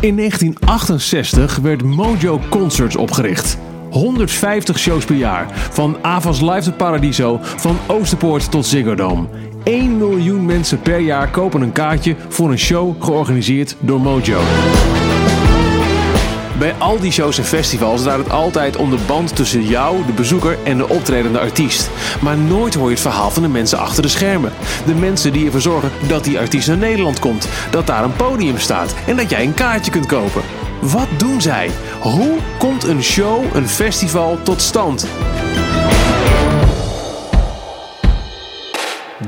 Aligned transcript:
In 0.00 0.16
1968 0.16 1.56
werd 1.56 1.82
Mojo 1.82 2.40
Concerts 2.48 2.96
opgericht. 2.96 3.58
150 3.90 4.78
shows 4.78 5.04
per 5.04 5.16
jaar. 5.16 5.46
Van 5.70 5.96
Avas 6.02 6.40
Live 6.40 6.62
to 6.62 6.72
Paradiso, 6.72 7.38
van 7.40 7.78
Oosterpoort 7.86 8.50
tot 8.50 8.66
Ziggo 8.66 8.94
Dome. 8.94 9.26
1 9.64 9.98
miljoen 9.98 10.46
mensen 10.46 10.80
per 10.80 10.98
jaar 10.98 11.30
kopen 11.30 11.60
een 11.60 11.72
kaartje 11.72 12.16
voor 12.28 12.50
een 12.50 12.58
show 12.58 13.02
georganiseerd 13.02 13.76
door 13.80 14.00
Mojo. 14.00 14.40
Bij 16.60 16.74
al 16.78 17.00
die 17.00 17.12
shows 17.12 17.38
en 17.38 17.44
festivals 17.44 18.02
draait 18.02 18.18
het 18.18 18.30
altijd 18.30 18.76
om 18.76 18.90
de 18.90 18.98
band 19.06 19.36
tussen 19.36 19.66
jou, 19.66 20.06
de 20.06 20.12
bezoeker 20.12 20.58
en 20.64 20.76
de 20.76 20.88
optredende 20.88 21.38
artiest. 21.38 21.90
Maar 22.20 22.36
nooit 22.36 22.74
hoor 22.74 22.84
je 22.84 22.92
het 22.92 23.00
verhaal 23.00 23.30
van 23.30 23.42
de 23.42 23.48
mensen 23.48 23.78
achter 23.78 24.02
de 24.02 24.08
schermen. 24.08 24.52
De 24.86 24.94
mensen 24.94 25.32
die 25.32 25.46
ervoor 25.46 25.60
zorgen 25.60 25.90
dat 26.08 26.24
die 26.24 26.38
artiest 26.38 26.68
naar 26.68 26.76
Nederland 26.76 27.18
komt, 27.18 27.48
dat 27.70 27.86
daar 27.86 28.04
een 28.04 28.16
podium 28.16 28.58
staat 28.58 28.94
en 29.06 29.16
dat 29.16 29.30
jij 29.30 29.44
een 29.44 29.54
kaartje 29.54 29.90
kunt 29.90 30.06
kopen. 30.06 30.42
Wat 30.80 31.08
doen 31.16 31.40
zij? 31.40 31.70
Hoe 32.00 32.36
komt 32.58 32.84
een 32.84 33.02
show, 33.02 33.54
een 33.54 33.68
festival 33.68 34.38
tot 34.42 34.60
stand? 34.60 35.06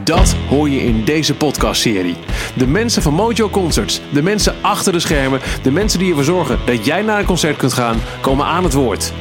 Dat 0.04 0.34
hoor 0.48 0.68
je 0.68 0.80
in 0.80 1.04
deze 1.04 1.34
podcastserie. 1.34 2.16
De 2.56 2.66
mensen 2.66 3.02
van 3.02 3.14
Mojo 3.14 3.48
Concerts, 3.48 4.00
de 4.12 4.22
mensen 4.22 4.54
achter 4.62 4.92
de 4.92 4.98
schermen, 4.98 5.40
de 5.62 5.70
mensen 5.70 5.98
die 5.98 6.08
ervoor 6.08 6.24
zorgen 6.24 6.58
dat 6.66 6.84
jij 6.84 7.02
naar 7.02 7.18
een 7.18 7.24
concert 7.24 7.56
kunt 7.56 7.72
gaan, 7.72 8.00
komen 8.20 8.46
aan 8.46 8.64
het 8.64 8.72
woord. 8.72 9.12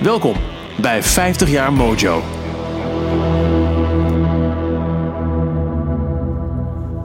Welkom 0.00 0.36
bij 0.80 1.02
50 1.02 1.50
jaar 1.50 1.72
Mojo. 1.72 2.22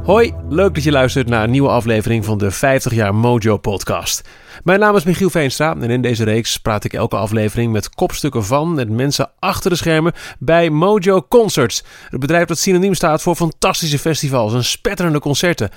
Hoi, 0.03 0.33
leuk 0.49 0.73
dat 0.73 0.83
je 0.83 0.91
luistert 0.91 1.27
naar 1.27 1.43
een 1.43 1.51
nieuwe 1.51 1.69
aflevering 1.69 2.25
van 2.25 2.37
de 2.37 2.51
50 2.51 2.93
jaar 2.93 3.15
Mojo 3.15 3.57
podcast. 3.57 4.21
Mijn 4.63 4.79
naam 4.79 4.95
is 4.95 5.03
Michiel 5.03 5.29
Veenstra 5.29 5.75
en 5.79 5.89
in 5.89 6.01
deze 6.01 6.23
reeks 6.23 6.57
praat 6.57 6.83
ik 6.83 6.93
elke 6.93 7.15
aflevering 7.15 7.71
met 7.71 7.89
kopstukken 7.89 8.45
van 8.45 8.73
met 8.73 8.89
mensen 8.89 9.29
achter 9.39 9.69
de 9.69 9.75
schermen 9.75 10.13
bij 10.39 10.69
Mojo 10.69 11.25
Concerts. 11.29 11.83
Het 12.09 12.19
bedrijf 12.19 12.47
dat 12.47 12.57
synoniem 12.57 12.93
staat 12.93 13.21
voor 13.21 13.35
fantastische 13.35 13.99
festivals 13.99 14.53
en 14.53 14.63
spetterende 14.63 15.19
concerten. 15.19 15.69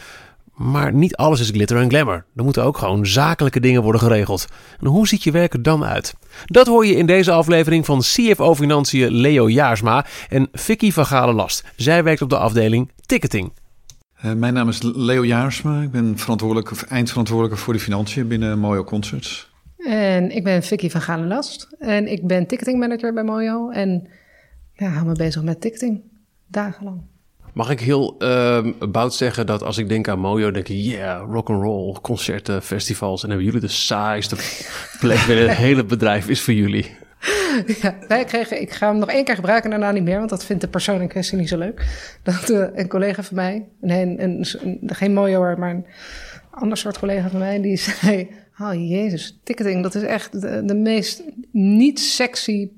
Maar 0.55 0.93
niet 0.93 1.17
alles 1.17 1.41
is 1.41 1.49
glitter 1.49 1.77
en 1.77 1.89
glamour. 1.89 2.25
Er 2.37 2.45
moeten 2.45 2.65
ook 2.65 2.79
gewoon 2.79 3.07
zakelijke 3.07 3.61
dingen 3.61 3.83
worden 3.83 4.01
geregeld. 4.01 4.47
En 4.81 4.87
hoe 4.87 5.09
ziet 5.09 5.23
je 5.23 5.31
werk 5.31 5.53
er 5.53 5.63
dan 5.63 5.85
uit? 5.85 6.15
Dat 6.45 6.67
hoor 6.67 6.87
je 6.87 6.97
in 6.97 7.07
deze 7.07 7.33
aflevering 7.33 7.87
van 7.87 8.01
CFO 8.01 8.55
Financiën 8.55 9.11
Leo 9.11 9.49
Jaarsma 9.49 10.07
en 10.29 10.49
Vicky 10.53 10.93
van 10.93 11.07
Galen 11.07 11.35
Last. 11.35 11.65
Zij 11.77 12.05
werkt 12.05 12.23
op 12.23 12.29
de 12.29 12.39
afdeling 12.39 12.91
ticketing. 13.07 13.53
Uh, 14.25 14.33
mijn 14.33 14.55
naam 14.55 14.69
is 14.69 14.83
Leo 14.83 15.25
Jaarsma. 15.25 15.83
Ik 15.83 15.91
ben 15.91 16.19
verantwoordelijk, 16.19 16.71
of 16.71 16.83
eindverantwoordelijke 16.83 17.63
voor 17.63 17.73
de 17.73 17.81
financiën 17.81 18.29
binnen 18.29 18.59
Mojo 18.59 18.85
Concerts. 18.85 19.51
En 19.77 20.31
ik 20.31 20.45
ben 20.45 20.63
Vicky 20.63 20.91
van 20.91 21.01
Galenlast. 21.01 21.69
En 21.79 22.13
ik 22.13 22.27
ben 22.27 22.47
ticketingmanager 22.47 23.15
bij 23.15 23.25
Mojo. 23.25 23.71
En 23.71 24.09
ja, 24.73 24.89
hou 24.89 25.07
me 25.07 25.13
bezig 25.13 25.43
met 25.43 25.61
ticketing. 25.61 26.01
Dagenlang. 26.47 27.01
Mag 27.53 27.71
ik 27.71 27.81
heel 27.81 28.15
uh, 28.19 28.67
bout 28.91 29.15
zeggen 29.15 29.47
dat 29.47 29.63
als 29.63 29.79
ik 29.79 29.89
denk 29.89 30.09
aan 30.09 30.19
Mojo, 30.19 30.51
denk 30.51 30.69
ik, 30.69 30.77
yeah, 30.77 31.31
rock 31.31 31.49
and 31.49 31.63
roll, 31.63 31.97
concerten, 32.03 32.63
festivals. 32.63 33.23
En 33.23 33.29
hebben 33.29 33.47
jullie 33.47 33.61
de 33.61 33.69
saaiste 33.69 34.37
plek 35.01 35.25
binnen 35.27 35.49
het 35.49 35.59
hele 35.69 35.85
bedrijf 35.85 36.29
is 36.29 36.41
voor 36.41 36.55
jullie. 36.55 36.97
Ja, 37.81 37.95
wij 38.09 38.25
kregen, 38.25 38.61
ik 38.61 38.73
ga 38.73 38.89
hem 38.89 38.99
nog 38.99 39.09
één 39.09 39.25
keer 39.25 39.35
gebruiken 39.35 39.73
en 39.73 39.81
daarna 39.81 39.95
niet 39.95 40.05
meer, 40.05 40.19
want 40.19 40.31
dat 40.31 40.45
vindt 40.45 40.63
de 40.63 40.69
persoon 40.69 41.01
in 41.01 41.09
kwestie 41.09 41.39
niet 41.39 41.49
zo 41.49 41.59
leuk. 41.59 41.87
Dat 42.23 42.49
uh, 42.49 42.67
een 42.73 42.89
collega 42.89 43.23
van 43.23 43.37
mij, 43.37 43.69
nee, 43.81 44.03
een, 44.03 44.23
een, 44.23 44.47
een, 44.61 44.81
geen 44.87 45.13
mooier, 45.13 45.59
maar 45.59 45.71
een 45.71 45.87
ander 46.51 46.79
soort 46.79 46.99
collega 46.99 47.29
van 47.29 47.39
mij, 47.39 47.61
die 47.61 47.77
zei: 48.01 48.31
Oh 48.59 48.75
jezus, 48.75 49.41
ticketing, 49.45 49.83
dat 49.83 49.95
is 49.95 50.03
echt 50.03 50.41
de, 50.41 50.65
de 50.65 50.75
meest 50.75 51.23
niet 51.53 52.01
sexy, 52.01 52.71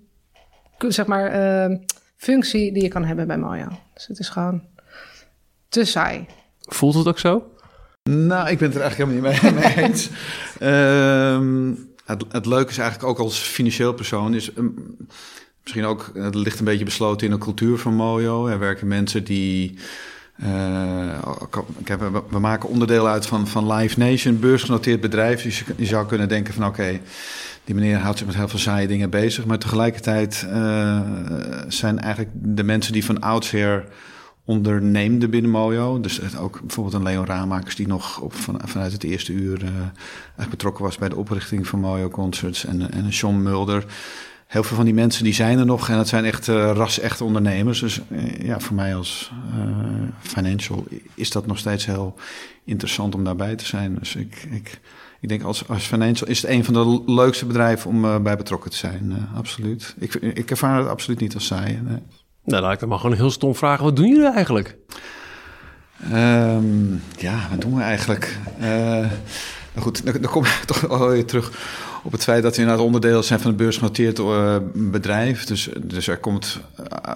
zeg 0.79 1.07
maar, 1.07 1.35
uh, 1.71 1.77
functie 2.17 2.73
die 2.73 2.83
je 2.83 2.89
kan 2.89 3.05
hebben 3.05 3.27
bij 3.27 3.39
Mojo. 3.39 3.69
Dus 3.95 4.07
het 4.07 4.19
is 4.19 4.29
gewoon 4.29 4.63
te 5.69 5.85
saai. 5.85 6.27
Voelt 6.61 6.95
het 6.95 7.07
ook 7.07 7.19
zo? 7.19 7.51
Nou, 8.03 8.49
ik 8.51 8.59
ben 8.59 8.69
het 8.69 8.77
er 8.77 8.83
eigenlijk 8.83 9.11
helemaal 9.11 9.33
niet 9.33 9.43
mee, 9.43 9.53
mee 9.77 9.89
eens. 9.89 10.11
uh, 10.61 11.71
het, 12.05 12.25
het 12.29 12.47
leuke 12.47 12.71
is 12.71 12.79
eigenlijk 12.79 13.09
ook 13.09 13.19
als 13.19 13.39
financieel 13.39 13.93
persoon 13.93 14.35
is 14.35 14.57
um, 14.57 14.97
misschien 15.63 15.85
ook 15.85 16.11
het 16.15 16.35
ligt 16.35 16.59
een 16.59 16.65
beetje 16.65 16.85
besloten 16.85 17.27
in 17.27 17.33
de 17.33 17.39
cultuur 17.39 17.79
van 17.79 17.95
Mojo. 17.95 18.47
Er 18.47 18.59
werken 18.59 18.89
mensen 18.89 19.25
die 19.25 19.79
uh, 20.43 21.23
we, 22.29 22.39
maken 22.39 22.69
onderdeel 22.69 23.09
uit 23.09 23.27
van, 23.27 23.47
van 23.47 23.73
Live 23.73 23.99
Nation, 23.99 24.41
beursgenoteerd 24.41 25.01
bedrijf. 25.01 25.43
Dus 25.43 25.65
je, 25.77 25.87
zou 25.87 26.07
kunnen 26.07 26.29
denken 26.29 26.55
van 26.55 26.67
oké, 26.67 27.01
die 27.65 27.75
meneer 27.75 27.99
houdt 27.99 28.19
zich 28.19 28.27
met 28.27 28.37
heel 28.37 28.49
veel 28.49 28.59
saaie 28.59 28.87
dingen 28.87 29.11
bezig. 29.11 29.45
Maar 29.45 29.59
tegelijkertijd 29.59 30.47
uh, 30.49 31.01
zijn 31.69 31.99
eigenlijk 31.99 32.35
de 32.35 32.63
mensen 32.63 32.93
die 32.93 33.05
van 33.05 33.21
oudsher 33.21 33.85
onderneemde 34.45 35.29
binnen 35.29 35.51
Mojo. 35.51 36.01
Dus 36.01 36.37
ook 36.37 36.61
bijvoorbeeld 36.61 36.95
een 36.95 37.03
Leon 37.03 37.27
Raamakers 37.27 37.77
die 37.77 37.87
nog 37.87 38.21
op, 38.21 38.35
van, 38.35 38.61
vanuit 38.65 38.93
het 38.93 39.05
eerste 39.05 39.33
uur 39.33 39.63
uh, 39.63 40.47
betrokken 40.51 40.85
was 40.85 40.99
bij 40.99 41.09
de 41.09 41.17
oprichting 41.17 41.67
van 41.67 41.81
Mojo 41.81 42.09
Concerts. 42.09 42.65
En, 42.65 42.93
en 42.93 43.13
Sean 43.13 43.43
Mulder. 43.43 43.85
Heel 44.47 44.63
veel 44.63 44.77
van 44.77 44.85
die 44.85 44.95
mensen 44.95 45.25
die 45.25 45.35
zijn 45.35 45.59
er 45.59 45.67
nog 45.67 45.89
en 45.89 45.99
het 45.99 46.09
zijn 46.09 46.25
echt 46.25 46.49
uh, 46.49 46.71
ras-echte 46.75 47.25
ondernemers. 47.25 47.81
Dus 47.81 48.01
uh, 48.09 48.41
ja, 48.41 48.61
voor 48.61 48.75
mij 48.75 48.95
als 48.95 49.33
financial 50.21 50.85
is 51.15 51.31
dat 51.31 51.47
nog 51.47 51.59
steeds 51.59 51.87
heel 51.87 52.15
interessant 52.65 53.15
om 53.15 53.25
daarbij 53.25 53.57
te 53.57 53.67
zijn. 53.67 53.95
Dus 53.99 54.15
ik, 54.15 54.47
ik, 54.51 54.81
ik 55.21 55.29
denk 55.29 55.43
als, 55.43 55.69
als 55.69 55.85
financial 55.85 56.29
is 56.29 56.43
het 56.43 56.51
een 56.51 56.65
van 56.65 56.75
de 56.75 57.13
leukste 57.13 57.47
bedrijven 57.47 57.91
om 57.91 58.23
bij 58.23 58.37
betrokken 58.37 58.71
te 58.71 58.77
zijn. 58.77 59.29
absoluut. 59.35 59.95
Ik, 59.99 60.15
ik 60.15 60.51
ervaar 60.51 60.79
het 60.79 60.89
absoluut 60.89 61.21
niet 61.21 61.35
als 61.35 61.47
saai. 61.47 61.81
Nee. 61.83 61.99
Nou, 62.45 62.63
laat 62.63 62.73
ik 62.73 62.81
dan 62.81 62.89
maar 62.89 62.99
gewoon 62.99 63.17
heel 63.17 63.31
stom 63.31 63.55
vragen. 63.55 63.85
Wat 63.85 63.97
doen 63.97 64.09
jullie 64.09 64.33
eigenlijk? 64.33 64.77
Um, 66.13 67.03
ja, 67.17 67.39
wat 67.51 67.61
doen 67.61 67.75
we 67.75 67.83
eigenlijk? 67.83 68.39
Uh, 68.61 69.11
nou 69.73 69.87
goed, 69.87 70.05
dan, 70.05 70.31
kom 70.31 70.45
ik 70.45 70.63
toch 70.67 70.89
alweer 70.89 71.25
terug 71.25 71.53
op 72.03 72.13
het 72.13 72.23
feit 72.23 72.43
dat 72.43 72.55
we 72.55 72.61
inderdaad 72.61 72.85
onderdeel 72.85 73.23
zijn 73.23 73.41
van 73.41 73.51
een 73.51 73.57
beursgenoteerd 73.57 74.19
uh, 74.19 74.57
bedrijf. 74.75 75.45
Dus, 75.45 75.69
dus 75.83 76.09
er 76.09 76.19
komt, 76.19 76.61
uh, 76.81 77.15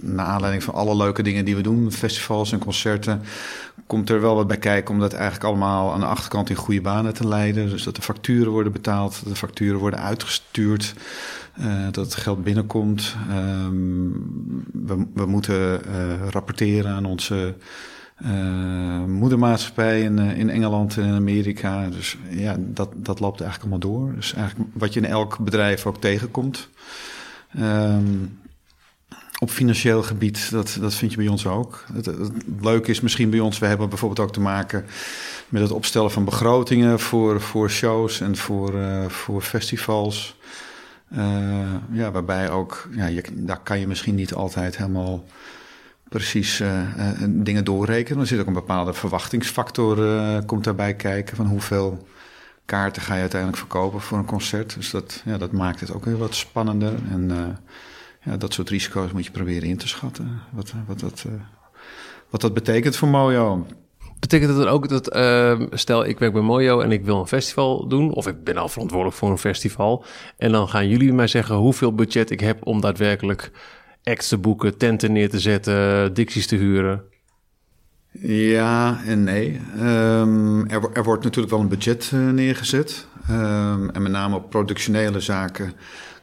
naar 0.00 0.26
aanleiding 0.26 0.62
van 0.62 0.74
alle 0.74 0.96
leuke 0.96 1.22
dingen 1.22 1.44
die 1.44 1.56
we 1.56 1.62
doen, 1.62 1.92
festivals 1.92 2.52
en 2.52 2.58
concerten, 2.58 3.22
komt 3.86 4.10
er 4.10 4.20
wel 4.20 4.34
wat 4.34 4.46
bij 4.46 4.58
kijken 4.58 4.94
om 4.94 5.00
dat 5.00 5.12
eigenlijk 5.12 5.44
allemaal 5.44 5.92
aan 5.92 6.00
de 6.00 6.06
achterkant 6.06 6.50
in 6.50 6.56
goede 6.56 6.80
banen 6.80 7.14
te 7.14 7.28
leiden. 7.28 7.68
Dus 7.68 7.82
dat 7.82 7.96
de 7.96 8.02
facturen 8.02 8.52
worden 8.52 8.72
betaald, 8.72 9.20
dat 9.22 9.32
de 9.32 9.38
facturen 9.38 9.78
worden 9.78 10.00
uitgestuurd. 10.00 10.94
Uh, 11.60 11.84
dat 11.90 12.04
het 12.04 12.14
geld 12.14 12.44
binnenkomt. 12.44 13.16
Um, 13.30 14.64
we, 14.72 15.06
we, 15.14 15.26
moeten 15.26 15.80
rapporteren 16.30 16.92
aan 16.92 17.04
onze 17.04 17.54
moedermaatschappij 19.06 20.00
in, 20.00 20.18
in 20.18 20.50
Engeland 20.50 20.96
en 20.96 21.04
in 21.04 21.14
Amerika. 21.14 21.88
Dus 21.88 22.16
ja, 22.30 22.56
dat, 22.58 22.88
dat 22.94 23.20
loopt 23.20 23.40
eigenlijk 23.40 23.72
allemaal 23.72 23.98
door. 23.98 24.14
Dus 24.14 24.34
eigenlijk 24.34 24.70
wat 24.72 24.92
je 24.92 25.00
in 25.00 25.06
elk 25.06 25.38
bedrijf 25.38 25.86
ook 25.86 26.00
tegenkomt. 26.00 26.68
Um, 27.60 28.38
op 29.38 29.50
financieel 29.50 30.02
gebied, 30.02 30.50
dat, 30.50 30.76
dat 30.80 30.94
vind 30.94 31.10
je 31.10 31.16
bij 31.16 31.28
ons 31.28 31.46
ook. 31.46 31.84
Het, 31.92 32.10
leuke 32.60 32.90
is 32.90 33.00
misschien 33.00 33.30
bij 33.30 33.40
ons, 33.40 33.58
we 33.58 33.66
hebben 33.66 33.88
bijvoorbeeld 33.88 34.28
ook 34.28 34.32
te 34.32 34.40
maken 34.40 34.84
met 35.48 35.62
het 35.62 35.70
opstellen 35.70 36.10
van 36.10 36.24
begrotingen 36.24 37.00
voor, 37.00 37.40
voor 37.40 37.70
shows 37.70 38.20
en 38.20 38.36
voor, 38.36 38.74
uh, 38.74 39.04
voor 39.08 39.42
festivals. 39.42 40.36
Ja, 41.92 42.10
waarbij 42.10 42.50
ook, 42.50 42.88
ja, 42.90 43.20
daar 43.32 43.60
kan 43.62 43.78
je 43.78 43.86
misschien 43.86 44.14
niet 44.14 44.34
altijd 44.34 44.76
helemaal 44.76 45.24
precies 46.08 46.60
uh, 46.60 46.80
dingen 47.28 47.64
doorrekenen. 47.64 48.20
Er 48.20 48.26
zit 48.26 48.40
ook 48.40 48.46
een 48.46 48.52
bepaalde 48.52 48.92
verwachtingsfactor, 48.92 49.96
komt 50.44 50.64
daarbij 50.64 50.94
kijken 50.94 51.36
van 51.36 51.46
hoeveel 51.46 52.06
kaarten 52.64 53.02
ga 53.02 53.14
je 53.14 53.20
uiteindelijk 53.20 53.60
verkopen 53.60 54.00
voor 54.00 54.18
een 54.18 54.24
concert. 54.24 54.74
Dus 54.74 54.90
dat, 54.90 55.22
ja, 55.24 55.38
dat 55.38 55.52
maakt 55.52 55.80
het 55.80 55.92
ook 55.92 56.04
weer 56.04 56.18
wat 56.18 56.34
spannender. 56.34 56.92
En 57.10 57.58
ja, 58.22 58.36
dat 58.36 58.52
soort 58.52 58.68
risico's 58.68 59.12
moet 59.12 59.24
je 59.24 59.30
proberen 59.30 59.68
in 59.68 59.76
te 59.76 59.88
schatten. 59.88 60.40
Wat, 60.50 60.74
wat, 60.86 61.00
dat, 61.00 61.24
wat 62.30 62.40
dat 62.40 62.54
betekent 62.54 62.96
voor 62.96 63.08
Mojo. 63.08 63.66
Betekent 64.20 64.50
het 64.50 64.58
dan 64.58 64.68
ook 64.68 64.88
dat, 64.88 65.16
uh, 65.16 65.60
stel 65.70 66.04
ik 66.04 66.18
werk 66.18 66.32
bij 66.32 66.42
Mojo 66.42 66.80
en 66.80 66.92
ik 66.92 67.04
wil 67.04 67.20
een 67.20 67.26
festival 67.26 67.88
doen, 67.88 68.12
of 68.12 68.26
ik 68.26 68.44
ben 68.44 68.56
al 68.56 68.68
verantwoordelijk 68.68 69.16
voor 69.16 69.30
een 69.30 69.38
festival, 69.38 70.04
en 70.36 70.52
dan 70.52 70.68
gaan 70.68 70.88
jullie 70.88 71.12
mij 71.12 71.26
zeggen 71.26 71.56
hoeveel 71.56 71.94
budget 71.94 72.30
ik 72.30 72.40
heb 72.40 72.66
om 72.66 72.80
daadwerkelijk 72.80 73.50
acts 74.06 74.28
te 74.28 74.38
boeken, 74.38 74.76
tenten 74.76 75.12
neer 75.12 75.30
te 75.30 75.40
zetten, 75.40 76.14
dicties 76.14 76.46
te 76.46 76.56
huren? 76.56 77.02
Ja 78.20 79.00
en 79.04 79.24
nee. 79.24 79.60
Um, 79.80 80.68
er, 80.68 80.90
er, 80.92 81.04
wordt 81.04 81.24
natuurlijk 81.24 81.52
wel 81.52 81.62
een 81.62 81.68
budget 81.68 82.10
uh, 82.14 82.30
neergezet. 82.30 83.06
Um, 83.30 83.90
en 83.90 84.02
met 84.02 84.12
name 84.12 84.36
op 84.36 84.50
productionele 84.50 85.20
zaken 85.20 85.72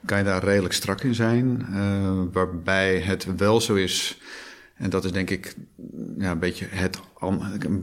kan 0.05 0.17
je 0.17 0.23
daar 0.23 0.43
redelijk 0.43 0.73
strak 0.73 1.01
in 1.01 1.15
zijn. 1.15 1.65
Uh, 1.71 2.11
waarbij 2.31 2.99
het 2.99 3.35
wel 3.37 3.61
zo 3.61 3.73
is 3.73 4.19
En 4.75 4.89
dat 4.89 5.03
is 5.03 5.11
denk 5.11 5.29
ik 5.29 5.55
ja, 6.17 6.31
een 6.31 6.39
beetje 6.39 6.65
het. 6.69 6.99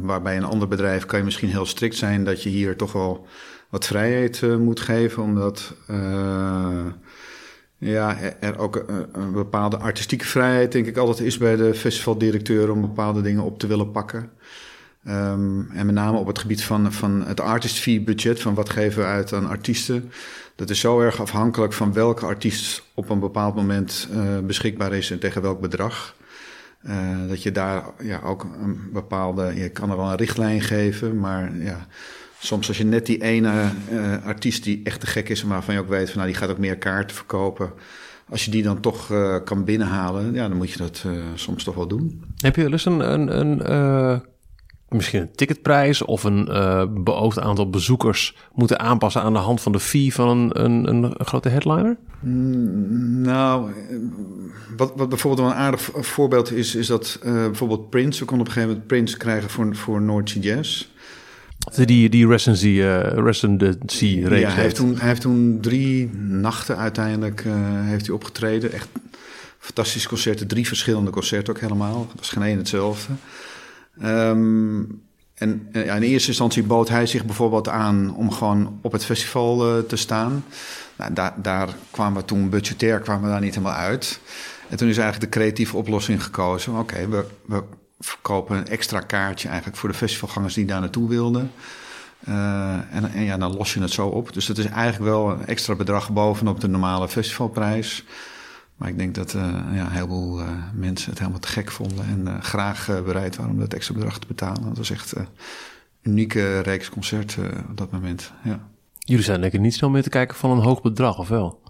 Waarbij 0.00 0.36
een 0.36 0.44
ander 0.44 0.68
bedrijf 0.68 1.06
kan 1.06 1.18
je 1.18 1.24
misschien 1.24 1.48
heel 1.48 1.66
strikt 1.66 1.96
zijn 1.96 2.24
dat 2.24 2.42
je 2.42 2.48
hier 2.48 2.76
toch 2.76 2.92
wel 2.92 3.26
wat 3.68 3.86
vrijheid 3.86 4.40
uh, 4.40 4.56
moet 4.56 4.80
geven. 4.80 5.22
Omdat 5.22 5.74
uh, 5.90 6.86
ja, 7.80 8.16
er 8.40 8.58
ook 8.58 8.84
een, 9.12 9.32
bepaalde 9.32 9.76
artistieke 9.76 10.24
vrijheid, 10.24 10.72
denk 10.72 10.86
ik, 10.86 10.96
altijd 10.96 11.20
is 11.20 11.38
bij 11.38 11.56
de 11.56 11.74
festivaldirecteur 11.74 12.70
om 12.70 12.80
bepaalde 12.80 13.22
dingen 13.22 13.42
op 13.42 13.58
te 13.58 13.66
willen 13.66 13.90
pakken. 13.90 14.30
Um, 15.08 15.70
en 15.70 15.86
met 15.86 15.94
name 15.94 16.18
op 16.18 16.26
het 16.26 16.38
gebied 16.38 16.64
van, 16.64 16.92
van 16.92 17.26
het 17.26 17.40
artist 17.40 17.78
fee 17.78 18.00
budget, 18.00 18.40
van 18.40 18.54
wat 18.54 18.70
geven 18.70 19.02
we 19.02 19.08
uit 19.08 19.32
aan 19.32 19.48
artiesten. 19.48 20.10
Dat 20.54 20.70
is 20.70 20.80
zo 20.80 21.00
erg 21.00 21.20
afhankelijk 21.20 21.72
van 21.72 21.92
welke 21.92 22.26
artiest 22.26 22.82
op 22.94 23.10
een 23.10 23.20
bepaald 23.20 23.54
moment 23.54 24.08
uh, 24.12 24.38
beschikbaar 24.38 24.92
is 24.92 25.10
en 25.10 25.18
tegen 25.18 25.42
welk 25.42 25.60
bedrag. 25.60 26.14
Uh, 26.86 27.28
dat 27.28 27.42
je 27.42 27.52
daar 27.52 27.84
ja, 28.02 28.20
ook 28.24 28.42
een 28.42 28.90
bepaalde, 28.92 29.54
je 29.54 29.68
kan 29.68 29.90
er 29.90 29.96
wel 29.96 30.10
een 30.10 30.16
richtlijn 30.16 30.60
geven, 30.60 31.18
maar 31.18 31.56
ja, 31.56 31.86
soms 32.40 32.68
als 32.68 32.78
je 32.78 32.84
net 32.84 33.06
die 33.06 33.22
ene 33.22 33.70
uh, 33.92 34.24
artiest 34.24 34.64
die 34.64 34.80
echt 34.84 35.00
te 35.00 35.06
gek 35.06 35.28
is, 35.28 35.42
waarvan 35.42 35.74
je 35.74 35.80
ook 35.80 35.88
weet 35.88 36.08
van 36.08 36.18
nou 36.18 36.30
die 36.30 36.40
gaat 36.40 36.50
ook 36.50 36.58
meer 36.58 36.78
kaarten 36.78 37.16
verkopen. 37.16 37.72
Als 38.28 38.44
je 38.44 38.50
die 38.50 38.62
dan 38.62 38.80
toch 38.80 39.10
uh, 39.10 39.36
kan 39.44 39.64
binnenhalen, 39.64 40.34
ja, 40.34 40.48
dan 40.48 40.56
moet 40.56 40.70
je 40.70 40.78
dat 40.78 41.04
soms 41.34 41.64
toch 41.64 41.74
wel 41.74 41.86
doen. 41.86 42.24
Heb 42.36 42.56
je 42.56 42.70
dus 42.70 42.84
een, 42.84 43.12
een, 43.12 43.40
een 43.40 44.22
misschien 44.88 45.20
een 45.20 45.32
ticketprijs 45.34 46.02
of 46.02 46.24
een 46.24 46.44
beoogd 47.04 47.40
aantal 47.40 47.70
bezoekers 47.70 48.36
moeten 48.54 48.80
aanpassen 48.80 49.22
aan 49.22 49.32
de 49.32 49.38
hand 49.38 49.60
van 49.60 49.72
de 49.72 49.80
fee 49.80 50.14
van 50.14 50.28
een, 50.28 50.64
een, 50.64 50.92
een 50.92 51.26
grote 51.26 51.48
headliner? 51.48 51.96
Mm, 52.20 53.20
nou, 53.20 53.70
wat, 54.76 54.92
wat 54.96 55.08
bijvoorbeeld 55.08 55.48
een 55.48 55.54
aardig 55.54 55.90
voorbeeld 55.94 56.52
is, 56.52 56.74
is 56.74 56.86
dat 56.86 57.18
bijvoorbeeld 57.22 57.90
Prince, 57.90 58.20
we 58.20 58.24
konden 58.24 58.46
op 58.46 58.52
een 58.52 58.60
gegeven 58.60 58.68
moment 58.68 58.86
Prince 58.86 59.16
krijgen 59.16 59.50
voor, 59.50 59.76
voor 59.76 60.02
Noord 60.02 60.30
Jazz. 60.30 60.88
Die, 61.84 62.08
die 62.08 62.26
residency, 62.26 62.66
uh, 62.66 63.02
residency 63.02 64.22
race. 64.22 64.40
Ja, 64.40 64.50
hij 64.50 64.62
heeft, 64.62 64.74
toen, 64.74 64.96
hij 64.98 65.08
heeft 65.08 65.20
toen 65.20 65.58
drie 65.60 66.10
nachten 66.14 66.76
uiteindelijk 66.76 67.44
uh, 67.44 67.54
heeft 67.64 68.06
hij 68.06 68.14
opgetreden. 68.14 68.72
Echt 68.72 68.88
fantastische 69.58 70.08
concerten, 70.08 70.46
drie 70.46 70.66
verschillende 70.66 71.10
concerten 71.10 71.54
ook 71.54 71.60
helemaal. 71.60 72.06
Dat 72.06 72.16
was 72.16 72.28
geen 72.28 72.42
één 72.42 72.58
hetzelfde. 72.58 73.12
Um, 74.04 75.02
en 75.34 75.68
ja, 75.72 75.94
in 75.94 76.02
eerste 76.02 76.28
instantie 76.28 76.62
bood 76.62 76.88
hij 76.88 77.06
zich 77.06 77.24
bijvoorbeeld 77.24 77.68
aan 77.68 78.14
om 78.16 78.30
gewoon 78.30 78.78
op 78.82 78.92
het 78.92 79.04
festival 79.04 79.76
uh, 79.76 79.82
te 79.82 79.96
staan. 79.96 80.44
Nou, 80.96 81.12
daar, 81.12 81.34
daar 81.42 81.68
kwamen 81.90 82.20
we 82.20 82.24
toen 82.24 82.50
budgetair 82.50 82.98
kwamen 82.98 83.24
we 83.24 83.30
daar 83.30 83.40
niet 83.40 83.54
helemaal 83.54 83.76
uit. 83.76 84.20
En 84.68 84.76
toen 84.76 84.88
is 84.88 84.98
eigenlijk 84.98 85.32
de 85.32 85.38
creatieve 85.38 85.76
oplossing 85.76 86.24
gekozen. 86.24 86.72
Oké, 86.72 86.80
okay, 86.80 87.08
we, 87.08 87.24
we 87.46 87.62
verkopen 88.00 88.56
een 88.56 88.68
extra 88.68 89.00
kaartje 89.00 89.48
eigenlijk 89.48 89.78
voor 89.78 89.88
de 89.88 89.94
festivalgangers 89.94 90.54
die 90.54 90.64
daar 90.64 90.80
naartoe 90.80 91.08
wilden. 91.08 91.50
Uh, 92.28 92.94
en, 92.94 93.12
en, 93.12 93.22
ja, 93.22 93.36
dan 93.36 93.56
los 93.56 93.74
je 93.74 93.80
het 93.80 93.90
zo 93.90 94.08
op. 94.08 94.32
Dus 94.32 94.46
dat 94.46 94.58
is 94.58 94.64
eigenlijk 94.64 95.10
wel 95.10 95.30
een 95.30 95.46
extra 95.46 95.74
bedrag 95.74 96.12
bovenop 96.12 96.60
de 96.60 96.68
normale 96.68 97.08
festivalprijs. 97.08 98.04
Maar 98.76 98.88
ik 98.88 98.98
denk 98.98 99.14
dat 99.14 99.34
uh, 99.34 99.42
ja, 99.72 99.84
een 99.84 99.90
heleboel 99.90 100.40
uh, 100.40 100.48
mensen 100.74 101.10
het 101.10 101.18
helemaal 101.18 101.40
te 101.40 101.48
gek 101.48 101.70
vonden 101.70 102.04
en 102.04 102.20
uh, 102.20 102.40
graag 102.40 102.86
bereid 103.04 103.36
waren 103.36 103.52
om 103.52 103.58
dat 103.58 103.74
extra 103.74 103.94
bedrag 103.94 104.18
te 104.18 104.26
betalen. 104.26 104.62
Dat 104.62 104.76
was 104.76 104.90
echt 104.90 105.16
een 105.16 105.26
unieke 106.02 106.60
reeks 106.60 106.88
concerten 106.88 107.66
op 107.70 107.76
dat 107.76 107.90
moment. 107.90 108.32
Ja. 108.42 108.68
Jullie 108.98 109.24
zijn 109.24 109.40
denk 109.40 109.52
ik 109.52 109.60
niet 109.60 109.74
snel 109.74 109.90
meer 109.90 110.02
te 110.02 110.08
kijken 110.08 110.36
van 110.36 110.50
een 110.50 110.62
hoog 110.62 110.82
bedrag, 110.82 111.18
of 111.18 111.28
wel? 111.28 111.62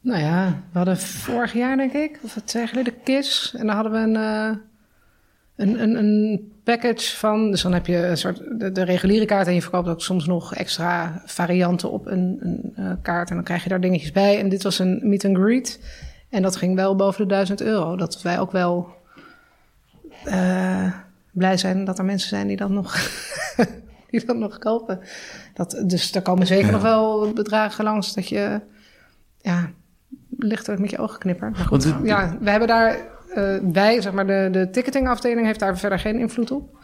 Nou 0.00 0.20
ja, 0.20 0.62
we 0.72 0.78
hadden 0.78 0.98
vorig 0.98 1.52
jaar, 1.52 1.76
denk 1.76 1.92
ik, 1.92 2.18
of 2.22 2.34
het 2.34 2.46
twee 2.46 2.66
geleden, 2.66 3.02
KISS. 3.02 3.54
En 3.54 3.66
dan 3.66 3.74
hadden 3.74 3.92
we 3.92 3.98
een, 3.98 4.60
een, 5.60 5.82
een, 5.82 5.94
een, 5.94 6.48
package 6.64 7.16
van. 7.16 7.50
Dus 7.50 7.62
dan 7.62 7.72
heb 7.72 7.86
je 7.86 7.96
een 7.96 8.16
soort 8.16 8.42
de, 8.58 8.72
de, 8.72 8.82
reguliere 8.82 9.24
kaart 9.24 9.46
en 9.46 9.54
je 9.54 9.62
verkoopt 9.62 9.88
ook 9.88 10.00
soms 10.00 10.26
nog 10.26 10.54
extra 10.54 11.22
varianten 11.26 11.90
op 11.90 12.06
een, 12.06 12.38
een 12.74 12.98
kaart. 13.02 13.28
En 13.28 13.34
dan 13.34 13.44
krijg 13.44 13.62
je 13.62 13.68
daar 13.68 13.80
dingetjes 13.80 14.12
bij. 14.12 14.38
En 14.38 14.48
dit 14.48 14.62
was 14.62 14.78
een 14.78 15.00
meet 15.02 15.24
and 15.24 15.36
greet. 15.36 15.80
En 16.28 16.42
dat 16.42 16.56
ging 16.56 16.74
wel 16.74 16.96
boven 16.96 17.20
de 17.20 17.34
1000 17.34 17.60
euro. 17.60 17.96
Dat 17.96 18.22
wij 18.22 18.40
ook 18.40 18.52
wel 18.52 18.88
uh, 20.26 20.94
blij 21.32 21.56
zijn 21.56 21.84
dat 21.84 21.98
er 21.98 22.04
mensen 22.04 22.28
zijn 22.28 22.46
die 22.46 22.56
dat 22.56 22.70
nog, 22.70 23.10
die 24.10 24.24
dat 24.26 24.36
nog 24.36 24.58
kopen. 24.58 25.00
Dat, 25.54 25.82
dus 25.86 26.14
er 26.14 26.22
komen 26.22 26.46
zeker 26.46 26.66
ja. 26.66 26.72
nog 26.72 26.82
wel 26.82 27.32
bedragen 27.32 27.84
langs 27.84 28.14
dat 28.14 28.28
je 28.28 28.60
ja, 29.40 29.70
met 30.78 30.90
je 30.90 30.98
ogen 30.98 31.18
knippert. 31.18 31.56
Maar 31.56 31.66
goed, 31.66 31.94
ja, 32.02 32.36
we 32.40 32.50
hebben 32.50 32.68
daar, 32.68 32.96
uh, 33.34 33.72
wij, 33.72 34.00
zeg 34.00 34.12
maar, 34.12 34.26
de, 34.26 34.48
de 34.52 34.70
ticketingafdeling 34.70 35.46
heeft 35.46 35.60
daar 35.60 35.78
verder 35.78 35.98
geen 35.98 36.18
invloed 36.18 36.50
op. 36.50 36.78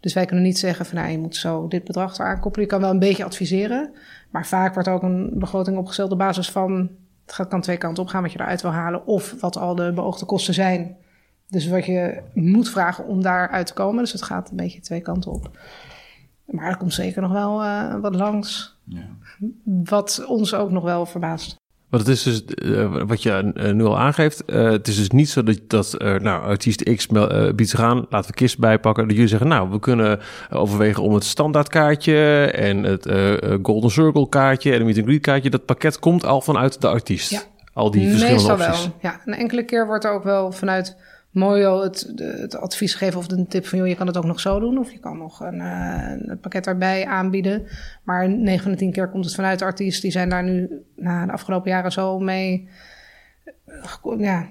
Dus 0.00 0.14
wij 0.14 0.24
kunnen 0.24 0.44
niet 0.44 0.58
zeggen 0.58 0.86
van 0.86 0.98
nou, 0.98 1.10
je 1.10 1.18
moet 1.18 1.36
zo 1.36 1.68
dit 1.68 1.84
bedrag 1.84 2.18
eraan 2.18 2.40
koppelen. 2.40 2.66
Je 2.66 2.72
kan 2.72 2.80
wel 2.80 2.90
een 2.90 2.98
beetje 2.98 3.24
adviseren. 3.24 3.92
Maar 4.30 4.46
vaak 4.46 4.74
wordt 4.74 4.88
ook 4.88 5.02
een 5.02 5.30
begroting 5.34 5.78
opgesteld 5.78 6.12
op 6.12 6.18
basis 6.18 6.50
van 6.50 6.90
het 7.26 7.48
kan 7.48 7.60
twee 7.60 7.76
kanten 7.76 8.02
op 8.02 8.08
gaan 8.08 8.22
wat 8.22 8.32
je 8.32 8.40
eruit 8.40 8.62
wil 8.62 8.70
halen. 8.70 9.06
Of 9.06 9.40
wat 9.40 9.56
al 9.56 9.74
de 9.74 9.92
beoogde 9.92 10.24
kosten 10.26 10.54
zijn. 10.54 10.96
Dus 11.48 11.68
wat 11.68 11.86
je 11.86 12.22
moet 12.34 12.70
vragen 12.70 13.06
om 13.06 13.22
daaruit 13.22 13.66
te 13.66 13.72
komen. 13.72 14.02
Dus 14.02 14.12
het 14.12 14.22
gaat 14.22 14.50
een 14.50 14.56
beetje 14.56 14.80
twee 14.80 15.00
kanten 15.00 15.30
op. 15.30 15.50
Maar 16.44 16.68
er 16.68 16.76
komt 16.76 16.94
zeker 16.94 17.22
nog 17.22 17.32
wel 17.32 17.64
uh, 17.64 18.00
wat 18.00 18.14
langs. 18.14 18.76
Ja. 18.84 19.08
Wat 19.64 20.24
ons 20.26 20.54
ook 20.54 20.70
nog 20.70 20.82
wel 20.82 21.06
verbaast. 21.06 21.59
Want 21.90 22.06
het 22.06 22.16
is 22.16 22.22
dus, 22.22 22.42
uh, 22.62 23.02
wat 23.06 23.22
je 23.22 23.52
uh, 23.54 23.72
nu 23.72 23.84
al 23.84 23.98
aangeeft, 23.98 24.42
uh, 24.46 24.70
het 24.70 24.88
is 24.88 24.96
dus 24.96 25.10
niet 25.10 25.28
zo 25.28 25.42
dat, 25.42 25.60
dat 25.66 25.96
nou, 25.98 26.42
artiest 26.42 26.94
X 26.94 27.06
biedt 27.54 27.70
zich 27.70 27.80
aan, 27.80 28.06
laten 28.10 28.30
we 28.30 28.36
kist 28.36 28.58
bijpakken. 28.58 29.04
Dat 29.04 29.12
jullie 29.12 29.28
zeggen, 29.28 29.48
nou, 29.48 29.70
we 29.70 29.78
kunnen 29.78 30.20
overwegen 30.50 31.02
om 31.02 31.14
het 31.14 31.24
standaardkaartje 31.24 32.44
en 32.44 32.82
het 32.82 33.12
Golden 33.62 33.90
Circle 33.90 34.28
kaartje 34.28 34.70
en 34.70 34.76
het 34.76 34.86
Meet 34.86 34.96
and 34.96 35.06
Greet 35.06 35.20
kaartje. 35.20 35.50
Dat 35.50 35.64
pakket 35.64 35.98
komt 35.98 36.24
al 36.24 36.40
vanuit 36.40 36.80
de 36.80 36.88
artiest. 36.88 37.30
Ja. 37.30 37.40
Al 37.72 37.90
die 37.90 38.08
verschillende 38.08 38.34
Meestal 38.34 38.66
opties. 38.66 38.84
wel, 38.84 38.94
ja. 39.00 39.20
Een 39.24 39.34
enkele 39.34 39.64
keer 39.64 39.86
wordt 39.86 40.04
er 40.04 40.12
ook 40.12 40.24
wel 40.24 40.52
vanuit 40.52 40.96
Mojo 41.30 41.82
het, 41.82 42.12
het 42.16 42.56
advies 42.56 42.94
geven 42.94 43.18
of 43.18 43.30
een 43.30 43.46
tip 43.46 43.66
van... 43.66 43.78
joh, 43.78 43.88
je 43.88 43.94
kan 43.94 44.06
het 44.06 44.16
ook 44.16 44.24
nog 44.24 44.40
zo 44.40 44.60
doen 44.60 44.78
of 44.78 44.92
je 44.92 44.98
kan 44.98 45.18
nog 45.18 45.40
een, 45.40 45.60
een 45.60 46.38
pakket 46.40 46.66
erbij 46.66 47.06
aanbieden. 47.06 47.66
Maar 48.02 48.28
9 48.28 48.62
van 48.62 48.72
de 48.72 48.78
10 48.78 48.92
keer 48.92 49.08
komt 49.08 49.24
het 49.24 49.34
vanuit 49.34 49.58
de 49.58 49.64
artiest. 49.64 50.02
Die 50.02 50.10
zijn 50.10 50.28
daar 50.28 50.42
nu 50.42 50.84
na 50.96 51.26
de 51.26 51.32
afgelopen 51.32 51.70
jaren 51.70 51.92
zo 51.92 52.18
mee 52.18 52.68
ja, 54.18 54.46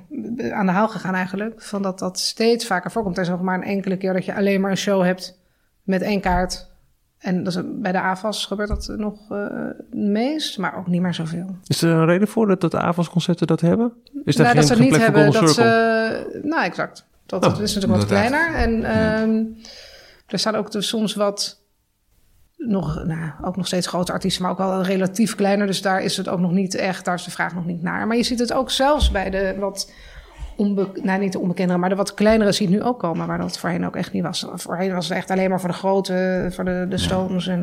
aan 0.52 0.66
de 0.66 0.72
haal 0.72 0.88
gegaan 0.88 1.16
eigenlijk. 1.16 1.62
Van 1.62 1.82
dat 1.82 2.00
dat 2.00 2.20
steeds 2.20 2.66
vaker 2.66 2.92
voorkomt. 2.92 3.18
Er 3.18 3.24
is 3.24 3.30
nog 3.30 3.42
maar 3.42 3.58
een 3.58 3.64
enkele 3.64 3.98
keer 3.98 4.14
dat 4.14 4.26
je 4.26 4.36
alleen 4.36 4.62
maar 4.62 4.72
een 4.72 4.78
show 4.78 5.04
hebt 5.04 5.40
met 5.84 6.02
één 6.02 6.22
kaart... 6.22 6.69
En 7.20 7.44
dat 7.44 7.56
is, 7.56 7.62
bij 7.66 7.92
de 7.92 8.02
AFAS 8.02 8.46
gebeurt 8.46 8.70
dat 8.70 8.94
nog 8.98 9.32
uh, 9.32 9.48
het 9.78 9.94
meest, 9.94 10.58
maar 10.58 10.78
ook 10.78 10.88
niet 10.88 11.02
meer 11.02 11.14
zoveel. 11.14 11.56
Is 11.68 11.82
er 11.82 11.90
een 11.90 12.06
reden 12.06 12.28
voor 12.28 12.48
dat, 12.48 12.62
dat 12.62 12.72
de 12.72 12.80
AFAS-concerten 12.80 13.48
dat 13.48 13.62
hebben? 13.62 13.94
Is 14.24 14.36
daar 14.36 14.46
nou, 14.46 14.58
geen 14.58 14.68
dat 14.68 14.78
ze 14.78 14.84
het 14.84 14.92
niet 14.92 15.02
hebben. 15.02 15.32
Dat 15.32 15.54
ze, 15.54 16.42
nou, 16.44 16.64
exact. 16.64 17.06
Dat, 17.26 17.42
dat 17.42 17.60
is 17.60 17.74
natuurlijk 17.76 18.02
wat 18.02 18.10
kleiner. 18.10 18.54
En 18.56 18.98
um, 19.22 19.58
er 20.28 20.40
staan 20.40 20.56
ook 20.56 20.72
dus 20.72 20.88
soms 20.88 21.16
wat, 21.16 21.62
nog, 22.58 23.04
nou, 23.04 23.32
ook 23.42 23.56
nog 23.56 23.68
steeds 23.68 23.88
grote 23.88 24.12
artiesten, 24.12 24.42
maar 24.42 24.52
ook 24.52 24.58
wel 24.58 24.84
relatief 24.84 25.36
kleiner. 25.36 25.68
Dus 25.68 25.82
daar 25.82 26.02
is 26.02 26.18
het 26.18 26.28
ook 26.28 26.40
nog 26.40 26.52
niet 26.52 26.76
echt, 26.76 27.06
daar 27.06 27.16
is 27.16 27.24
de 27.24 27.32
vraag 27.32 27.56
nog 27.56 27.66
niet 27.66 27.82
naar. 27.82 28.08
Maar 28.08 28.18
je 28.18 28.24
ziet 28.24 28.40
het 28.40 28.54
ook 28.54 28.72
zelfs 28.72 29.12
bij 29.12 29.30
de 29.30 29.56
wat 29.60 29.92
onbe, 30.60 30.90
nou 30.94 31.20
niet 31.20 31.32
de 31.32 31.40
onbekendere, 31.40 31.80
maar 31.80 31.90
de 31.90 31.96
wat 31.96 32.14
kleinere 32.14 32.52
zie 32.52 32.70
je 32.70 32.76
nu 32.76 32.84
ook 32.84 33.00
komen, 33.00 33.28
waar 33.28 33.38
dat 33.38 33.60
voorheen 33.60 33.86
ook 33.86 33.96
echt 33.96 34.12
niet 34.12 34.24
was. 34.24 34.46
Voorheen 34.54 34.94
was 34.94 35.08
het 35.08 35.18
echt 35.18 35.32
alleen 35.32 35.50
maar 35.50 35.60
voor 35.60 35.70
de 35.70 35.76
grote, 35.76 36.48
voor 36.52 36.66
de, 36.66 36.86
de 36.90 36.98
Stones. 36.98 37.46
Ja. 37.46 37.52
En, 37.52 37.62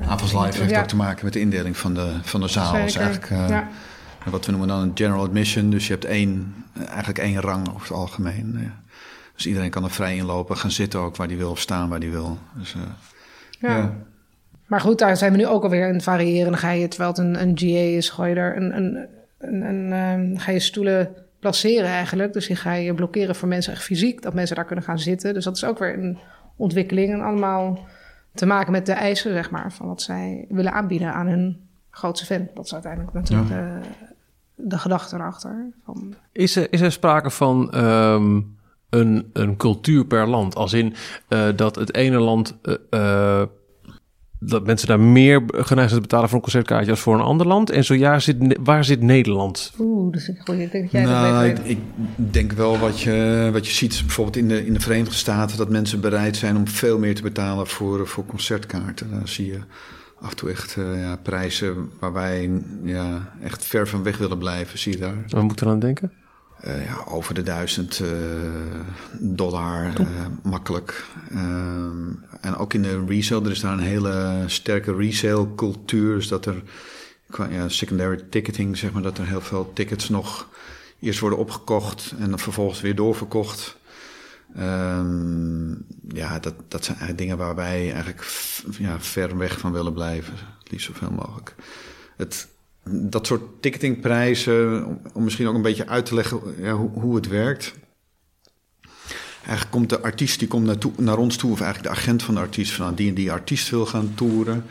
uh, 0.00 0.10
Avals 0.10 0.32
Live 0.32 0.58
heeft 0.58 0.70
ja. 0.70 0.80
ook 0.80 0.86
te 0.86 0.96
maken 0.96 1.24
met 1.24 1.32
de 1.32 1.40
indeling 1.40 1.76
van 1.76 1.94
de, 1.94 2.12
van 2.22 2.40
de 2.40 2.48
zaal. 2.48 2.72
Dus 2.72 2.96
eigenlijk, 2.96 3.30
uh, 3.30 3.48
ja. 3.48 3.68
wat 4.30 4.44
we 4.44 4.50
noemen 4.50 4.68
dan 4.68 4.80
een 4.80 4.90
general 4.94 5.24
admission. 5.24 5.70
Dus 5.70 5.86
je 5.86 5.92
hebt 5.92 6.04
één, 6.04 6.54
eigenlijk 6.88 7.18
één 7.18 7.40
rang 7.40 7.68
over 7.68 7.88
het 7.88 7.96
algemeen. 7.96 8.72
Dus 9.34 9.46
iedereen 9.46 9.70
kan 9.70 9.84
er 9.84 9.90
vrij 9.90 10.16
inlopen, 10.16 10.56
gaan 10.56 10.70
zitten 10.70 11.00
ook 11.00 11.16
waar 11.16 11.28
die 11.28 11.36
wil 11.36 11.50
of 11.50 11.60
staan 11.60 11.88
waar 11.88 12.00
die 12.00 12.10
wil. 12.10 12.38
Dus, 12.54 12.74
uh, 12.74 12.82
ja. 13.58 13.92
Maar 14.66 14.80
goed, 14.80 14.98
daar 14.98 15.16
zijn 15.16 15.32
we 15.32 15.38
nu 15.38 15.46
ook 15.46 15.62
alweer 15.62 15.88
in 15.88 15.94
het 15.94 16.02
variëren. 16.02 16.50
Dan 16.50 16.60
ga 16.60 16.70
je, 16.70 16.88
terwijl 16.88 17.10
het 17.10 17.18
een, 17.18 17.42
een 17.42 17.58
GA 17.58 17.96
is, 17.96 18.08
gooi 18.08 18.30
je 18.30 18.36
er 18.36 18.56
een, 18.56 18.76
een, 18.76 19.06
een, 19.38 19.62
een 19.62 19.92
um, 20.20 20.38
ga 20.38 20.52
je 20.52 20.60
stoelen 20.60 21.25
placeren 21.40 21.88
eigenlijk. 21.88 22.32
Dus 22.32 22.46
die 22.46 22.56
ga 22.56 22.72
je 22.72 22.94
blokkeren 22.94 23.34
voor 23.34 23.48
mensen 23.48 23.72
echt 23.72 23.82
fysiek, 23.82 24.22
dat 24.22 24.34
mensen 24.34 24.56
daar 24.56 24.64
kunnen 24.64 24.84
gaan 24.84 24.98
zitten. 24.98 25.34
Dus 25.34 25.44
dat 25.44 25.56
is 25.56 25.64
ook 25.64 25.78
weer 25.78 25.98
een 25.98 26.18
ontwikkeling 26.56 27.12
en 27.12 27.20
allemaal 27.20 27.86
te 28.34 28.46
maken 28.46 28.72
met 28.72 28.86
de 28.86 28.92
eisen, 28.92 29.32
zeg 29.32 29.50
maar, 29.50 29.72
van 29.72 29.86
wat 29.86 30.02
zij 30.02 30.46
willen 30.48 30.72
aanbieden 30.72 31.12
aan 31.12 31.26
hun 31.26 31.68
grootste 31.90 32.26
fan. 32.26 32.48
Dat 32.54 32.64
is 32.64 32.72
uiteindelijk 32.72 33.12
natuurlijk 33.12 33.50
ja. 33.50 33.56
de, 33.56 33.80
de 34.54 34.78
gedachte 34.78 35.16
erachter. 35.16 35.72
Van... 35.84 36.14
Is, 36.32 36.56
er, 36.56 36.72
is 36.72 36.80
er 36.80 36.92
sprake 36.92 37.30
van 37.30 37.84
um, 37.84 38.56
een, 38.90 39.30
een 39.32 39.56
cultuur 39.56 40.04
per 40.04 40.26
land? 40.26 40.54
Als 40.54 40.72
in 40.72 40.94
uh, 41.28 41.48
dat 41.56 41.74
het 41.74 41.94
ene 41.94 42.18
land 42.18 42.56
uh, 42.62 42.74
uh, 42.90 43.42
dat 44.38 44.66
mensen 44.66 44.88
daar 44.88 45.00
meer 45.00 45.42
geneigd 45.46 45.90
zijn 45.90 46.02
te 46.02 46.08
betalen 46.08 46.28
voor 46.28 46.36
een 46.36 46.42
concertkaartje 46.42 46.90
als 46.90 47.00
voor 47.00 47.14
een 47.14 47.20
ander 47.20 47.46
land? 47.46 47.70
En 47.70 47.84
zo 47.84 47.94
ja, 47.94 48.18
zit, 48.18 48.58
waar 48.60 48.84
zit 48.84 49.02
Nederland? 49.02 49.72
Oeh, 49.78 50.12
dat 50.12 50.20
is 50.20 50.28
een 50.28 50.38
goeie. 50.44 50.62
Ik 50.62 50.72
denk 50.72 50.84
dat 50.84 50.92
jij 50.92 51.04
nou, 51.04 51.54
dat 51.54 51.64
ik, 51.64 51.78
denk 52.16 52.52
wel 52.52 52.78
wat 52.78 53.00
je, 53.00 53.48
wat 53.52 53.66
je 53.66 53.72
ziet 53.72 54.02
bijvoorbeeld 54.04 54.36
in 54.36 54.48
de, 54.48 54.66
in 54.66 54.72
de 54.72 54.80
Verenigde 54.80 55.14
Staten... 55.14 55.56
dat 55.56 55.70
mensen 55.70 56.00
bereid 56.00 56.36
zijn 56.36 56.56
om 56.56 56.68
veel 56.68 56.98
meer 56.98 57.14
te 57.14 57.22
betalen 57.22 57.66
voor, 57.66 58.06
voor 58.06 58.26
concertkaarten. 58.26 59.10
Daar 59.10 59.28
zie 59.28 59.46
je 59.46 59.58
af 60.20 60.30
en 60.30 60.36
toe 60.36 60.50
echt 60.50 60.76
eh, 60.76 61.00
ja, 61.00 61.16
prijzen 61.16 61.90
waar 62.00 62.12
wij 62.12 62.62
ja, 62.82 63.32
echt 63.42 63.64
ver 63.64 63.88
van 63.88 64.02
weg 64.02 64.18
willen 64.18 64.38
blijven, 64.38 64.78
zie 64.78 64.92
je 64.92 64.98
daar. 64.98 65.24
Wat 65.28 65.42
moet 65.42 65.52
ik 65.52 65.60
eraan 65.60 65.78
denken? 65.78 66.12
Eh, 66.60 66.84
ja, 66.84 67.04
over 67.08 67.34
de 67.34 67.42
duizend 67.42 68.00
eh, 68.00 68.08
dollar, 69.20 70.00
eh, 70.00 70.06
makkelijk. 70.42 71.04
Ehm, 71.30 72.12
en 72.40 72.56
ook 72.56 72.74
in 72.74 72.82
de 72.82 73.04
resale, 73.06 73.44
er 73.44 73.50
is 73.50 73.60
daar 73.60 73.72
een 73.72 73.78
hele 73.78 74.44
sterke 74.46 74.94
resale 74.96 75.54
cultuur. 75.54 76.14
Dus 76.14 76.28
dat 76.28 76.46
er, 76.46 76.62
qua 77.30 77.46
ja, 77.50 77.68
secondary 77.68 78.24
ticketing, 78.30 78.76
zeg 78.76 78.92
maar, 78.92 79.02
dat 79.02 79.18
er 79.18 79.26
heel 79.26 79.40
veel 79.40 79.70
tickets 79.74 80.08
nog 80.08 80.48
eerst 81.00 81.20
worden 81.20 81.38
opgekocht 81.38 82.14
en 82.18 82.28
dan 82.28 82.38
vervolgens 82.38 82.80
weer 82.80 82.94
doorverkocht. 82.94 83.76
Ehm, 84.54 85.70
ja, 86.08 86.38
dat, 86.38 86.54
dat 86.68 86.84
zijn 86.84 86.98
eigenlijk 86.98 87.18
dingen 87.18 87.36
waar 87.36 87.54
wij 87.54 87.92
eigenlijk 87.92 88.26
ja, 88.78 89.00
ver 89.00 89.36
weg 89.36 89.58
van 89.58 89.72
willen 89.72 89.92
blijven. 89.92 90.34
Het 90.58 90.70
liefst 90.70 90.86
zoveel 90.86 91.10
mogelijk. 91.10 91.54
Het, 92.16 92.48
dat 92.90 93.26
soort 93.26 93.62
ticketingprijzen, 93.62 94.84
om, 95.12 95.24
misschien 95.24 95.46
ook 95.46 95.54
een 95.54 95.62
beetje 95.62 95.86
uit 95.86 96.06
te 96.06 96.14
leggen 96.14 96.40
ja, 96.58 96.72
hoe, 96.72 97.14
het 97.14 97.28
werkt. 97.28 97.74
Eigenlijk 99.42 99.70
komt 99.70 99.88
de 99.88 100.00
artiest 100.00 100.38
die 100.38 100.48
komt 100.48 100.66
naartoe, 100.66 100.92
naar 100.96 101.18
ons 101.18 101.36
toe, 101.36 101.50
of 101.50 101.60
eigenlijk 101.60 101.94
de 101.94 102.00
agent 102.00 102.22
van 102.22 102.34
de 102.34 102.40
artiest, 102.40 102.72
van 102.72 102.84
nou, 102.84 102.96
die 102.96 103.08
en 103.08 103.14
die 103.14 103.32
artiest 103.32 103.70
wil 103.70 103.86
gaan 103.86 104.12
toeren. 104.14 104.64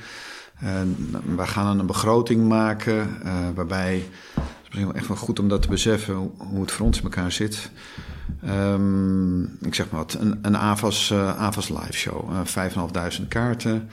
En 0.59 1.11
wij 1.35 1.47
gaan 1.47 1.79
een 1.79 1.85
begroting 1.85 2.47
maken, 2.47 3.21
eh, 3.23 3.33
waarbij, 3.55 3.95
het 4.33 4.43
is 4.43 4.61
misschien 4.61 4.85
wel 4.85 4.95
echt 4.95 5.07
wel 5.07 5.17
goed 5.17 5.39
om 5.39 5.47
dat 5.47 5.61
te 5.61 5.67
beseffen, 5.67 6.15
hoe, 6.37 6.61
het 6.61 6.71
voor 6.71 6.85
ons 6.85 6.97
in 6.97 7.03
elkaar 7.03 7.31
zit. 7.31 7.69
Ehm, 8.41 9.43
ik 9.43 9.75
zeg 9.75 9.89
maar 9.89 9.99
wat, 9.99 10.13
een, 10.19 10.39
een 10.41 10.57
AVAS, 10.57 11.11
eh, 11.11 11.37
AVAS 11.37 11.69
live 11.69 11.93
show, 11.93 12.31
uh, 12.31 12.39
5.500 12.43 13.27
kaarten. 13.27 13.89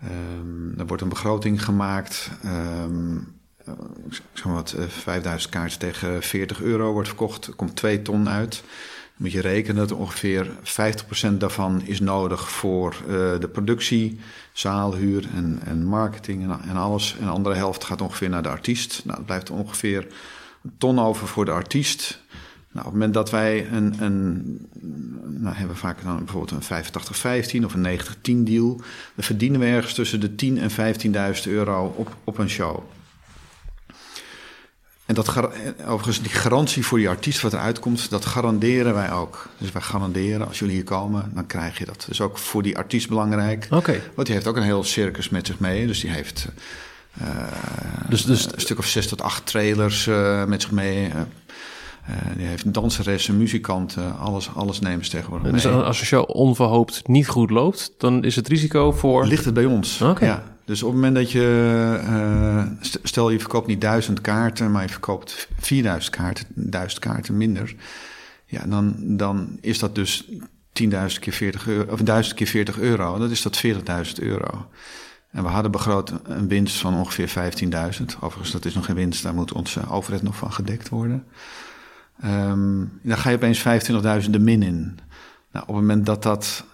Ehm, 0.00 0.78
er 0.78 0.86
wordt 0.86 1.02
een 1.02 1.08
begroting 1.08 1.64
gemaakt. 1.64 2.30
Eh, 2.42 2.84
ik 4.06 4.22
zeg 4.32 4.44
maar 4.44 4.54
wat, 4.54 4.72
eh, 4.72 4.84
5000 4.86 5.52
kaarten 5.52 5.78
tegen 5.78 6.22
40 6.22 6.62
euro 6.62 6.92
wordt 6.92 7.08
verkocht. 7.08 7.46
Er 7.46 7.54
komt 7.54 7.76
2 7.76 8.02
ton 8.02 8.28
uit. 8.28 8.62
Dan 9.18 9.26
moet 9.26 9.32
je 9.32 9.40
rekenen 9.40 9.88
dat 9.88 9.98
ongeveer 9.98 10.50
50% 10.62 11.40
daarvan 11.40 11.82
is 11.84 12.00
nodig 12.00 12.50
voor 12.50 12.96
eh, 13.00 13.08
de 13.40 13.48
productie, 13.52 14.20
zaalhuur 14.52 15.28
en, 15.34 15.60
en 15.64 15.84
marketing 15.84 16.42
en, 16.42 16.60
en 16.68 16.76
alles. 16.76 17.16
En 17.18 17.24
de 17.24 17.32
andere 17.32 17.54
helft 17.54 17.84
gaat 17.84 18.00
ongeveer 18.00 18.28
naar 18.28 18.42
de 18.42 18.48
artiest. 18.48 19.00
Nou, 19.04 19.16
het 19.16 19.26
blijft 19.26 19.50
ongeveer 19.50 20.06
een 20.62 20.72
ton 20.78 20.98
over 20.98 21.26
voor 21.26 21.44
de 21.44 21.50
artiest. 21.50 22.20
Nou, 22.72 22.86
op 22.86 22.92
het 22.92 22.92
moment 22.92 23.14
dat 23.14 23.30
wij 23.30 23.68
een, 23.72 23.94
een 24.02 24.68
nou 25.40 25.54
hebben 25.54 25.74
we 25.74 25.80
vaak 25.80 26.02
dan 26.02 26.24
bijvoorbeeld 26.24 26.70
een 26.70 27.62
85-15 27.62 27.64
of 27.64 27.74
een 27.74 28.00
90-10 28.00 28.42
deal, 28.44 28.76
dan 29.14 29.24
verdienen 29.24 29.60
we 29.60 29.66
ergens 29.66 29.94
tussen 29.94 30.20
de 30.20 30.34
10 30.34 30.58
en 30.58 30.70
15.000 31.36 31.42
euro 31.46 31.94
op, 31.96 32.16
op 32.24 32.38
een 32.38 32.50
show. 32.50 32.82
En 35.08 35.14
dat, 35.14 35.28
overigens, 35.86 36.22
die 36.22 36.30
garantie 36.30 36.86
voor 36.86 36.98
die 36.98 37.08
artiest 37.08 37.40
wat 37.40 37.52
eruit 37.52 37.78
komt, 37.78 38.10
dat 38.10 38.24
garanderen 38.24 38.94
wij 38.94 39.12
ook. 39.12 39.48
Dus 39.58 39.72
wij 39.72 39.82
garanderen, 39.82 40.48
als 40.48 40.58
jullie 40.58 40.74
hier 40.74 40.84
komen, 40.84 41.30
dan 41.34 41.46
krijg 41.46 41.78
je 41.78 41.84
dat. 41.84 42.06
Is 42.10 42.20
ook 42.20 42.38
voor 42.38 42.62
die 42.62 42.76
artiest 42.76 43.08
belangrijk. 43.08 43.66
Oké. 43.70 44.00
Want 44.14 44.26
die 44.26 44.36
heeft 44.36 44.46
ook 44.48 44.56
een 44.56 44.62
heel 44.62 44.84
circus 44.84 45.28
met 45.28 45.46
zich 45.46 45.58
mee. 45.58 45.86
Dus 45.86 46.00
die 46.00 46.10
heeft 46.10 46.48
eh, 47.20 47.26
Dus, 48.08 48.24
dus 48.24 48.52
een 48.52 48.60
stuk 48.60 48.78
of 48.78 48.86
zes 48.86 49.08
tot 49.08 49.22
acht 49.22 49.46
trailers 49.46 50.06
eh, 50.06 50.44
met 50.44 50.62
zich 50.62 50.70
mee. 50.70 51.08
Eh, 51.08 52.14
die 52.36 52.46
heeft 52.46 53.28
muzikanten, 53.28 54.18
alles, 54.18 54.50
alles 54.54 54.80
nemen 54.80 55.04
ze 55.04 55.10
tegenwoordig 55.10 55.52
mee. 55.52 55.60
dus 55.60 55.72
als 55.72 56.00
een 56.00 56.06
show 56.06 56.24
onverhoopt 56.26 57.08
niet 57.08 57.28
goed 57.28 57.50
loopt, 57.50 57.92
dan 57.98 58.24
is 58.24 58.36
het 58.36 58.48
risico 58.48 58.92
voor... 58.92 59.26
Ligt 59.26 59.44
het 59.44 59.54
bij 59.54 59.64
ons. 59.64 60.02
Oké. 60.02 60.24
Ja. 60.24 60.57
Dus 60.68 60.82
op 60.82 60.88
het 60.92 60.96
moment 60.96 61.14
dat 61.14 61.30
je, 61.30 61.98
eh, 62.02 62.64
st- 62.80 62.98
stel 63.02 63.30
je 63.30 63.40
verkoopt 63.40 63.66
niet 63.66 63.80
duizend 63.80 64.20
kaarten, 64.20 64.70
maar 64.70 64.82
je 64.82 64.88
verkoopt 64.88 65.48
4000 65.58 66.16
kaarten, 66.16 66.46
duizend 66.54 67.00
kaarten 67.00 67.36
minder. 67.36 67.74
Ja, 68.44 68.66
dan, 68.66 68.94
dan 68.98 69.58
is 69.60 69.78
dat 69.78 69.94
dus 69.94 70.28
10.000 70.72 71.20
keer 71.20 71.32
40 71.32 71.66
euro, 71.68 71.92
of 71.92 72.00
1000 72.00 72.36
keer 72.36 72.46
40 72.46 72.78
euro. 72.78 73.18
Dat 73.18 73.30
is 73.30 73.42
dat 73.42 73.56
40.000 73.56 74.18
euro. 74.18 74.68
En 75.30 75.42
we 75.42 75.48
hadden 75.48 75.70
begroot 75.70 76.12
een 76.24 76.48
winst 76.48 76.76
van 76.76 76.94
ongeveer 76.94 77.28
15.000. 77.28 78.16
Overigens, 78.20 78.50
dat 78.50 78.64
is 78.64 78.74
nog 78.74 78.84
geen 78.84 78.96
winst, 78.96 79.22
daar 79.22 79.34
moet 79.34 79.52
onze 79.52 79.88
overheid 79.88 80.22
nog 80.22 80.36
van 80.36 80.52
gedekt 80.52 80.88
worden. 80.88 81.24
Ehm, 82.20 82.84
dan 83.02 83.18
ga 83.18 83.30
je 83.30 83.36
opeens 83.36 83.58
25.000 83.58 84.30
de 84.32 84.38
min 84.38 84.62
in. 84.62 84.98
Nou, 85.52 85.66
op 85.66 85.74
het 85.74 85.86
moment 85.86 86.06
dat 86.06 86.22
dat 86.22 86.64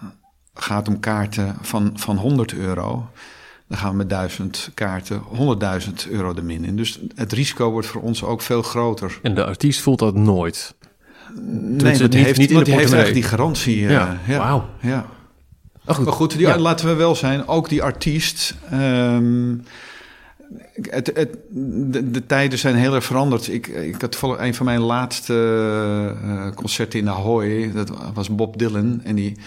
gaat 0.53 0.87
om 0.87 0.99
kaarten 0.99 1.55
van, 1.61 1.91
van 1.93 2.17
100 2.17 2.53
euro, 2.53 3.09
dan 3.67 3.77
gaan 3.77 3.89
we 3.89 3.95
met 3.95 4.09
1000 4.09 4.71
kaarten 4.73 5.21
100.000 6.07 6.09
euro 6.09 6.33
de 6.33 6.41
min 6.41 6.65
in. 6.65 6.75
Dus 6.75 6.99
het 7.15 7.33
risico 7.33 7.71
wordt 7.71 7.87
voor 7.87 8.01
ons 8.01 8.23
ook 8.23 8.41
veel 8.41 8.61
groter. 8.61 9.19
En 9.21 9.35
de 9.35 9.45
artiest 9.45 9.81
voelt 9.81 9.99
dat 9.99 10.15
nooit. 10.15 10.75
Nee, 11.41 12.07
die 12.07 12.23
heeft, 12.23 12.37
niet 12.39 12.51
in 12.51 12.57
de 12.57 12.63
die 12.63 12.73
heeft 12.73 12.93
eigenlijk 12.93 13.13
die 13.13 13.23
garantie. 13.23 13.85
eh, 13.85 13.91
Ja, 13.91 14.19
ja, 14.27 14.37
wauw. 14.37 14.65
ja. 14.81 15.05
Oh, 15.85 15.95
goed. 15.95 16.05
Maar 16.05 16.13
goed, 16.13 16.31
die, 16.31 16.41
Ja. 16.47 16.57
laten 16.57 16.87
we 16.87 16.93
wel 16.93 17.15
zijn, 17.15 17.47
ook 17.47 17.69
die 17.69 17.83
artiest. 17.83 18.55
ehm, 18.69 19.55
het, 20.81 21.11
het, 21.13 21.37
de, 21.49 22.11
de 22.11 22.25
tijden 22.25 22.59
zijn 22.59 22.75
heel 22.75 22.93
erg 22.95 23.03
veranderd. 23.03 23.47
Ik, 23.47 23.67
ik 23.67 24.01
had 24.01 24.19
een 24.39 24.53
van 24.55 24.65
mijn 24.65 24.79
laatste 24.79 25.33
eh, 26.23 26.49
concerten 26.55 26.99
in 26.99 27.09
Ahoy. 27.09 27.71
Dat 27.73 27.91
was 28.13 28.35
Bob 28.35 28.57
Dylan. 28.57 29.01
En 29.03 29.15
die, 29.15 29.37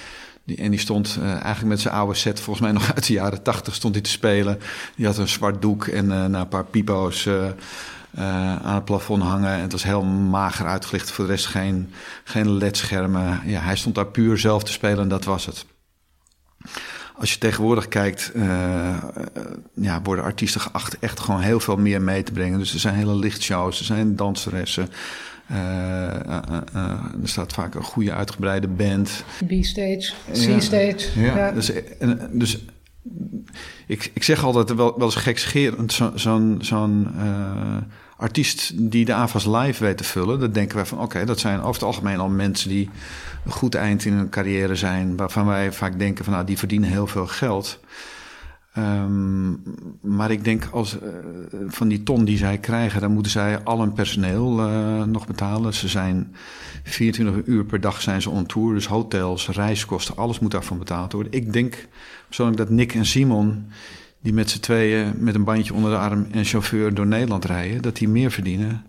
die, 0.48 0.56
en 0.56 0.70
die 0.70 0.80
stond 0.80 1.16
eh, 1.20 1.30
eigenlijk 1.30 1.64
met 1.64 1.80
zijn 1.80 1.94
oude 1.94 2.14
set, 2.14 2.40
volgens 2.40 2.64
mij 2.64 2.74
nog 2.74 2.94
uit 2.94 3.06
de 3.06 3.12
jaren 3.12 3.42
tachtig, 3.42 3.74
stond 3.74 3.94
hij 3.94 4.02
te 4.02 4.10
spelen. 4.10 4.58
Die 4.96 5.06
had 5.06 5.18
een 5.18 5.28
zwart 5.28 5.62
doek 5.62 5.86
en 5.86 6.06
nou, 6.06 6.34
een 6.34 6.48
paar 6.48 6.64
pipo's 6.64 7.26
eh, 7.26 8.56
aan 8.62 8.74
het 8.74 8.84
plafond 8.84 9.22
hangen. 9.22 9.52
En 9.52 9.60
het 9.60 9.72
was 9.72 9.82
heel 9.82 10.04
mager 10.04 10.66
uitgelicht. 10.66 11.10
Voor 11.10 11.24
de 11.24 11.30
rest 11.30 11.46
geen, 11.46 11.92
geen 12.24 12.56
ledschermen. 12.56 13.40
Ja, 13.44 13.60
hij 13.60 13.76
stond 13.76 13.94
daar 13.94 14.06
puur 14.06 14.38
zelf 14.38 14.64
te 14.64 14.72
spelen 14.72 14.98
en 14.98 15.08
dat 15.08 15.24
was 15.24 15.46
het. 15.46 15.66
Als 17.18 17.32
je 17.32 17.38
tegenwoordig 17.38 17.88
kijkt, 17.88 18.32
uh, 18.34 19.02
ja, 19.74 20.02
worden 20.02 20.24
artiesten 20.24 20.60
geacht 20.60 20.98
echt 20.98 21.20
gewoon 21.20 21.40
heel 21.40 21.60
veel 21.60 21.76
meer 21.76 22.02
mee 22.02 22.22
te 22.22 22.32
brengen. 22.32 22.58
Dus 22.58 22.72
er 22.72 22.80
zijn 22.80 22.94
hele 22.94 23.14
lichtshows, 23.14 23.78
er 23.78 23.84
zijn 23.84 24.16
danseressen. 24.16 24.88
Uh, 25.52 25.56
uh, 25.56 26.90
er 27.22 27.28
staat 27.28 27.52
vaak 27.52 27.74
een 27.74 27.82
goede 27.82 28.12
uitgebreide 28.12 28.68
band. 28.68 29.24
B-stage, 29.46 30.12
C-stage. 30.32 31.20
Ja, 31.20 31.36
ja. 31.36 31.52
Dus, 31.52 31.72
dus 32.30 32.64
ik, 33.86 34.10
ik 34.14 34.22
zeg 34.22 34.44
altijd 34.44 34.74
wel, 34.74 34.94
wel 34.96 35.06
eens 35.06 35.14
gekscherend, 35.14 35.92
zo'n 35.92 36.18
zo 36.18 36.56
zo'n 36.60 37.08
artiest 38.18 38.72
die 38.90 39.04
de 39.04 39.12
AVAS 39.12 39.46
live 39.46 39.84
weet 39.84 39.96
te 39.96 40.04
vullen. 40.04 40.40
Dan 40.40 40.52
denken 40.52 40.76
wij 40.76 40.86
van 40.86 41.00
oké, 41.00 41.24
dat 41.24 41.38
zijn 41.38 41.58
over 41.60 41.72
het 41.72 41.82
algemeen 41.82 42.18
al 42.18 42.28
mensen 42.28 42.68
die 42.68 42.90
een 43.44 43.52
goed 43.52 43.74
eind 43.74 44.04
in 44.04 44.12
hun 44.12 44.28
carrière 44.28 44.74
zijn. 44.74 45.16
Waarvan 45.16 45.46
wij 45.46 45.72
vaak 45.72 45.98
denken 45.98 46.24
van 46.24 46.32
nou, 46.32 46.46
die 46.46 46.58
verdienen 46.58 46.90
heel 46.90 47.06
veel 47.06 47.26
geld. 47.26 47.80
Um, 48.78 49.62
maar 50.00 50.30
ik 50.30 50.44
denk 50.44 50.68
als 50.70 50.96
uh, 50.96 51.08
van 51.66 51.88
die 51.88 52.02
ton 52.02 52.24
die 52.24 52.36
zij 52.36 52.58
krijgen, 52.58 53.00
dan 53.00 53.12
moeten 53.12 53.32
zij 53.32 53.62
al 53.62 53.80
hun 53.80 53.92
personeel 53.92 54.68
uh, 54.68 55.02
nog 55.04 55.26
betalen. 55.26 55.74
Ze 55.74 55.88
zijn 55.88 56.34
24 56.82 57.46
uur 57.46 57.64
per 57.64 57.80
dag 57.80 58.00
zijn 58.00 58.22
ze 58.22 58.30
on 58.30 58.46
tour, 58.46 58.74
dus 58.74 58.86
hotels, 58.86 59.48
reiskosten, 59.48 60.16
alles 60.16 60.38
moet 60.38 60.50
daarvan 60.50 60.78
betaald 60.78 61.12
worden. 61.12 61.32
Ik 61.32 61.52
denk 61.52 61.88
persoonlijk 62.26 62.58
dat 62.58 62.70
Nick 62.70 62.94
en 62.94 63.06
Simon, 63.06 63.66
die 64.22 64.32
met 64.32 64.50
z'n 64.50 64.60
tweeën 64.60 65.12
met 65.16 65.34
een 65.34 65.44
bandje 65.44 65.74
onder 65.74 65.90
de 65.90 65.98
arm 65.98 66.26
en 66.30 66.44
chauffeur 66.44 66.94
door 66.94 67.06
Nederland 67.06 67.44
rijden, 67.44 67.82
dat 67.82 67.96
die 67.96 68.08
meer 68.08 68.30
verdienen 68.30 68.84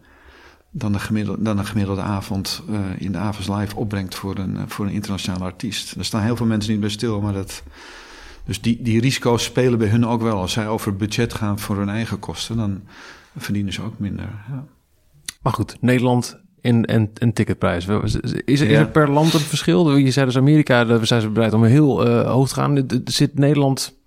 dan 0.71 0.93
een 0.93 0.99
gemiddelde, 0.99 1.43
dan 1.43 1.57
een 1.57 1.65
gemiddelde 1.65 2.01
avond 2.01 2.63
uh, 2.69 2.79
in 2.97 3.11
de 3.11 3.17
avonds 3.17 3.49
live 3.49 3.75
opbrengt 3.75 4.15
voor 4.15 4.37
een, 4.37 4.69
voor 4.69 4.85
een 4.85 4.91
internationale 4.91 5.43
artiest. 5.43 5.95
Er 5.95 6.05
staan 6.05 6.23
heel 6.23 6.35
veel 6.35 6.45
mensen 6.45 6.71
niet 6.71 6.81
bij 6.81 6.89
stil, 6.89 7.21
maar 7.21 7.33
dat. 7.33 7.63
Dus 8.49 8.61
die, 8.61 8.81
die 8.81 9.01
risico's 9.01 9.43
spelen 9.43 9.79
bij 9.79 9.87
hun 9.87 10.05
ook 10.05 10.21
wel. 10.21 10.37
Als 10.37 10.51
zij 10.51 10.67
over 10.67 10.95
budget 10.95 11.33
gaan 11.33 11.59
voor 11.59 11.77
hun 11.77 11.89
eigen 11.89 12.19
kosten, 12.19 12.57
dan 12.57 12.81
verdienen 13.37 13.73
ze 13.73 13.81
ook 13.81 13.99
minder. 13.99 14.25
Ja. 14.25 14.65
Maar 15.41 15.53
goed, 15.53 15.77
Nederland 15.81 16.39
en, 16.61 16.85
en, 16.85 17.11
en 17.13 17.33
ticketprijs. 17.33 17.87
Is, 17.87 18.15
is, 18.15 18.31
er, 18.31 18.45
is 18.45 18.61
er 18.61 18.89
per 18.89 19.09
land 19.09 19.33
een 19.33 19.39
verschil? 19.39 19.95
Je 19.95 20.11
zei 20.11 20.25
dus 20.25 20.37
Amerika, 20.37 20.85
daar 20.85 21.05
zijn 21.05 21.21
ze 21.21 21.29
bereid 21.29 21.53
om 21.53 21.63
heel 21.63 22.07
uh, 22.07 22.31
hoog 22.31 22.47
te 22.47 22.53
gaan. 22.53 22.85
Zit 23.05 23.39
Nederland 23.39 23.98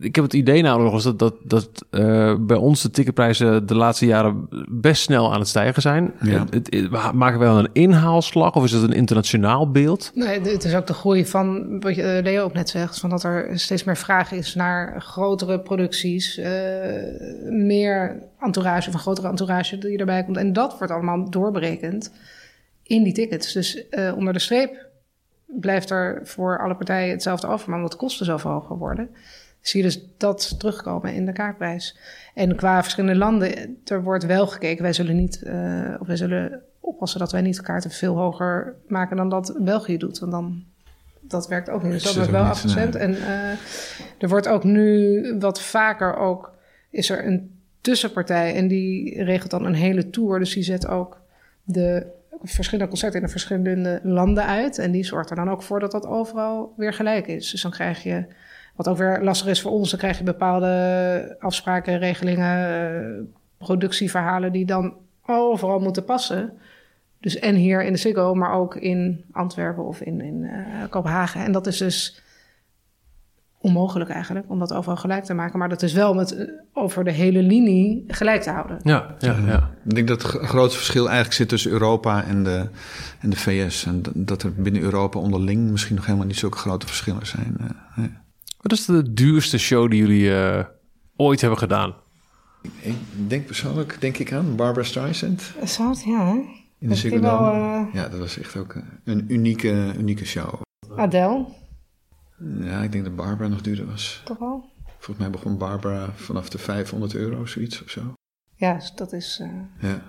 ik 0.00 0.14
heb 0.14 0.24
het 0.24 0.32
idee 0.32 0.62
namelijk 0.62 0.92
nog 0.92 1.02
dat, 1.02 1.18
dat, 1.18 1.34
dat 1.42 1.84
uh, 1.90 2.34
bij 2.40 2.56
ons 2.56 2.82
de 2.82 2.90
ticketprijzen 2.90 3.66
de 3.66 3.74
laatste 3.74 4.06
jaren 4.06 4.48
best 4.68 5.02
snel 5.02 5.32
aan 5.32 5.38
het 5.38 5.48
stijgen 5.48 5.82
zijn. 5.82 6.12
Ja. 6.22 6.46
Het, 6.50 6.90
maken 7.12 7.38
wij 7.38 7.48
dan 7.48 7.58
een 7.58 7.70
inhaalslag 7.72 8.54
of 8.54 8.64
is 8.64 8.72
het 8.72 8.82
een 8.82 8.92
internationaal 8.92 9.70
beeld? 9.70 10.10
Nee, 10.14 10.40
het 10.40 10.64
is 10.64 10.74
ook 10.74 10.86
de 10.86 10.94
groei 10.94 11.26
van 11.26 11.80
wat 11.80 11.96
Leo 11.96 12.44
ook 12.44 12.52
net 12.52 12.68
zegt, 12.68 12.98
van 12.98 13.10
dat 13.10 13.22
er 13.22 13.58
steeds 13.58 13.84
meer 13.84 13.96
vraag 13.96 14.32
is 14.32 14.54
naar 14.54 15.02
grotere 15.02 15.60
producties, 15.60 16.38
uh, 16.38 16.46
meer 17.50 18.22
entourage 18.40 18.88
of 18.88 18.94
een 18.94 19.00
grotere 19.00 19.28
entourage 19.28 19.78
die 19.78 19.98
erbij 19.98 20.24
komt. 20.24 20.36
En 20.36 20.52
dat 20.52 20.78
wordt 20.78 20.92
allemaal 20.92 21.30
doorberekend 21.30 22.12
in 22.82 23.02
die 23.02 23.12
tickets. 23.12 23.52
Dus 23.52 23.84
uh, 23.90 24.16
onder 24.16 24.32
de 24.32 24.38
streep 24.38 24.92
blijft 25.46 25.90
er 25.90 26.20
voor 26.24 26.58
alle 26.58 26.76
partijen 26.76 27.10
hetzelfde 27.10 27.46
over, 27.46 27.68
maar 27.68 27.76
omdat 27.76 27.92
de 27.92 27.98
kosten 27.98 28.26
zo 28.26 28.38
hoger 28.38 28.76
worden, 28.76 29.10
zie 29.60 29.82
je 29.82 29.86
dus 29.86 30.06
dat 30.16 30.58
terugkomen 30.58 31.14
in 31.14 31.26
de 31.26 31.32
kaartprijs. 31.32 31.98
En 32.34 32.56
qua 32.56 32.82
verschillende 32.82 33.18
landen, 33.18 33.78
er 33.84 34.02
wordt 34.02 34.26
wel 34.26 34.46
gekeken. 34.46 34.82
Wij 34.82 34.92
zullen 34.92 35.16
niet, 35.16 35.42
uh, 35.44 35.94
of 36.00 36.06
wij 36.06 36.16
zullen 36.16 36.62
oppassen 36.80 37.18
dat 37.18 37.32
wij 37.32 37.40
niet 37.40 37.56
de 37.56 37.62
kaarten 37.62 37.90
veel 37.90 38.16
hoger 38.16 38.74
maken 38.86 39.16
dan 39.16 39.28
dat 39.28 39.56
België 39.60 39.96
doet. 39.96 40.18
Want 40.18 40.32
dan, 40.32 40.64
dat 41.20 41.48
werkt 41.48 41.70
ook 41.70 41.82
niet. 41.82 41.92
Dus 41.92 42.02
dat 42.02 42.14
wordt 42.14 42.30
wel 42.30 42.44
afgestemd. 42.44 42.94
En 42.94 43.10
uh, 43.10 43.50
er 44.18 44.28
wordt 44.28 44.48
ook 44.48 44.64
nu 44.64 45.36
wat 45.38 45.60
vaker 45.60 46.16
ook, 46.16 46.52
is 46.90 47.10
er 47.10 47.26
een 47.26 47.60
tussenpartij 47.80 48.54
en 48.54 48.68
die 48.68 49.22
regelt 49.22 49.50
dan 49.50 49.64
een 49.64 49.74
hele 49.74 50.10
tour. 50.10 50.38
Dus 50.38 50.54
die 50.54 50.62
zet 50.62 50.86
ook 50.86 51.20
de 51.62 52.06
verschillende 52.42 52.90
concerten 52.90 53.20
in 53.20 53.26
de 53.26 53.32
verschillende 53.32 54.00
landen 54.02 54.46
uit. 54.46 54.78
En 54.78 54.90
die 54.90 55.04
zorgt 55.04 55.30
er 55.30 55.36
dan 55.36 55.50
ook 55.50 55.62
voor 55.62 55.80
dat 55.80 55.92
dat 55.92 56.06
overal 56.06 56.72
weer 56.76 56.92
gelijk 56.92 57.26
is. 57.26 57.50
Dus 57.50 57.62
dan 57.62 57.70
krijg 57.70 58.02
je, 58.02 58.26
wat 58.76 58.88
ook 58.88 58.96
weer 58.96 59.22
lastig 59.22 59.48
is 59.48 59.60
voor 59.60 59.70
ons, 59.70 59.90
dan 59.90 59.98
krijg 59.98 60.18
je 60.18 60.24
bepaalde 60.24 61.36
afspraken, 61.38 61.98
regelingen, 61.98 63.02
uh, 63.02 63.24
productieverhalen 63.58 64.52
die 64.52 64.66
dan 64.66 64.94
overal 65.26 65.80
moeten 65.80 66.04
passen. 66.04 66.52
Dus 67.20 67.38
en 67.38 67.54
hier 67.54 67.84
in 67.84 67.92
de 67.92 67.98
Ziggo, 67.98 68.34
maar 68.34 68.52
ook 68.52 68.76
in 68.76 69.24
Antwerpen 69.32 69.84
of 69.84 70.00
in, 70.00 70.20
in 70.20 70.42
uh, 70.42 70.88
Kopenhagen. 70.90 71.44
En 71.44 71.52
dat 71.52 71.66
is 71.66 71.78
dus 71.78 72.23
onmogelijk 73.64 74.10
eigenlijk 74.10 74.50
om 74.50 74.58
dat 74.58 74.72
overal 74.72 74.96
gelijk 74.96 75.24
te 75.24 75.34
maken. 75.34 75.58
Maar 75.58 75.68
dat 75.68 75.82
is 75.82 75.92
wel 75.92 76.14
met, 76.14 76.36
eh, 76.36 76.46
over 76.72 77.04
de 77.04 77.10
hele 77.10 77.42
linie 77.42 78.04
gelijk 78.06 78.42
te 78.42 78.50
houden. 78.50 78.78
Ja, 78.82 79.14
ja, 79.18 79.36
ja. 79.46 79.70
Ik 79.84 79.94
denk 79.94 80.08
dat 80.08 80.22
het 80.22 80.30
grootste 80.30 80.78
verschil 80.78 81.04
eigenlijk 81.04 81.34
zit 81.34 81.48
tussen 81.48 81.70
Europa 81.70 82.24
en 82.24 82.44
de, 82.44 82.68
en 83.20 83.30
de 83.30 83.36
VS. 83.36 83.84
En 83.84 84.02
dat 84.14 84.42
er 84.42 84.54
binnen 84.54 84.82
Europa 84.82 85.18
onderling 85.18 85.70
misschien 85.70 85.94
nog 85.94 86.06
helemaal 86.06 86.26
niet 86.26 86.36
zulke 86.36 86.58
grote 86.58 86.86
verschillen 86.86 87.26
zijn. 87.26 87.56
Uh, 87.98 88.04
Wat 88.60 88.72
is 88.72 88.84
de 88.84 89.12
duurste 89.12 89.58
show 89.58 89.90
die 89.90 90.00
jullie 90.00 90.28
uh, 90.28 90.60
ooit 91.16 91.40
hebben 91.40 91.58
gedaan? 91.58 91.94
Ik 92.80 92.96
denk 93.26 93.46
persoonlijk, 93.46 93.96
denk 94.00 94.18
ik 94.18 94.32
aan 94.32 94.56
Barbara 94.56 94.86
Streisand. 94.86 95.52
Ja 96.04 96.26
hè? 96.26 96.40
In 96.78 96.88
de 96.88 96.94
Ziggo 96.94 97.20
Dome. 97.20 97.88
Ja, 97.92 98.08
dat 98.08 98.18
was 98.18 98.38
echt 98.38 98.56
ook 98.56 98.76
een 99.04 99.24
unieke, 99.28 99.92
unieke 99.98 100.24
show. 100.24 100.60
Adele. 100.96 101.44
Ja, 102.38 102.82
ik 102.82 102.92
denk 102.92 103.04
dat 103.04 103.16
Barbara 103.16 103.48
nog 103.48 103.60
duurder 103.60 103.86
was. 103.86 104.22
Toch 104.24 104.38
wel? 104.38 104.64
Volgens 104.86 105.18
mij 105.18 105.30
begon 105.30 105.58
Barbara 105.58 106.08
vanaf 106.14 106.48
de 106.48 106.58
500 106.58 107.14
euro, 107.14 107.46
zoiets 107.46 107.82
of 107.82 107.90
zo. 107.90 108.00
Ja, 108.54 108.80
dat 108.94 109.12
is... 109.12 109.40
Uh... 109.42 109.48
Ja. 109.90 110.02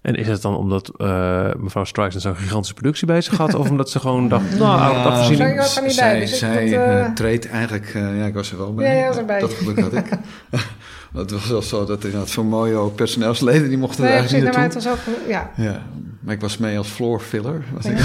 En 0.00 0.14
is 0.14 0.26
het 0.26 0.42
dan 0.42 0.56
omdat 0.56 0.92
uh, 0.96 1.54
mevrouw 1.54 1.84
Strikes 1.84 2.22
zo'n 2.22 2.36
gigantische 2.36 2.74
productie 2.74 3.06
bij 3.06 3.20
zich 3.20 3.36
had? 3.36 3.54
of 3.54 3.70
omdat 3.70 3.90
ze 3.90 4.00
gewoon 4.00 4.28
dacht, 4.28 4.50
nou. 4.58 4.94
Ja, 4.94 5.24
zij, 5.24 5.90
zij, 5.90 6.20
dus 6.20 6.38
zij 6.38 6.70
dat, 6.70 6.88
uh... 6.88 7.14
treedt 7.14 7.48
eigenlijk... 7.48 7.92
ja, 7.92 8.26
ik 8.26 8.34
was 8.34 8.50
er 8.50 8.58
wel 8.58 8.74
bij. 8.74 8.96
Ja, 8.96 9.06
was 9.06 9.16
erbij. 9.16 9.40
Dat 9.40 9.52
geluk 9.52 9.80
had 9.80 9.92
ik. 9.92 10.08
het 11.12 11.30
was 11.30 11.48
wel 11.48 11.62
zo 11.62 11.84
dat 11.84 12.04
er 12.04 12.16
had 12.16 12.28
zo'n 12.28 12.48
mooie 12.48 12.90
personeelsleden... 12.90 13.68
die 13.68 13.78
mochten 13.78 14.02
nee, 14.02 14.12
er 14.12 14.18
eigenlijk 14.18 14.46
niet 14.46 14.56
naartoe. 14.56 14.80
Het 14.80 14.84
was 14.84 15.08
ook, 15.08 15.28
ja. 15.28 15.50
ja. 15.56 15.82
Maar 16.20 16.34
ik 16.34 16.40
was 16.40 16.58
mee 16.58 16.78
als 16.78 16.88
floor 16.88 17.20
filler. 17.20 17.64
Was 17.72 17.84
ik. 17.84 17.98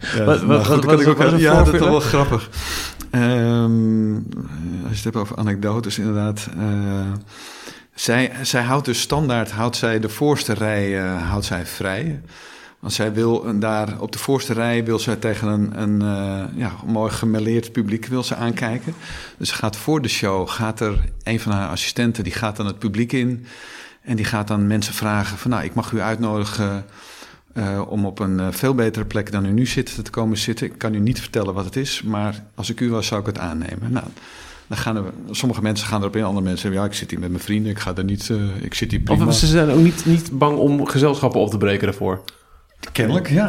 Ja, 0.00 0.24
wat, 0.24 0.42
wat, 0.42 0.66
goed, 0.66 0.84
wat, 0.84 1.00
ik 1.00 1.08
ook, 1.08 1.18
wat 1.18 1.40
ja, 1.40 1.62
dat 1.62 1.74
is 1.74 1.80
wel 1.80 2.00
grappig. 2.00 2.50
Um, 3.10 4.14
als 4.82 4.88
je 4.88 4.94
het 4.94 5.04
hebt 5.04 5.16
over 5.16 5.36
anekdotes, 5.36 5.98
inderdaad. 5.98 6.48
Uh, 6.58 7.12
zij, 7.94 8.32
zij 8.42 8.62
houdt 8.62 8.84
dus 8.84 9.00
standaard, 9.00 9.50
houdt 9.50 9.76
zij 9.76 10.00
de 10.00 10.08
voorste 10.08 10.52
rij 10.52 11.04
uh, 11.04 11.28
houdt 11.28 11.44
zij 11.44 11.66
vrij. 11.66 12.20
Want 12.78 12.92
zij 12.92 13.12
wil 13.12 13.58
daar 13.58 14.00
op 14.00 14.12
de 14.12 14.18
voorste 14.18 14.52
rij 14.52 14.84
wil 14.84 14.98
zij 14.98 15.16
tegen 15.16 15.48
een, 15.48 15.80
een 15.80 16.02
uh, 16.02 16.58
ja, 16.58 16.72
mooi 16.86 17.12
gemêleerd 17.12 17.72
publiek 17.72 18.06
wil 18.06 18.22
ze 18.22 18.34
aankijken. 18.34 18.94
Dus 19.36 19.48
ze 19.48 19.54
gaat 19.54 19.76
voor 19.76 20.02
de 20.02 20.08
show, 20.08 20.48
gaat 20.48 20.80
er 20.80 20.98
een 21.22 21.40
van 21.40 21.52
haar 21.52 21.68
assistenten, 21.68 22.24
die 22.24 22.32
gaat 22.32 22.56
dan 22.56 22.66
het 22.66 22.78
publiek 22.78 23.12
in. 23.12 23.46
En 24.02 24.16
die 24.16 24.24
gaat 24.24 24.48
dan 24.48 24.66
mensen 24.66 24.94
vragen 24.94 25.38
van 25.38 25.50
nou, 25.50 25.64
ik 25.64 25.74
mag 25.74 25.92
u 25.92 26.00
uitnodigen 26.00 26.84
uh, 27.54 27.82
om 27.88 28.06
op 28.06 28.18
een 28.18 28.38
uh, 28.38 28.46
veel 28.50 28.74
betere 28.74 29.04
plek 29.04 29.32
dan 29.32 29.46
u 29.46 29.50
nu 29.50 29.66
zit 29.66 30.04
te 30.04 30.10
komen 30.10 30.38
zitten. 30.38 30.66
Ik 30.66 30.78
kan 30.78 30.94
u 30.94 30.98
niet 30.98 31.20
vertellen 31.20 31.54
wat 31.54 31.64
het 31.64 31.76
is, 31.76 32.02
maar 32.02 32.44
als 32.54 32.70
ik 32.70 32.80
u 32.80 32.90
was, 32.90 33.06
zou 33.06 33.20
ik 33.20 33.26
het 33.26 33.38
aannemen. 33.38 33.92
Nou, 33.92 34.06
dan 34.66 34.78
gaan 34.78 34.96
er, 34.96 35.04
sommige 35.30 35.62
mensen 35.62 35.86
gaan 35.86 36.00
erop 36.00 36.16
in, 36.16 36.24
andere 36.24 36.44
mensen 36.44 36.62
zeggen, 36.62 36.80
ja, 36.80 36.86
ik 36.86 36.94
zit 36.94 37.10
hier 37.10 37.20
met 37.20 37.30
mijn 37.30 37.42
vrienden, 37.42 37.70
ik 37.70 37.78
ga 37.78 37.96
er 37.96 38.04
niet, 38.04 38.28
uh, 38.28 38.42
ik 38.60 38.74
zit 38.74 38.90
hier 38.90 39.00
prima. 39.00 39.26
Of 39.26 39.34
ze 39.34 39.46
zijn 39.46 39.70
ook 39.70 39.80
niet, 39.80 40.06
niet 40.06 40.38
bang 40.38 40.58
om 40.58 40.86
gezelschappen 40.86 41.40
op 41.40 41.50
te 41.50 41.58
breken 41.58 41.86
daarvoor? 41.86 42.22
Kennelijk, 42.92 43.30
ja. 43.30 43.46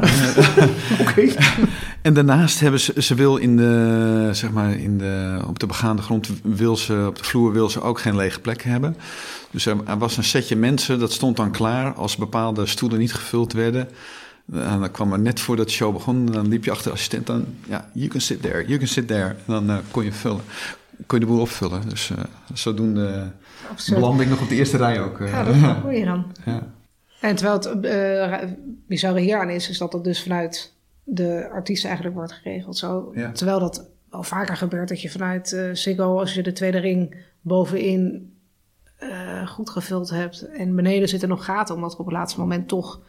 Oké. 1.02 1.22
En 2.02 2.14
daarnaast 2.14 2.60
hebben 2.60 2.80
ze, 2.80 3.02
ze 3.02 3.16
wil 3.16 3.38
in 3.38 3.58
de, 3.58 4.30
zeg 4.32 4.52
maar, 4.52 4.74
in 4.74 4.98
de, 4.98 5.42
op 5.48 5.60
de 5.60 5.66
begaande 5.66 6.02
grond, 6.02 6.30
wil 6.44 6.78
ze, 6.78 7.06
op 7.08 7.18
de 7.18 7.24
vloer 7.24 7.54
wil 7.54 7.70
ze 7.70 7.82
ook 7.82 8.00
geen 8.00 8.16
lege 8.16 8.40
plek 8.40 8.64
hebben. 8.64 8.96
Dus 9.52 9.66
er, 9.66 9.78
er 9.86 9.98
was 9.98 10.18
een 10.18 10.24
setje 10.24 10.56
mensen, 10.56 11.00
dat 11.00 11.12
stond 11.12 11.38
dan 11.38 11.52
klaar 11.52 11.94
als 11.94 12.16
bepaalde 12.16 12.66
stoelen 12.66 13.00
niet 13.00 13.14
gevuld 13.14 13.54
werden. 13.54 13.90
En 14.54 14.80
dan 14.80 14.92
kwam 14.92 15.14
er 15.14 15.20
net 15.20 15.40
voordat 15.40 15.66
de 15.66 15.72
show 15.72 15.94
begon, 15.94 16.26
dan 16.26 16.48
liep 16.48 16.64
je 16.64 16.72
achter 16.72 16.86
de 16.86 16.92
assistent 16.92 17.30
aan. 17.30 17.46
Ja, 17.68 17.90
you 17.94 18.08
can 18.08 18.22
sit 18.22 18.42
there, 18.42 18.66
you 18.68 18.78
can 18.78 18.88
sit 18.88 19.08
there. 19.08 19.28
En 19.28 19.36
dan 19.46 19.70
uh, 19.70 19.78
kon 19.92 20.04
je 20.04 20.12
vullen. 20.12 20.42
Kon 21.06 21.20
je 21.20 21.26
de 21.26 21.32
boel 21.32 21.42
opvullen. 21.42 21.90
Dus 21.90 22.10
uh, 22.10 22.18
zodoende 22.54 23.32
belandde 23.90 24.24
ik 24.24 24.30
nog 24.30 24.42
op 24.42 24.50
de 24.50 24.56
eerste 24.56 24.78
rij 24.78 25.02
ook. 25.02 25.20
Uh, 25.20 25.32
ja, 25.32 25.44
dat 25.44 25.60
wel 25.60 25.76
goed 25.94 26.06
dan. 26.06 26.26
Ja. 26.46 26.68
En 27.20 27.36
terwijl 27.36 27.60
het 27.60 27.86
uh, 27.86 28.50
bizarre 28.88 29.20
hier 29.20 29.40
aan 29.40 29.50
is, 29.50 29.70
is 29.70 29.78
dat 29.78 29.94
het 29.94 30.04
dus 30.04 30.22
vanuit 30.22 30.74
de 31.04 31.50
artiest 31.52 31.86
eigenlijk 31.86 32.16
wordt 32.16 32.34
geregeld. 32.34 32.78
Zo, 32.78 33.12
ja. 33.16 33.32
Terwijl 33.32 33.60
dat 33.60 33.90
al 34.10 34.24
vaker 34.24 34.58
gebeurt 34.58 34.90
dat 34.90 35.02
je 35.02 35.10
vanuit 35.10 35.52
uh, 35.52 35.70
Ziggo, 35.74 36.20
als 36.20 36.34
je 36.34 36.44
de 36.44 36.54
tweede 36.54 36.80
ring 36.80 37.16
bovenin 37.42 38.31
uh, 39.04 39.48
goed 39.48 39.70
gevuld 39.70 40.10
hebt 40.10 40.42
en 40.42 40.76
beneden 40.76 41.10
zitten 41.10 41.30
nog 41.30 41.46
gaten, 41.46 41.76
omdat 41.76 41.94
er 41.94 42.00
op 42.00 42.06
het 42.06 42.16
laatste 42.16 42.40
moment 42.40 42.68
toch 42.68 43.00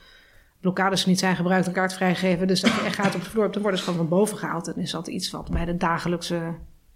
blokkades 0.60 1.06
niet 1.06 1.18
zijn 1.18 1.36
gebruikt, 1.36 1.66
een 1.66 1.72
kaart 1.72 1.92
vrijgeven. 1.92 2.46
Dus 2.46 2.60
dat 2.60 2.72
je 2.72 2.80
echt 2.80 2.94
gaat 2.94 3.14
op 3.14 3.24
de 3.24 3.30
vloer, 3.30 3.50
dan 3.50 3.62
worden 3.62 3.78
ze 3.78 3.84
gewoon 3.84 3.98
van 3.98 4.18
boven 4.18 4.38
gehaald. 4.38 4.68
En 4.68 4.80
is 4.80 4.90
dat 4.90 5.06
iets 5.06 5.30
wat 5.30 5.50
bij 5.50 5.64
de 5.64 5.76
dagelijkse, 5.76 6.40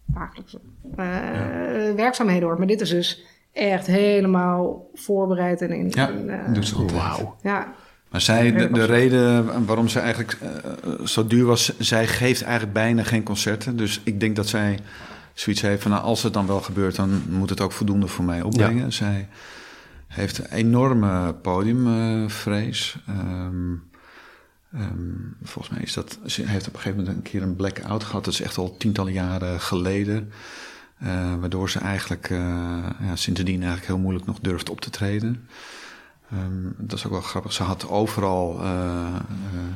dagelijkse 0.04 0.61
ja. 0.96 1.94
werkzaamheden 1.94 2.42
hoort. 2.42 2.59
Maar 2.59 2.66
dit 2.66 2.80
is 2.80 2.90
dus 2.90 3.24
echt 3.52 3.87
helemaal 3.87 4.90
voorbereid 4.94 5.62
en 5.62 5.70
in. 5.70 5.90
Ja, 5.90 6.09
in, 6.09 6.28
uh, 6.28 6.54
doet 6.54 6.66
ze 6.66 6.74
goed. 6.74 6.92
Wauw. 6.92 7.37
Ja. 7.42 7.74
Maar 8.11 8.20
zij, 8.20 8.52
de, 8.52 8.70
de, 8.70 8.85
reden 8.85 9.66
waarom 9.66 9.88
ze 9.88 10.00
eigenlijk 10.00 10.38
uh, 10.42 11.06
zo 11.06 11.26
duur 11.26 11.44
was, 11.44 11.78
zij 11.78 12.06
geeft 12.06 12.42
eigenlijk 12.42 12.72
bijna 12.72 13.02
geen 13.02 13.22
concerten. 13.22 13.76
Dus 13.76 14.00
ik 14.04 14.20
denk 14.20 14.37
dat 14.37 14.48
zij 14.48 14.78
zoiets 15.38 15.62
heeft 15.62 15.83
van, 15.83 15.90
nou, 15.90 16.03
als 16.03 16.22
het 16.22 16.33
dan 16.33 16.46
wel 16.46 16.61
gebeurt, 16.61 16.96
dan 16.96 17.22
moet 17.29 17.51
het 17.51 17.61
ook 17.61 17.72
voldoende 17.72 18.07
voor 18.07 18.25
mij 18.25 18.42
opbrengen. 18.42 18.85
Ja. 18.85 18.90
Zij 18.90 19.29
heeft 20.07 20.38
een 20.38 20.51
enorme 20.51 21.35
podiumvrees. 21.35 22.99
Um, 23.09 23.83
um, 24.75 25.37
volgens 25.42 25.75
mij 25.75 25.83
is 25.83 25.92
dat, 25.92 26.18
ze 26.27 26.46
heeft 26.46 26.68
op 26.68 26.75
een 26.75 26.81
gegeven 26.81 26.99
moment 26.99 27.16
een 27.16 27.31
keer 27.31 27.42
een 27.42 27.57
blackout 27.57 28.05
gehad. 28.05 28.25
Dat 28.25 28.33
is 28.33 28.40
echt 28.40 28.59
al 28.59 28.77
tientallen 28.77 29.12
jaren 29.12 29.61
geleden. 29.61 30.33
Uh, 31.03 31.35
waardoor 31.40 31.70
ze 31.70 31.79
eigenlijk 31.79 32.31
uh, 32.31 32.38
ja, 33.01 33.16
sindsdien 33.16 33.62
eigenlijk 33.62 33.87
heel 33.87 33.99
moeilijk 33.99 34.27
nog 34.27 34.40
durft 34.40 34.70
op 34.70 34.81
te 34.81 34.90
treden. 34.90 35.49
Um, 36.33 36.75
dat 36.79 36.99
is 36.99 37.05
ook 37.07 37.12
wel 37.12 37.20
grappig. 37.20 37.53
Ze 37.53 37.62
had 37.62 37.88
overal 37.88 38.61
uh, 38.62 39.14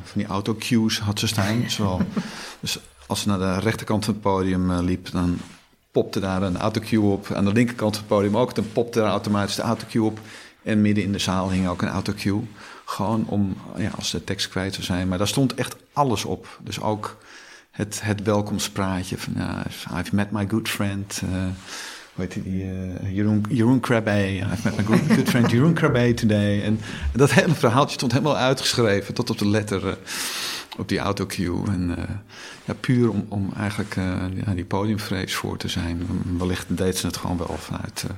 van 0.03 0.21
die 0.21 0.27
autocues 0.27 1.01
had 1.01 1.19
ze 1.19 1.27
staan. 1.27 1.71
Zowel, 1.71 2.01
dus 2.61 2.81
als 3.11 3.21
ze 3.21 3.29
naar 3.29 3.39
de 3.39 3.59
rechterkant 3.59 4.05
van 4.05 4.15
het 4.15 4.23
podium 4.23 4.73
liep, 4.73 5.11
dan 5.11 5.39
popte 5.91 6.21
daar 6.21 6.43
een 6.43 6.59
autocue 6.59 7.01
op. 7.01 7.33
Aan 7.33 7.45
de 7.45 7.53
linkerkant 7.53 7.97
van 7.97 8.05
het 8.05 8.15
podium 8.15 8.37
ook. 8.37 8.55
Dan 8.55 8.73
popte 8.73 8.99
daar 8.99 9.11
automatisch 9.11 9.55
de 9.55 9.63
autocue 9.63 10.03
op. 10.03 10.21
En 10.63 10.81
midden 10.81 11.05
in 11.05 11.13
de 11.13 11.19
zaal 11.19 11.51
hing 11.51 11.69
ook 11.69 11.83
een 11.83 11.89
autocue. 11.89 12.43
Gewoon 12.85 13.25
om, 13.27 13.57
ja, 13.77 13.91
als 13.97 14.11
de 14.11 14.25
tekst 14.25 14.49
kwijt 14.49 14.75
zou 14.75 14.87
zijn. 14.87 15.09
Maar 15.09 15.19
daar 15.19 15.29
stond 15.29 15.55
echt 15.55 15.77
alles 15.93 16.25
op. 16.25 16.59
Dus 16.63 16.81
ook 16.81 17.17
het, 17.71 18.01
het 18.03 18.23
welkomstpraatje 18.23 19.19
van 19.19 19.33
uh, 19.37 19.99
I've 19.99 20.15
met 20.15 20.31
my 20.31 20.47
good 20.49 20.69
friend. 20.69 21.23
Uh, 21.25 21.45
hoe 22.15 22.27
die? 22.27 22.65
Uh, 22.65 23.15
Jeroen, 23.15 23.45
Jeroen. 23.49 23.81
I've 23.85 24.61
met 24.65 24.77
my 24.77 24.85
good, 25.17 25.29
friend 25.29 25.51
Jeroen 25.51 25.75
Krabbe 25.75 26.15
today. 26.15 26.63
En, 26.63 26.81
en, 27.13 27.19
dat 27.19 27.31
hele 27.33 27.55
verhaaltje 27.55 27.95
stond 27.95 28.13
helemaal 28.13 28.37
uitgeschreven 28.37 29.15
tot 29.15 29.31
op 29.31 29.39
de 29.39 29.49
letter. 29.49 29.99
Op 30.81 30.89
die 30.89 30.99
autocue. 30.99 31.67
En 31.67 31.95
uh, 31.99 32.05
ja, 32.65 32.75
puur 32.81 33.11
om, 33.11 33.27
om 33.29 33.51
eigenlijk 33.57 33.97
uh, 33.97 34.05
ja, 34.47 34.55
die 34.55 34.65
podiumvrees 34.65 35.35
voor 35.35 35.57
te 35.57 35.69
zijn. 35.69 36.07
Wellicht 36.39 36.77
deed 36.77 36.97
ze 36.97 37.07
het 37.07 37.17
gewoon 37.17 37.37
wel 37.37 37.57
vanuit, 37.59 38.05
uh, 38.11 38.17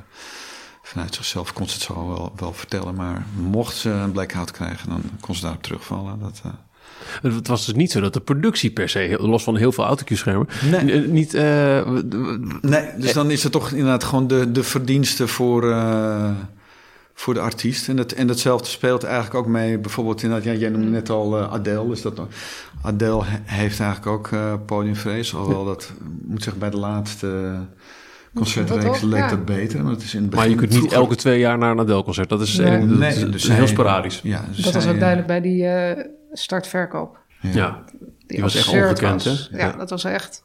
vanuit 0.83 1.15
zichzelf, 1.15 1.53
kon 1.53 1.69
ze 1.69 1.75
het 1.75 1.83
zo 1.83 2.09
wel, 2.09 2.33
wel 2.37 2.53
vertellen. 2.53 2.95
Maar 2.95 3.27
mocht 3.37 3.77
ze 3.77 3.91
een 3.91 4.13
blackout 4.13 4.51
krijgen, 4.51 4.89
dan 4.89 5.03
kon 5.21 5.35
ze 5.35 5.43
daarop 5.43 5.63
terugvallen. 5.63 6.19
Dat, 6.21 6.43
het 7.23 7.47
was 7.47 7.67
dus 7.67 7.75
niet 7.75 7.91
zo 7.91 8.01
dat 8.01 8.13
de 8.13 8.21
productie 8.21 8.71
per 8.71 8.89
se, 8.89 9.17
los 9.21 9.43
van 9.43 9.57
heel 9.57 9.73
veel 9.73 9.85
autocue-schermen, 9.85 10.49
nee. 10.71 11.07
niet... 11.07 11.33
nee, 11.33 12.87
dus 12.99 13.13
dan 13.13 13.31
is 13.31 13.43
het 13.43 13.53
toch 13.53 13.71
inderdaad 13.71 14.05
gewoon 14.05 14.27
de, 14.27 14.53
de 14.53 14.63
verdiensten 14.63 15.29
voor 15.29 15.63
voor 17.23 17.35
de 17.35 17.41
artiest. 17.41 17.89
En, 17.89 17.97
dat, 17.97 18.13
en 18.13 18.27
datzelfde 18.27 18.69
speelt 18.69 19.05
eigenlijk 19.05 19.35
ook 19.35 19.47
mee. 19.47 19.79
Bijvoorbeeld, 19.79 20.23
inderdaad, 20.23 20.53
ja, 20.53 20.59
jij 20.59 20.69
noemde 20.69 20.91
net 20.91 21.11
al 21.11 21.39
uh, 21.39 21.53
Adele. 21.53 21.93
Is 21.93 22.03
dat, 22.03 22.21
Adele 22.83 23.23
heeft 23.45 23.81
eigenlijk 23.81 24.13
ook 24.13 24.31
uh, 24.31 24.55
podiumvrees. 24.67 25.35
Alhoewel 25.35 25.65
dat, 25.65 25.93
moet 26.23 26.43
zeggen, 26.43 26.61
bij 26.61 26.71
de 26.71 26.77
laatste 26.77 27.55
concertreeks 28.35 29.01
leek 29.01 29.21
ja. 29.21 29.29
dat 29.29 29.45
beter. 29.45 29.83
Maar, 29.83 29.93
het 29.93 30.03
is 30.03 30.15
in 30.15 30.23
het 30.23 30.35
maar 30.35 30.49
je 30.49 30.55
kunt 30.55 30.71
niet 30.71 30.79
vroeger... 30.79 30.99
elke 30.99 31.15
twee 31.15 31.39
jaar 31.39 31.59
naar 31.59 31.71
een 31.71 31.81
Adele-concert. 31.81 32.29
Dat 32.29 32.41
is, 32.41 32.57
nee. 32.57 32.89
dat 32.89 32.99
nee, 32.99 33.11
is, 33.11 33.31
dus 33.31 33.49
heel 33.49 33.67
sporadisch. 33.67 34.21
Ja, 34.23 34.45
dus 34.55 34.65
dat 34.65 34.75
was 34.75 34.87
ook 34.87 34.99
duidelijk 34.99 35.27
bij 35.27 35.41
die 35.41 35.63
uh, 35.63 36.05
startverkoop. 36.33 37.19
Ja, 37.41 37.51
ja. 37.51 37.83
Die, 37.89 38.09
die 38.27 38.41
was 38.41 38.55
echt 38.55 38.69
ongekend, 38.69 39.25
was. 39.25 39.49
hè? 39.53 39.59
Ja, 39.59 39.73
dat 39.73 39.91
was 39.91 40.05
echt 40.05 40.43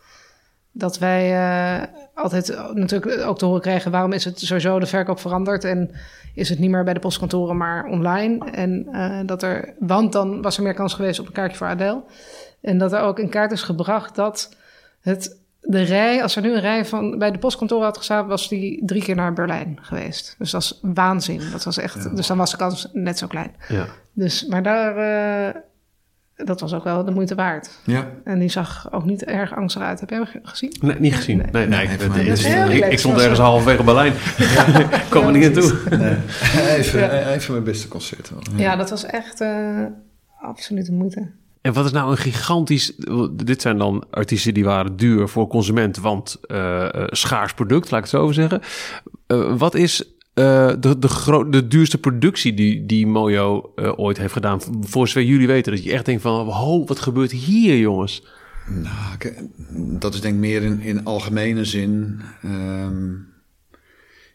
dat 0.72 1.00
wij 1.00 1.32
uh, 1.32 1.88
altijd 2.18 2.58
natuurlijk 2.74 3.22
ook 3.22 3.38
te 3.38 3.46
horen 3.46 3.62
kregen... 3.62 3.92
waarom 3.92 4.12
is 4.12 4.26
het 4.26 4.40
sowieso 4.40 4.80
de 4.80 4.86
verkoop 4.86 5.20
veranderd... 5.20 5.64
en 5.64 5.92
is 6.34 6.50
het 6.50 6.60
niet 6.60 6.70
meer 6.70 6.84
bij 6.84 6.94
de 6.94 7.00
postkantoren, 7.00 7.58
maar 7.58 7.86
online. 7.86 8.52
En 8.52 8.88
uh, 8.92 9.20
dat 9.26 9.44
er, 9.44 9.74
want 9.80 10.12
dan 10.12 10.42
was 10.42 10.58
er 10.58 10.64
meer 10.64 10.74
kans 10.74 10.94
geweest 10.94 11.20
op 11.20 11.28
een 11.28 11.34
kaartje 11.34 11.58
voor 11.58 11.68
Adele. 11.68 12.04
En 12.62 12.78
dat 12.78 12.94
er 12.94 13.02
ook 13.02 13.20
een 13.20 13.30
kaart 13.30 13.52
is 13.52 13.62
gebracht 13.62 14.16
dat 14.16 14.56
het, 15.02 15.38
de 15.62 15.82
rij, 15.82 16.22
als 16.22 16.36
er 16.36 16.42
nu 16.42 16.54
een 16.54 16.62
rij 16.62 16.86
van 16.86 17.18
bij 17.18 17.32
de 17.32 17.38
postkantoren 17.38 17.86
had 17.86 17.98
gestaan, 17.98 18.28
was 18.28 18.50
die 18.50 18.86
drie 18.86 19.04
keer 19.04 19.16
naar 19.16 19.34
Berlijn 19.34 19.78
geweest. 19.82 20.36
Dus 20.38 20.52
dat 20.52 20.62
is 20.62 20.80
waanzin. 20.82 21.42
Dat 21.52 21.64
was 21.64 21.78
echt, 21.78 22.04
ja. 22.04 22.10
dus 22.10 22.28
dan 22.28 22.38
was 22.38 22.52
de 22.52 22.58
kans 22.58 22.90
net 22.94 23.18
zo 23.18 23.28
klein. 23.28 23.56
Ja. 23.68 23.86
Dus, 24.14 24.46
maar 24.46 24.64
daar, 24.64 24.98
uh, 24.98 25.62
dat 26.46 26.60
was 26.60 26.74
ook 26.74 26.84
wel 26.84 27.06
de 27.06 27.12
moeite 27.12 27.36
waard. 27.36 27.70
Ja. 27.84 28.08
En 28.24 28.40
die 28.40 28.50
zag 28.50 28.88
ook 28.92 29.06
niet 29.06 29.24
erg 29.24 29.56
angstig 29.56 29.82
uit. 29.82 30.00
Heb 30.00 30.10
jij 30.10 30.18
hem 30.18 30.28
gezien? 30.44 30.76
Nee, 30.80 30.96
niet 31.00 31.16
gezien. 31.16 31.38
Nee, 31.38 31.68
nee. 31.68 31.88
nee, 31.88 31.98
nee, 31.98 32.10
nee, 32.10 32.38
nee 32.38 32.78
ik, 32.78 32.92
ik, 32.92 33.00
stond 33.00 33.20
ergens 33.20 33.40
halverwege 33.40 33.84
Berlijn. 33.84 34.14
ik 35.04 35.06
kwam 35.10 35.26
er 35.26 35.32
niet 35.32 35.42
naartoe. 35.42 35.98
Nee. 35.98 36.16
Even, 36.78 37.00
ja. 37.00 37.30
even 37.30 37.52
mijn 37.52 37.64
beste 37.64 37.88
concert. 37.88 38.32
Ja. 38.56 38.64
ja, 38.64 38.76
dat 38.76 38.90
was 38.90 39.06
echt 39.06 39.42
uh, 39.42 39.86
absoluut 40.40 40.86
de 40.86 40.92
moeite. 40.92 41.32
En 41.62 41.74
wat 41.74 41.86
is 41.86 41.92
nou 41.92 42.12
een 42.12 42.18
gigantisch... 42.18 42.96
Dit 43.32 43.62
zijn 43.62 43.78
dan 43.78 44.06
artiesten 44.12 44.54
die 44.54 44.66
waren 44.66 44.98
duur 44.98 45.28
voor 45.28 45.48
consument, 45.48 45.98
want 45.98 46.38
uh, 46.48 46.88
schaars 47.06 47.54
product, 47.54 47.92
laat 47.92 48.06
ik 48.06 48.12
het 48.12 48.22
zo 48.22 48.32
zeggen. 48.32 48.62
Uh, 49.28 49.58
wat 49.58 49.76
is 49.76 50.17
uh, 50.40 50.74
de, 50.80 51.00
de, 51.00 51.46
de 51.50 51.68
duurste 51.68 51.98
productie 51.98 52.54
die, 52.54 52.86
die 52.86 53.08
Mojo 53.08 53.72
uh, 53.76 54.00
ooit 54.00 54.18
heeft 54.18 54.34
gedaan. 54.34 54.62
Voor 54.82 55.08
zover 55.08 55.24
jullie 55.24 55.48
weten. 55.48 55.72
Dat 55.72 55.84
je 55.84 55.92
echt 55.92 56.06
denkt 56.06 56.22
van, 56.22 56.48
ho, 56.48 56.86
wat 56.86 57.00
gebeurt 57.00 57.32
hier 57.32 57.78
jongens? 57.78 58.26
Nou, 58.68 59.18
dat 60.00 60.14
is 60.14 60.22
denk 60.22 60.34
ik 60.34 60.40
meer 60.40 60.64
in, 60.64 60.80
in 60.80 61.06
algemene 61.06 61.66
zin. 61.66 62.22
Um, 62.46 63.28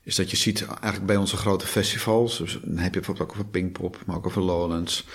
is 0.03 0.17
dat 0.17 0.31
je 0.31 0.37
ziet 0.37 0.67
eigenlijk 0.67 1.07
bij 1.07 1.17
onze 1.17 1.37
grote 1.37 1.67
festivals. 1.67 2.39
Dus 2.39 2.61
dan 2.65 2.77
heb 2.77 2.95
je 2.95 3.01
bijvoorbeeld 3.01 3.29
ook 3.29 3.35
over 3.35 3.51
Pinkpop, 3.51 3.99
maar 4.07 4.17
ook 4.17 4.27
over 4.27 4.43
Lowlands. 4.43 5.07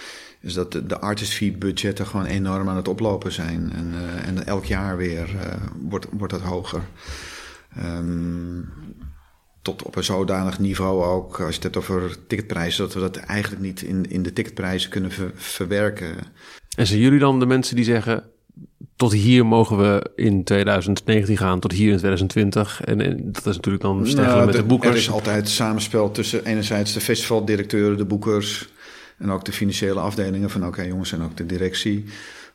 Is 0.41 0.53
dat 0.53 0.71
de, 0.71 0.85
de 0.85 0.99
artist 0.99 1.59
budgetten 1.59 2.07
gewoon 2.07 2.25
enorm 2.25 2.69
aan 2.69 2.75
het 2.75 2.87
oplopen 2.87 3.31
zijn. 3.31 3.71
En, 3.73 3.93
uh, 3.93 4.27
en 4.27 4.45
elk 4.45 4.65
jaar 4.65 4.97
weer 4.97 5.29
wordt, 5.81 6.07
wordt 6.11 6.33
dat 6.33 6.41
hoger. 6.41 6.81
Um, 7.83 8.69
tot 9.67 9.83
op 9.83 9.95
een 9.95 10.03
zodanig 10.03 10.59
niveau 10.59 11.03
ook, 11.03 11.39
als 11.39 11.55
je 11.55 11.61
het 11.61 11.63
hebt 11.63 11.77
over 11.77 12.17
ticketprijzen, 12.27 12.83
dat 12.83 12.93
we 12.93 12.99
dat 12.99 13.17
eigenlijk 13.17 13.61
niet 13.61 13.81
in, 13.81 14.09
in 14.09 14.23
de 14.23 14.33
ticketprijzen 14.33 14.89
kunnen 14.89 15.11
ver, 15.11 15.31
verwerken. 15.35 16.15
En 16.77 16.87
zijn 16.87 16.99
jullie 16.99 17.19
dan 17.19 17.39
de 17.39 17.45
mensen 17.45 17.75
die 17.75 17.85
zeggen, 17.85 18.23
tot 18.95 19.13
hier 19.13 19.45
mogen 19.45 19.77
we 19.77 20.11
in 20.15 20.43
2019 20.43 21.37
gaan, 21.37 21.59
tot 21.59 21.71
hier 21.71 21.91
in 21.91 21.97
2020. 21.97 22.81
En, 22.81 23.01
en 23.01 23.31
dat 23.31 23.45
is 23.45 23.55
natuurlijk 23.55 23.83
dan 23.83 24.07
stijgen 24.07 24.33
nou, 24.33 24.45
met 24.45 24.55
de, 24.55 24.61
de, 24.61 24.67
boekers. 24.67 24.91
Er 24.91 24.97
is 24.97 25.11
altijd 25.11 25.49
samenspel 25.49 26.11
tussen 26.11 26.45
enerzijds 26.45 26.93
de 26.93 27.01
festivaldirecteuren, 27.01 27.97
de 27.97 28.05
boekers 28.05 28.69
en 29.17 29.31
ook 29.31 29.45
de 29.45 29.51
financiële 29.51 29.99
afdelingen 29.99 30.49
van 30.49 30.61
oké 30.61 30.69
okay, 30.69 30.87
jongens 30.87 31.11
en 31.11 31.21
ook 31.21 31.37
de 31.37 31.45
directie. 31.45 32.05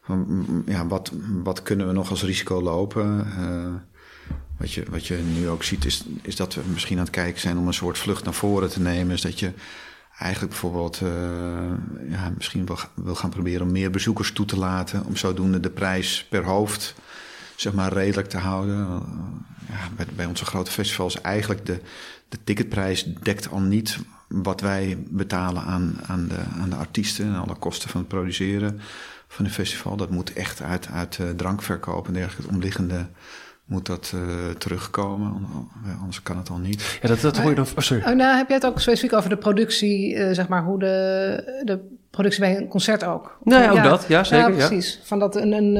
Van, 0.03 0.47
ja, 0.67 0.87
wat, 0.87 1.13
wat 1.43 1.63
kunnen 1.63 1.87
we 1.87 1.93
nog 1.93 2.11
als 2.11 2.23
risico 2.23 2.63
lopen? 2.63 3.27
Uh, 3.39 3.75
wat 4.59 4.73
je, 4.73 4.85
wat 4.91 5.07
je 5.07 5.17
nu 5.17 5.49
ook 5.49 5.63
ziet, 5.63 5.85
is, 5.85 6.05
is 6.23 6.37
dat 6.37 6.55
we 6.55 6.63
misschien 6.73 6.99
aan 6.99 7.05
het 7.05 7.13
kijken 7.13 7.41
zijn 7.41 7.59
om 7.59 7.67
een 7.67 7.75
soort 7.75 7.99
vlucht 7.99 8.25
naar 8.25 8.35
voren 8.35 8.71
te 8.71 8.81
nemen. 8.81 9.15
Is 9.15 9.21
dat 9.21 9.39
je 9.39 9.53
eigenlijk 10.19 10.53
bijvoorbeeld 10.53 11.01
uh, 11.01 11.11
ja, 12.09 12.33
misschien 12.37 12.67
wil, 12.67 12.79
wil 12.95 13.15
gaan 13.15 13.31
proberen 13.31 13.67
om 13.67 13.73
meer 13.73 13.91
bezoekers 13.91 14.33
toe 14.33 14.47
te 14.47 14.59
laten. 14.59 15.05
Om 15.07 15.17
zodoende 15.17 15.61
de 15.61 15.71
prijs 15.71 16.27
per 16.29 16.45
hoofd 16.45 16.95
zeg 17.57 17.73
maar 17.73 17.93
redelijk 17.93 18.29
te 18.29 18.39
houden. 18.39 18.79
Uh, 18.79 18.97
ja, 19.69 19.89
bij, 19.97 20.07
bij, 20.17 20.27
onze 20.27 20.45
grote 20.45 20.71
festivals 20.71 21.21
eigenlijk 21.21 21.67
de, 21.67 21.81
de 22.29 22.39
ticketprijs 22.45 23.05
dekt 23.23 23.51
al 23.51 23.61
niet 23.61 23.99
wat 24.29 24.61
wij 24.61 25.05
betalen 25.09 25.63
aan, 25.63 25.99
aan, 26.07 26.29
de, 26.29 26.41
aan 26.61 26.71
de 26.71 26.77
artiesten 26.77 27.25
en 27.25 27.35
alle 27.35 27.57
kosten 27.57 27.89
van 27.89 28.01
het 28.01 28.09
produceren 28.09 28.81
van 29.29 29.45
een 29.45 29.51
festival. 29.51 29.97
Dat 29.97 30.11
moet 30.11 30.33
echt 30.33 30.63
uit, 30.63 30.89
uit 30.89 31.19
uh, 31.19 31.31
drankverkoop 31.31 32.07
en 32.07 32.13
dergelijke, 32.13 32.43
het 32.43 32.53
omliggende 32.53 33.07
moet 33.65 33.87
dat 33.87 34.13
uh, 34.15 34.21
terugkomen. 34.59 35.49
Anders 36.01 36.23
kan 36.23 36.37
het 36.37 36.51
al 36.51 36.59
niet. 36.59 36.99
Ja, 37.03 37.09
dat, 37.09 37.21
dat 37.21 37.39
hoor 37.39 37.51
je 37.51 37.57
dan. 37.57 37.67
Oh, 37.77 37.83
sorry. 37.83 38.03
Oh, 38.07 38.15
nou, 38.17 38.37
heb 38.37 38.49
je 38.49 38.55
het 38.55 38.67
ook 38.67 38.81
specifiek 38.81 39.13
over 39.13 39.31
de 39.31 39.37
productie, 39.37 40.15
uh, 40.15 40.33
zeg 40.33 40.49
maar, 40.49 40.65
hoe 40.65 40.79
de, 40.79 41.61
de 41.65 41.79
productie 42.11 42.41
bij 42.41 42.57
een 42.57 42.69
concert 42.69 43.05
ook? 43.05 43.39
Nee, 43.43 43.71
ook 43.71 43.77
ja. 43.77 43.83
dat, 43.83 44.05
ja, 44.09 44.25
zeker. 44.25 44.57
Ja, 44.57 44.67
precies. 44.67 45.01
Van 45.03 45.19
dat 45.19 45.37
een, 45.37 45.53
een 45.53 45.77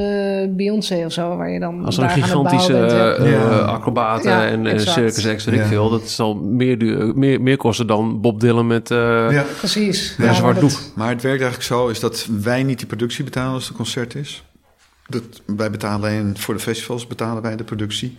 uh, 0.49 0.57
Beyoncé 0.57 1.05
of 1.05 1.13
zo, 1.13 1.37
waar 1.37 1.51
je 1.51 1.61
dan. 1.61 1.85
Als 1.85 1.97
een 1.97 2.11
gigantische 2.11 3.17
uh, 3.21 3.67
acrobaten 3.67 4.31
ja, 4.31 4.47
en 4.47 4.67
exact. 4.67 4.93
circus 4.93 5.25
extra 5.25 5.55
ja. 5.55 5.65
veel. 5.65 5.91
Dat 5.91 6.09
zal 6.09 6.35
meer, 6.35 6.79
duur, 6.79 7.17
meer, 7.17 7.41
meer 7.41 7.57
kosten 7.57 7.87
dan 7.87 8.21
Bob 8.21 8.41
Dylan 8.41 8.67
met 8.67 8.89
ja. 8.89 9.45
precies. 9.59 10.15
Ja, 10.19 10.33
zwart 10.33 10.61
doek. 10.61 10.79
Maar 10.95 11.09
het 11.09 11.23
werkt 11.23 11.41
eigenlijk 11.41 11.63
zo, 11.63 11.89
is 11.89 12.01
dat 12.01 12.29
wij 12.43 12.63
niet 12.63 12.79
die 12.79 12.87
productie 12.87 13.25
betalen 13.25 13.53
als 13.53 13.69
het 13.69 13.77
concert 13.77 14.15
is. 14.15 14.45
Dat, 15.13 15.57
wij 15.57 15.71
betalen 15.71 16.11
alleen 16.11 16.39
voor 16.39 16.55
de 16.55 16.61
festivals 16.61 17.07
betalen 17.07 17.43
wij 17.43 17.57
de 17.57 17.65
productie. 17.65 18.17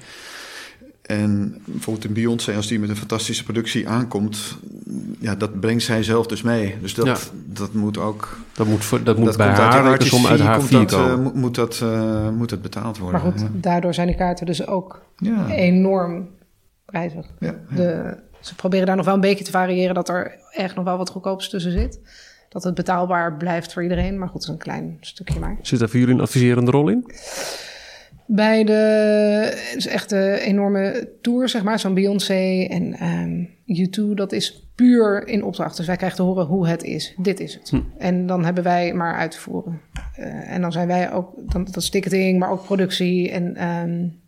En 1.01 1.61
bijvoorbeeld 1.65 2.05
een 2.05 2.13
Beyoncé, 2.13 2.55
als 2.55 2.67
die 2.67 2.79
met 2.79 2.89
een 2.89 2.95
fantastische 2.95 3.43
productie 3.43 3.89
aankomt, 3.89 4.57
ja, 5.19 5.35
dat 5.35 5.59
brengt 5.59 5.83
zij 5.83 6.03
zelf 6.03 6.27
dus 6.27 6.41
mee. 6.41 6.75
Dus 6.81 6.93
dat, 6.93 7.05
ja. 7.05 7.17
dat 7.45 7.73
moet 7.73 7.97
ook. 7.97 8.37
Dat 8.53 8.67
moet, 8.67 8.85
voor, 8.85 9.03
dat 9.03 9.17
moet 9.17 9.25
dat 9.25 9.37
bij 9.37 9.47
haar, 9.47 9.99
de 9.99 10.05
som 10.05 10.25
uit 10.25 10.39
haar 10.39 10.69
dat, 10.69 10.91
uh, 10.91 11.15
moet, 11.33 11.55
dat, 11.55 11.79
uh, 11.83 12.29
moet 12.29 12.51
het 12.51 12.61
betaald 12.61 12.97
worden. 12.97 13.21
Maar 13.21 13.31
goed, 13.31 13.41
ja. 13.41 13.47
daardoor 13.53 13.93
zijn 13.93 14.07
die 14.07 14.15
kaarten 14.15 14.45
dus 14.45 14.67
ook 14.67 15.05
ja. 15.17 15.47
enorm 15.47 16.29
prijzig. 16.85 17.25
De, 17.75 18.17
ze 18.39 18.55
proberen 18.55 18.85
daar 18.85 18.95
nog 18.95 19.05
wel 19.05 19.13
een 19.13 19.19
beetje 19.21 19.43
te 19.43 19.51
variëren 19.51 19.95
dat 19.95 20.09
er 20.09 20.39
echt 20.51 20.75
nog 20.75 20.85
wel 20.85 20.97
wat 20.97 21.09
goedkoops 21.09 21.49
tussen 21.49 21.71
zit 21.71 21.99
dat 22.53 22.63
het 22.63 22.73
betaalbaar 22.73 23.37
blijft 23.37 23.73
voor 23.73 23.83
iedereen. 23.83 24.17
Maar 24.17 24.27
goed, 24.27 24.41
het 24.41 24.43
is 24.43 24.49
een 24.49 24.57
klein 24.57 24.97
stukje 24.99 25.39
maar. 25.39 25.57
Zit 25.61 25.79
daar 25.79 25.89
voor 25.89 25.99
jullie 25.99 26.15
een 26.15 26.21
adviserende 26.21 26.71
rol 26.71 26.89
in? 26.89 27.11
Bij 28.25 28.63
de 28.63 29.71
dus 29.73 29.87
echt 29.87 30.09
de 30.09 30.39
enorme 30.39 31.09
tour, 31.21 31.49
zeg 31.49 31.63
maar, 31.63 31.79
zo'n 31.79 31.93
Beyoncé 31.93 32.67
en 32.69 33.07
um, 33.07 33.49
U2, 33.67 34.13
dat 34.13 34.31
is 34.31 34.71
puur 34.75 35.27
in 35.27 35.43
opdracht. 35.43 35.77
Dus 35.77 35.87
wij 35.87 35.95
krijgen 35.95 36.17
te 36.17 36.23
horen 36.23 36.45
hoe 36.45 36.67
het 36.67 36.83
is. 36.83 37.15
Dit 37.17 37.39
is 37.39 37.53
het. 37.53 37.69
Hm. 37.69 37.81
En 37.97 38.27
dan 38.27 38.45
hebben 38.45 38.63
wij 38.63 38.93
maar 38.93 39.15
uit 39.15 39.31
te 39.31 39.39
voeren. 39.39 39.81
Uh, 40.19 40.51
en 40.51 40.61
dan 40.61 40.71
zijn 40.71 40.87
wij 40.87 41.11
ook, 41.11 41.51
dan, 41.51 41.63
dat 41.63 41.75
is 41.75 41.89
ticketing, 41.89 42.39
maar 42.39 42.51
ook 42.51 42.63
productie 42.63 43.31
en 43.31 43.67
um, 43.67 44.21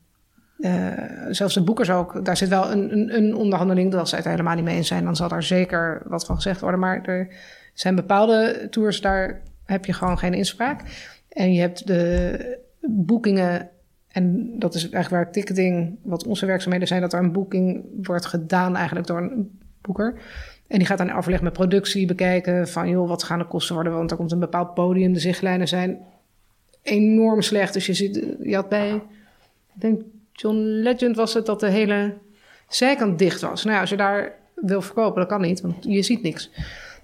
uh, 0.58 0.92
zelfs 1.30 1.54
de 1.54 1.64
boekers 1.64 1.90
ook. 1.90 2.26
Daar 2.26 2.38
zit 2.38 2.50
wel 2.50 2.72
een, 2.72 2.92
een, 2.92 3.16
een 3.18 3.36
onderhandeling. 3.36 3.92
Dat 3.92 4.00
als 4.00 4.10
ze 4.10 4.16
het 4.16 4.26
helemaal 4.26 4.56
niet 4.56 4.64
mee 4.64 4.76
eens 4.76 4.88
zijn, 4.88 5.04
dan 5.04 5.16
zal 5.16 5.28
daar 5.28 5.44
zeker 5.44 6.02
wat 6.06 6.26
van 6.26 6.36
gezegd 6.36 6.62
worden. 6.62 6.80
Maar 6.80 7.02
er 7.02 7.28
zijn 7.76 7.96
bepaalde 7.96 8.68
tours, 8.70 9.02
daar 9.02 9.42
heb 9.66 9.86
je 9.86 9.94
gewoon 9.94 10.18
geen 10.18 10.34
inspraak. 10.34 10.82
En 11.30 11.54
je 11.54 11.60
hebt 11.60 11.88
de 11.88 12.58
boekingen, 12.82 13.70
en 14.08 14.60
dat 14.60 14.76
is 14.76 14.82
eigenlijk 14.90 15.24
waar 15.24 15.32
ticketing, 15.32 15.98
wat 16.02 16.26
onze 16.26 16.46
werkzaamheden 16.46 16.88
zijn, 16.88 17.02
dat 17.02 17.14
er 17.14 17.20
een 17.20 17.32
boeking 17.32 17.86
wordt 18.04 18.26
gedaan 18.26 18.76
eigenlijk 18.76 19.08
door 19.08 19.18
een 19.18 19.60
boeker. 19.82 20.20
En 20.68 20.78
die 20.78 20.88
gaat 20.88 20.98
dan 20.98 21.12
overleg 21.12 21.42
met 21.42 21.54
productie 21.54 22.08
bekijken 22.08 22.68
van, 22.68 22.90
joh, 22.90 23.08
wat 23.08 23.24
gaan 23.24 23.40
de 23.40 23.46
kosten 23.46 23.76
worden? 23.76 23.94
Want 23.94 24.12
er 24.12 24.18
komt 24.18 24.32
een 24.32 24.40
bepaald 24.40 24.74
podium, 24.74 25.14
de 25.14 25.20
zichtlijnen 25.20 25.68
zijn 25.68 26.00
enorm 26.82 27.42
slecht. 27.42 27.74
Dus 27.74 27.86
je 27.86 27.94
ziet, 27.94 28.26
je 28.42 28.56
had 28.56 28.70
bij, 28.70 28.96
ik 29.76 29.82
denk 29.82 30.02
John 30.32 30.58
Legend 30.58 31.16
was 31.16 31.34
het, 31.34 31.46
dat 31.46 31.60
de 31.60 31.70
hele 31.70 32.14
zijkant 32.68 33.20
dicht 33.20 33.42
was. 33.42 33.64
Nou 33.64 33.76
ja, 33.76 33.82
als 33.82 33.90
je 33.90 33.98
daar 33.98 34.34
wil 34.56 34.82
verkopen, 34.82 35.20
dat 35.20 35.30
kan 35.30 35.42
niet, 35.42 35.62
want 35.62 35.76
je 35.80 36.02
ziet 36.02 36.22
niks. 36.22 36.52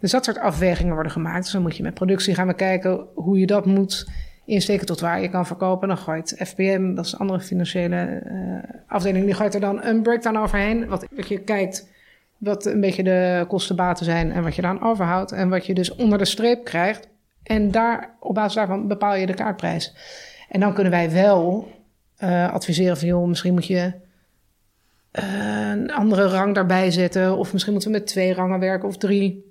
Dus 0.02 0.12
dat 0.12 0.26
soort 0.26 0.40
afwegingen 0.40 0.94
worden 0.94 1.12
gemaakt. 1.12 1.44
Dus 1.44 1.52
dan 1.52 1.62
moet 1.62 1.78
je 1.78 1.84
met 1.84 1.94
productie 1.94 2.36
gaan 2.36 2.48
we 2.48 2.54
kijken 2.54 3.06
hoe 3.14 3.40
je 3.40 3.46
dat 3.46 3.66
moet 3.66 4.08
insteken 4.46 4.86
tot 4.86 5.00
waar 5.00 5.22
je 5.22 5.30
kan 5.30 5.46
verkopen. 5.46 5.88
Dan 5.88 5.98
gooit 5.98 6.36
FPM, 6.38 6.94
dat 6.96 7.06
is 7.06 7.12
een 7.12 7.20
andere 7.20 7.40
financiële 7.40 7.96
eh, 7.96 8.72
afdeling, 8.88 9.26
die 9.26 9.34
gooit 9.34 9.54
er 9.54 9.60
dan 9.60 9.84
een 9.84 10.02
breakdown 10.02 10.38
overheen. 10.38 10.88
Wat, 10.88 11.08
je 11.28 11.40
kijkt 11.40 11.90
wat 12.38 12.66
een 12.66 12.82
beetje 12.82 13.04
de 13.04 13.46
kostenbaten 13.48 14.06
zijn 14.06 14.32
en 14.32 14.44
wat 14.44 14.56
je 14.56 14.62
dan 14.62 14.82
overhoudt. 14.82 15.32
En 15.32 15.50
wat 15.50 15.66
je 15.66 15.74
dus 15.74 15.96
onder 15.96 16.18
de 16.18 16.26
streep 16.26 16.64
krijgt. 16.64 17.08
En 17.44 17.72
daar, 17.72 18.16
op 18.20 18.36
basis 18.36 18.54
daarvan 18.54 18.88
bepaal 18.88 19.16
je 19.16 19.26
de 19.26 19.34
kaartprijs. 19.34 19.94
En 20.50 20.60
dan 20.60 20.74
kunnen 20.74 20.92
wij 20.92 21.12
wel 21.12 21.72
uh, 22.24 22.54
adviseren 22.54 22.98
van... 22.98 23.08
joh, 23.08 23.28
misschien 23.28 23.54
moet 23.54 23.68
je 23.68 23.94
uh, 25.12 25.70
een 25.72 25.92
andere 25.92 26.28
rang 26.28 26.56
daarbij 26.56 26.92
zetten... 26.92 27.38
of 27.38 27.52
misschien 27.52 27.74
moeten 27.74 27.92
we 27.92 27.98
met 27.98 28.08
twee 28.08 28.34
rangen 28.34 28.60
werken 28.60 28.88
of 28.88 28.98
drie... 28.98 29.51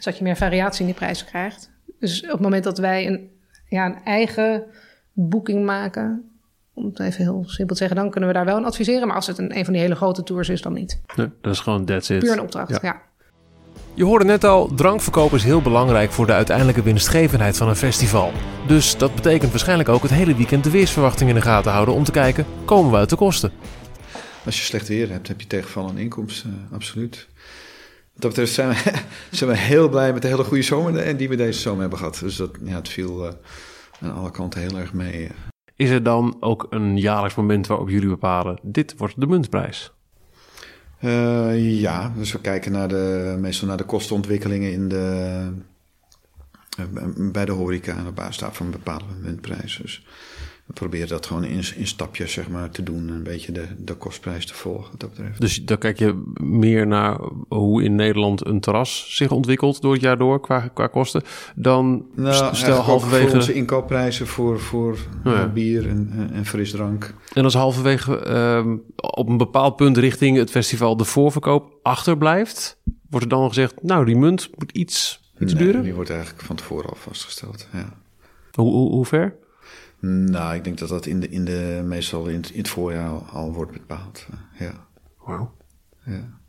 zodat 0.00 0.18
je 0.18 0.24
meer 0.24 0.36
variatie 0.36 0.80
in 0.80 0.86
die 0.86 0.94
prijzen 0.94 1.26
krijgt. 1.26 1.70
Dus 1.98 2.22
op 2.22 2.30
het 2.30 2.40
moment 2.40 2.64
dat 2.64 2.78
wij 2.78 3.06
een, 3.06 3.30
ja, 3.68 3.86
een 3.86 4.04
eigen 4.04 4.64
boeking 5.12 5.64
maken 5.64 6.26
om 6.74 6.84
het 6.84 7.00
even 7.00 7.22
heel 7.24 7.42
simpel 7.46 7.74
te 7.74 7.80
zeggen, 7.80 7.96
dan 7.96 8.10
kunnen 8.10 8.28
we 8.28 8.34
daar 8.34 8.44
wel 8.44 8.56
een 8.56 8.64
adviseren. 8.64 9.06
Maar 9.06 9.16
als 9.16 9.26
het 9.26 9.38
een, 9.38 9.56
een 9.56 9.64
van 9.64 9.72
die 9.72 9.82
hele 9.82 9.94
grote 9.94 10.22
tours 10.22 10.48
is, 10.48 10.62
dan 10.62 10.72
niet. 10.72 11.00
Nee, 11.16 11.28
dat 11.40 11.52
is 11.52 11.60
gewoon 11.60 11.84
that's 11.84 12.08
it. 12.08 12.18
Puur 12.18 12.32
een 12.32 12.40
opdracht, 12.40 12.82
ja. 12.82 13.02
Je 13.94 14.04
hoorde 14.04 14.24
net 14.24 14.44
al, 14.44 14.74
drankverkoop 14.74 15.32
is 15.32 15.44
heel 15.44 15.62
belangrijk 15.62 16.12
voor 16.12 16.26
de 16.26 16.32
uiteindelijke 16.32 16.82
winstgevendheid 16.82 17.56
van 17.56 17.68
een 17.68 17.76
festival. 17.76 18.32
Dus 18.66 18.96
dat 18.96 19.14
betekent 19.14 19.50
waarschijnlijk 19.50 19.88
ook 19.88 20.02
het 20.02 20.10
hele 20.10 20.36
weekend 20.36 20.64
de 20.64 20.70
weersverwachting 20.70 21.28
in 21.28 21.34
de 21.34 21.42
gaten 21.42 21.72
houden 21.72 21.94
om 21.94 22.04
te 22.04 22.10
kijken, 22.10 22.46
komen 22.64 22.90
we 22.90 22.96
uit 22.96 23.10
de 23.10 23.16
kosten? 23.16 23.52
Als 24.44 24.58
je 24.58 24.64
slecht 24.64 24.88
weer 24.88 25.10
hebt, 25.10 25.28
heb 25.28 25.40
je 25.40 25.46
tegenvallende 25.46 26.00
inkomsten, 26.00 26.66
uh, 26.66 26.74
absoluut. 26.74 27.28
Wat 28.12 28.22
dat 28.22 28.30
betreft 28.30 28.52
zijn 28.52 28.68
we, 28.68 29.02
zijn 29.30 29.50
we 29.52 29.56
heel 29.56 29.88
blij 29.88 30.12
met 30.12 30.22
de 30.22 30.28
hele 30.28 30.44
goede 30.44 30.62
zomer 30.62 31.16
die 31.16 31.28
we 31.28 31.36
deze 31.36 31.60
zomer 31.60 31.80
hebben 31.80 31.98
gehad. 31.98 32.18
Dus 32.18 32.36
dat, 32.36 32.50
ja, 32.64 32.74
het 32.74 32.88
viel 32.88 33.26
uh, 33.26 33.32
aan 34.00 34.14
alle 34.14 34.30
kanten 34.30 34.60
heel 34.60 34.78
erg 34.78 34.92
mee. 34.92 35.30
Is 35.76 35.90
er 35.90 36.02
dan 36.02 36.36
ook 36.40 36.66
een 36.70 36.98
jaarlijks 36.98 37.34
moment 37.34 37.66
waarop 37.66 37.88
jullie 37.88 38.08
bepalen: 38.08 38.58
dit 38.62 38.94
wordt 38.96 39.20
de 39.20 39.26
muntprijs? 39.26 39.92
Uh, 41.00 41.80
ja, 41.80 42.12
dus 42.16 42.32
we 42.32 42.40
kijken 42.40 42.72
naar 42.72 42.88
de, 42.88 43.36
meestal 43.40 43.68
naar 43.68 43.76
de 43.76 43.84
kostenontwikkelingen 43.84 44.72
in 44.72 44.88
de, 44.88 45.52
bij 47.16 47.44
de 47.44 47.52
horeca 47.52 47.96
en 47.96 48.06
op 48.06 48.14
basis 48.14 48.38
daarvan 48.38 48.70
bepalen 48.70 49.06
we 49.08 49.14
muntprijs. 49.22 49.78
Dus 49.82 50.06
we 50.66 50.72
proberen 50.72 51.08
dat 51.08 51.26
gewoon 51.26 51.44
in, 51.44 51.62
in 51.76 51.86
stapjes 51.86 52.32
zeg 52.32 52.48
maar, 52.48 52.70
te 52.70 52.82
doen. 52.82 53.08
Een 53.08 53.22
beetje 53.22 53.52
de, 53.52 53.66
de 53.78 53.94
kostprijs 53.94 54.46
te 54.46 54.54
volgen 54.54 54.90
wat 54.90 55.00
dat 55.00 55.10
betreft. 55.10 55.40
Dus 55.40 55.64
dan 55.64 55.78
kijk 55.78 55.98
je 55.98 56.22
meer 56.40 56.86
naar 56.86 57.18
hoe 57.48 57.82
in 57.82 57.94
Nederland 57.94 58.46
een 58.46 58.60
terras 58.60 59.16
zich 59.16 59.30
ontwikkelt 59.30 59.80
door 59.80 59.92
het 59.92 60.02
jaar 60.02 60.18
door 60.18 60.40
qua, 60.40 60.68
qua 60.74 60.86
kosten. 60.86 61.22
Dan 61.54 62.06
nou, 62.14 62.54
stel 62.54 62.80
halverwege... 62.80 63.26
Voor 63.26 63.36
onze 63.36 63.54
inkoopprijzen 63.54 64.26
voor, 64.26 64.60
voor 64.60 64.98
ja. 65.24 65.46
bier 65.48 65.88
en, 65.88 66.30
en 66.32 66.44
frisdrank. 66.46 67.14
En 67.32 67.44
als 67.44 67.54
halverwege 67.54 68.30
um, 68.56 68.82
op 68.96 69.28
een 69.28 69.36
bepaald 69.36 69.76
punt 69.76 69.96
richting 69.96 70.36
het 70.36 70.50
festival 70.50 70.96
de 70.96 71.04
voorverkoop 71.04 71.78
achterblijft... 71.82 72.78
wordt 73.10 73.24
er 73.24 73.30
dan 73.30 73.48
gezegd, 73.48 73.82
nou 73.82 74.04
die 74.04 74.16
munt 74.16 74.50
moet 74.58 74.72
iets, 74.72 75.20
iets 75.38 75.52
nee, 75.52 75.62
duurder? 75.62 75.82
die 75.82 75.94
wordt 75.94 76.10
eigenlijk 76.10 76.42
van 76.42 76.56
tevoren 76.56 76.90
al 76.90 76.96
vastgesteld, 76.96 77.68
ja. 77.72 78.00
Hoe, 78.52 78.70
hoe, 78.70 78.90
hoe 78.90 79.06
ver? 79.06 79.40
Nou, 80.06 80.54
ik 80.54 80.64
denk 80.64 80.78
dat 80.78 80.88
dat 80.88 81.06
in 81.06 81.20
de, 81.20 81.28
in 81.28 81.44
de, 81.44 81.82
meestal 81.84 82.26
in 82.26 82.36
het, 82.36 82.50
in 82.50 82.58
het 82.58 82.68
voorjaar 82.68 83.08
al, 83.08 83.24
al 83.32 83.52
wordt 83.52 83.72
bepaald. 83.72 84.26
Ja. 84.58 84.72
Wauw. 85.24 85.52
Ja. 86.04 86.40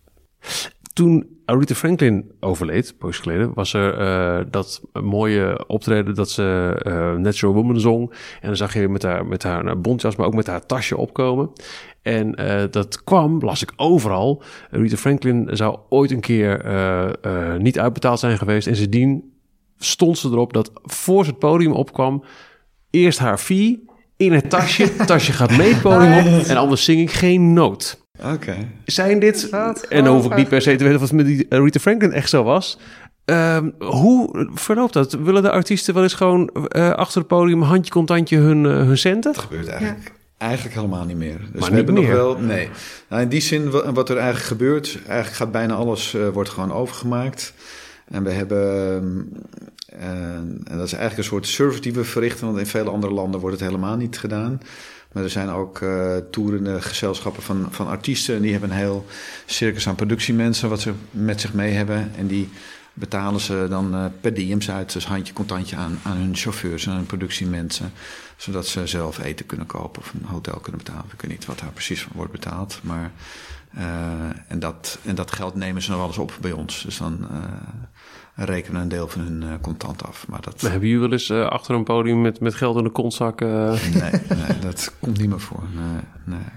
Toen 0.94 1.42
Aretha 1.46 1.76
Franklin 1.76 2.32
overleed, 2.40 2.98
poos 2.98 3.18
geleden, 3.18 3.54
was 3.54 3.74
er 3.74 4.00
uh, 4.02 4.46
dat 4.52 4.82
mooie 4.94 5.68
optreden 5.68 6.16
dat 6.16 6.30
ze 6.30 6.80
uh, 6.88 7.16
Natural 7.16 7.56
Woman 7.56 7.80
zong. 7.80 8.10
En 8.42 8.48
dan 8.48 8.56
zag 8.56 8.74
je 8.74 8.90
met 8.90 9.04
haar, 9.04 9.26
met 9.26 9.44
haar 9.44 9.82
bontjas, 9.82 10.16
maar 10.16 10.28
ook 10.28 10.34
met 10.34 10.48
haar 10.48 10.66
tasje 10.66 10.98
opkomen. 10.98 11.52
En 12.02 12.42
uh, 12.42 12.64
dat 12.72 13.04
kwam, 13.04 13.40
las 13.40 13.62
ik 13.62 13.74
overal. 13.76 14.44
Aretha 14.72 14.98
Franklin 14.98 15.50
zou 15.52 15.80
ooit 15.90 16.12
een 16.12 16.20
keer 16.20 16.66
niet 17.60 17.80
uitbetaald 17.80 18.20
zijn 18.20 18.38
geweest. 18.38 18.68
En 18.68 18.76
sindsdien 18.76 19.34
stond 19.78 20.18
ze 20.18 20.30
erop 20.30 20.54
dat 20.54 20.72
voor 20.84 21.24
ze 21.24 21.30
het 21.30 21.40
podium 21.40 21.72
opkwam 21.72 22.24
eerst 22.94 23.20
haar 23.20 23.38
fee 23.38 23.86
in 24.18 24.34
het 24.34 24.50
tasje. 24.50 24.84
Het 24.84 25.08
tasje 25.08 25.32
gaat 25.32 25.58
mee 25.58 25.74
het 25.74 25.82
podium 25.82 26.18
op 26.18 26.46
en 26.52 26.58
anders 26.58 26.84
zing 26.84 27.02
ik 27.02 27.12
geen 27.12 27.54
noot. 27.54 28.02
Oké. 28.20 28.34
Okay. 28.34 28.68
Zijn 28.86 29.20
dit, 29.20 29.50
en 29.90 30.04
dan 30.04 30.16
hoef 30.16 30.26
ik 30.26 30.36
niet 30.36 30.50
per 30.50 30.62
se 30.62 30.76
te 30.76 30.84
weten 30.84 31.02
of 31.02 31.02
het 31.02 31.12
met 31.12 31.26
die 31.26 31.46
Rita 31.50 31.80
Franklin 31.80 32.12
echt 32.12 32.30
zo 32.30 32.44
was. 32.44 32.78
Um, 33.26 33.74
hoe 33.80 34.50
verloopt 34.54 34.94
dat? 34.94 35.14
Willen 35.14 35.42
de 35.42 35.52
artiesten 35.52 35.94
wel 35.94 36.04
eens 36.04 36.14
gewoon 36.14 36.50
uh, 36.54 36.90
achter 36.90 37.20
het 37.20 37.28
podium 37.28 37.62
handje 37.62 37.92
contantje 37.92 38.38
hun, 38.38 38.64
uh, 38.64 38.72
hun 38.72 38.98
centen? 38.98 39.34
Dat 39.34 39.42
gebeurt 39.42 39.68
eigenlijk. 39.68 40.04
Ja. 40.04 40.12
Eigenlijk 40.38 40.76
helemaal 40.76 41.06
niet 41.06 41.18
meer. 41.18 41.38
Dus 41.52 41.62
maar 41.62 41.70
we 41.70 41.76
hebben 41.76 41.94
meer. 41.94 42.04
nog 42.04 42.14
wel. 42.14 42.38
Nee. 42.38 42.70
Nou, 43.10 43.22
in 43.22 43.30
die 43.30 43.42
zin, 43.42 43.70
wat 43.94 44.10
er 44.10 44.18
eigenlijk 44.18 44.46
gebeurt, 44.46 45.00
eigenlijk 45.08 45.36
gaat 45.36 45.52
bijna 45.52 45.74
alles 45.74 46.14
uh, 46.14 46.28
wordt 46.28 46.50
gewoon 46.50 46.72
overgemaakt. 46.72 47.54
En 48.08 48.24
we 48.24 48.32
hebben 48.32 49.30
en, 50.00 50.62
en, 50.64 50.78
dat 50.78 50.86
is 50.86 50.94
eigenlijk 50.94 51.18
een 51.18 51.24
soort 51.24 51.48
service 51.48 51.82
die 51.82 51.94
we 51.94 52.04
verrichten, 52.04 52.46
want 52.46 52.58
in 52.58 52.66
vele 52.66 52.90
andere 52.90 53.14
landen 53.14 53.40
wordt 53.40 53.60
het 53.60 53.70
helemaal 53.70 53.96
niet 53.96 54.20
gedaan. 54.20 54.62
Maar 55.12 55.24
er 55.24 55.30
zijn 55.30 55.50
ook 55.50 55.80
uh, 55.80 56.16
toerende 56.32 56.82
gezelschappen 56.82 57.44
van, 57.44 57.68
van 57.72 57.88
artiesten. 57.88 58.36
En 58.36 58.42
die 58.42 58.52
hebben 58.52 58.70
een 58.70 58.78
heel 58.78 59.06
circus 59.46 59.88
aan 59.88 59.96
productiemensen 59.96 60.70
wat 60.70 60.82
ze 60.82 60.94
met 61.12 61.42
zich 61.42 61.54
mee 61.54 61.74
hebben. 61.74 62.12
En 62.16 62.28
die 62.28 62.50
betalen 62.94 63.40
ze 63.40 63.66
dan 63.70 63.96
uh, 63.96 64.06
per 64.22 64.34
diems 64.34 64.72
uit, 64.72 64.94
dus 64.94 65.06
handje 65.06 65.34
contantje 65.34 65.76
aan, 65.76 66.00
aan 66.04 66.18
hun 66.18 66.36
chauffeurs 66.36 66.86
en 66.86 66.94
hun 66.94 67.06
productiemensen. 67.06 67.92
Zodat 68.38 68.68
ze 68.68 68.88
zelf 68.88 69.20
eten 69.20 69.46
kunnen 69.46 69.66
kopen 69.66 70.02
of 70.02 70.14
een 70.14 70.26
hotel 70.26 70.60
kunnen 70.60 70.84
betalen. 70.84 71.12
Ik 71.14 71.22
weet 71.22 71.32
niet 71.32 71.46
wat 71.46 71.60
daar 71.60 71.72
precies 71.72 72.02
van 72.02 72.12
wordt 72.16 72.32
betaald. 72.32 72.80
Maar, 72.84 73.12
uh, 73.78 73.84
en, 74.48 74.60
dat, 74.60 75.00
en 75.04 75.16
dat 75.16 75.32
geld 75.32 75.56
nemen 75.56 75.82
ze 75.82 75.90
nog 75.90 76.00
wel 76.00 76.08
eens 76.08 76.18
op 76.18 76.38
bij 76.42 76.52
ons. 76.52 76.84
Dus 76.84 76.98
dan 76.98 77.28
rekenen 78.36 78.82
een 78.82 78.88
deel 78.88 79.08
van 79.08 79.22
hun 79.22 79.42
uh, 79.42 79.50
contant 79.62 80.04
af. 80.04 80.28
Maar 80.28 80.42
dat... 80.42 80.62
Maar 80.62 80.72
hebben 80.72 80.90
jullie 80.90 81.04
wel 81.04 81.12
eens 81.12 81.30
uh, 81.30 81.48
achter 81.48 81.76
een 81.76 81.84
podium 81.84 82.22
met, 82.22 82.40
met 82.40 82.54
geld 82.54 82.78
in 82.78 82.84
de 82.84 82.90
kontzak? 82.90 83.42
Uh... 83.42 83.50
Nee, 83.94 84.12
nee, 84.12 84.60
dat 84.62 84.96
komt 85.00 85.18
niet 85.18 85.30
meer 85.30 85.40
voor. 85.40 85.64
Nee, 85.74 86.02
nee. 86.26 86.48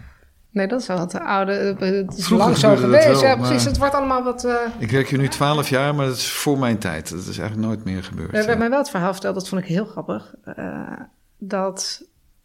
nee 0.51 0.67
dat 0.67 0.81
is 0.81 0.87
wel 0.87 0.99
het 0.99 1.21
oude. 1.21 1.53
Het 1.79 2.19
is 2.19 2.29
lang 2.29 2.57
zo 2.57 2.77
geweest. 2.77 3.07
Wel, 3.07 3.23
ja, 3.23 3.37
precies. 3.37 3.65
Het 3.65 3.79
wordt 3.79 3.95
allemaal 3.95 4.23
wat. 4.23 4.49
Ik 4.79 4.91
werk 4.91 5.09
hier 5.09 5.19
nu 5.19 5.29
twaalf 5.29 5.69
jaar, 5.69 5.95
maar 5.95 6.07
dat 6.07 6.17
is 6.17 6.31
voor 6.31 6.59
mijn 6.59 6.79
tijd. 6.79 7.11
Dat 7.11 7.27
is 7.27 7.39
eigenlijk 7.39 7.69
nooit 7.69 7.85
meer 7.85 8.05
gebeurd. 8.05 8.31
We 8.31 8.37
hebben 8.37 8.59
mij 8.59 8.71
wel 8.71 8.79
het 8.79 8.91
verhaal 8.91 9.13
verteld, 9.13 9.35
dat 9.35 9.49
vond 9.49 9.63
ik 9.63 9.69
heel 9.69 9.85
grappig. 9.85 10.35
dat. 11.39 12.05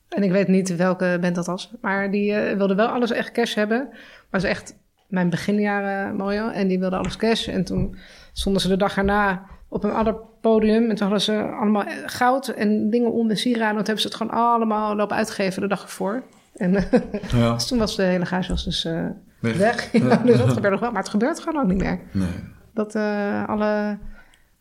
En 0.10 0.24
ik 0.24 0.32
weet 0.32 0.48
niet 0.48 0.76
welke 0.76 1.18
band 1.22 1.36
dat 1.36 1.46
was, 1.46 1.72
maar 1.82 2.12
die 2.12 2.34
wilde 2.34 2.76
wel 2.76 2.88
alles 2.88 3.12
echt 3.12 3.32
cash 3.32 3.54
hebben. 3.54 3.90
Maar 4.30 4.42
ze 4.42 4.48
echt 4.48 4.76
mijn 5.12 5.30
beginjaren 5.30 6.16
mooi. 6.16 6.38
En 6.38 6.68
die 6.68 6.80
wilde 6.80 6.96
alles 6.96 7.16
cash. 7.16 7.48
En 7.48 7.64
toen 7.64 7.96
stonden 8.34 8.62
ze 8.62 8.68
de 8.68 8.78
dag 8.78 8.98
erna 8.98 9.46
op 9.68 9.84
een 9.84 9.92
ander 9.92 10.16
podium. 10.42 10.90
En 10.90 10.96
toen 10.96 11.08
hadden 11.08 11.22
ze 11.22 11.42
allemaal 11.42 11.86
goud 12.06 12.48
en 12.48 12.90
dingen 12.90 13.12
om 13.12 13.28
de 13.28 13.36
sieraden. 13.36 13.68
En 13.70 13.76
toen 13.76 13.86
hebben 13.86 14.02
ze 14.02 14.08
het 14.08 14.18
gewoon 14.18 14.34
allemaal 14.34 14.96
lopen 14.96 15.16
uitgeven 15.16 15.62
de 15.62 15.68
dag 15.68 15.82
ervoor. 15.82 16.24
En 16.56 16.72
ja. 17.32 17.54
dus 17.54 17.68
toen 17.68 17.78
was 17.78 17.96
de 17.96 18.04
hele 18.04 18.26
was 18.48 18.64
dus 18.64 18.86
uh, 18.86 19.06
weg. 19.40 19.58
weg. 19.58 19.92
Ja, 19.92 20.16
dus 20.16 20.38
dat 20.38 20.54
gebeurt 20.54 20.72
nog 20.72 20.82
wel. 20.82 20.92
Maar 20.92 21.02
het 21.02 21.12
gebeurt 21.12 21.40
gewoon 21.40 21.64
ook 21.64 21.70
niet 21.70 21.82
meer. 21.82 22.00
Nee. 22.12 22.30
Dat 22.74 22.96
uh, 22.96 23.48
alle, 23.48 23.98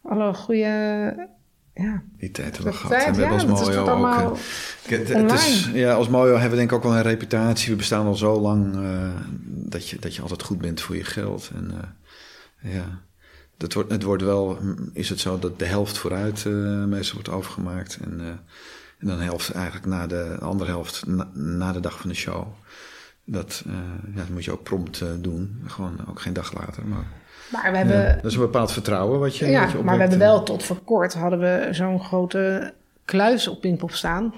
alle 0.02 0.34
goede... 0.34 1.28
Ja. 1.80 2.02
Die 2.18 2.30
tijd 2.30 2.54
hebben 2.54 2.72
we 2.72 2.78
gehad. 2.78 3.04
en 3.04 3.14
we 3.14 3.20
hebben 3.20 3.50
als 3.50 3.66
Mojo 3.66 3.80
ook... 3.80 4.38
Het, 4.86 5.08
het 5.08 5.32
is, 5.32 5.70
ja, 5.72 5.92
als 5.92 6.08
Mojo 6.08 6.32
hebben 6.32 6.50
we 6.50 6.56
denk 6.56 6.70
ik 6.70 6.76
ook 6.76 6.82
wel 6.82 6.96
een 6.96 7.02
reputatie. 7.02 7.70
We 7.70 7.76
bestaan 7.76 8.06
al 8.06 8.14
zo 8.14 8.40
lang 8.40 8.76
uh, 8.76 9.08
dat, 9.44 9.88
je, 9.88 9.98
dat 9.98 10.14
je 10.14 10.22
altijd 10.22 10.42
goed 10.42 10.58
bent 10.58 10.80
voor 10.80 10.96
je 10.96 11.04
geld. 11.04 11.50
En 11.54 11.96
ja... 12.60 13.00
Het 13.58 13.74
wordt, 13.74 13.90
het 13.90 14.02
wordt 14.02 14.22
wel, 14.22 14.58
is 14.92 15.08
het 15.08 15.20
zo 15.20 15.38
dat 15.38 15.58
de 15.58 15.64
helft 15.64 15.98
vooruit 15.98 16.44
uh, 16.44 16.84
meestal 16.84 17.14
wordt 17.14 17.28
overgemaakt. 17.28 17.98
En, 18.02 18.20
en 18.98 19.06
dan 19.06 19.18
de 19.18 19.24
helft 19.24 19.50
eigenlijk 19.50 19.86
na 19.86 20.06
de, 20.06 20.36
de 20.38 20.44
andere 20.44 20.70
helft 20.70 21.06
na, 21.06 21.30
na, 21.34 21.72
de 21.72 21.80
dag 21.80 22.00
van 22.00 22.10
de 22.10 22.16
show. 22.16 22.46
Dat, 23.24 23.62
ja, 24.14 24.20
dat 24.20 24.28
moet 24.28 24.44
je 24.44 24.52
ook 24.52 24.62
prompt 24.62 25.02
doen. 25.20 25.62
Gewoon 25.66 26.06
ook 26.08 26.20
geen 26.20 26.32
dag 26.32 26.54
later. 26.54 26.86
Maar, 26.86 27.06
maar 27.52 27.70
we 27.70 27.76
hebben, 27.76 27.96
ja, 27.96 28.14
dat 28.14 28.24
is 28.24 28.34
een 28.34 28.40
bepaald 28.40 28.72
vertrouwen 28.72 29.20
wat 29.20 29.36
je. 29.36 29.46
Ja, 29.46 29.62
wat 29.62 29.70
je 29.70 29.78
maar 29.78 29.94
we 29.94 30.00
hebben 30.00 30.18
wel 30.18 30.42
tot 30.42 30.62
voor 30.62 30.78
kort 30.84 31.14
hadden 31.14 31.38
we 31.38 31.68
zo'n 31.70 32.00
grote 32.00 32.74
kluis 33.04 33.48
op 33.48 33.60
Pinkpop 33.60 33.92
staan 33.92 34.32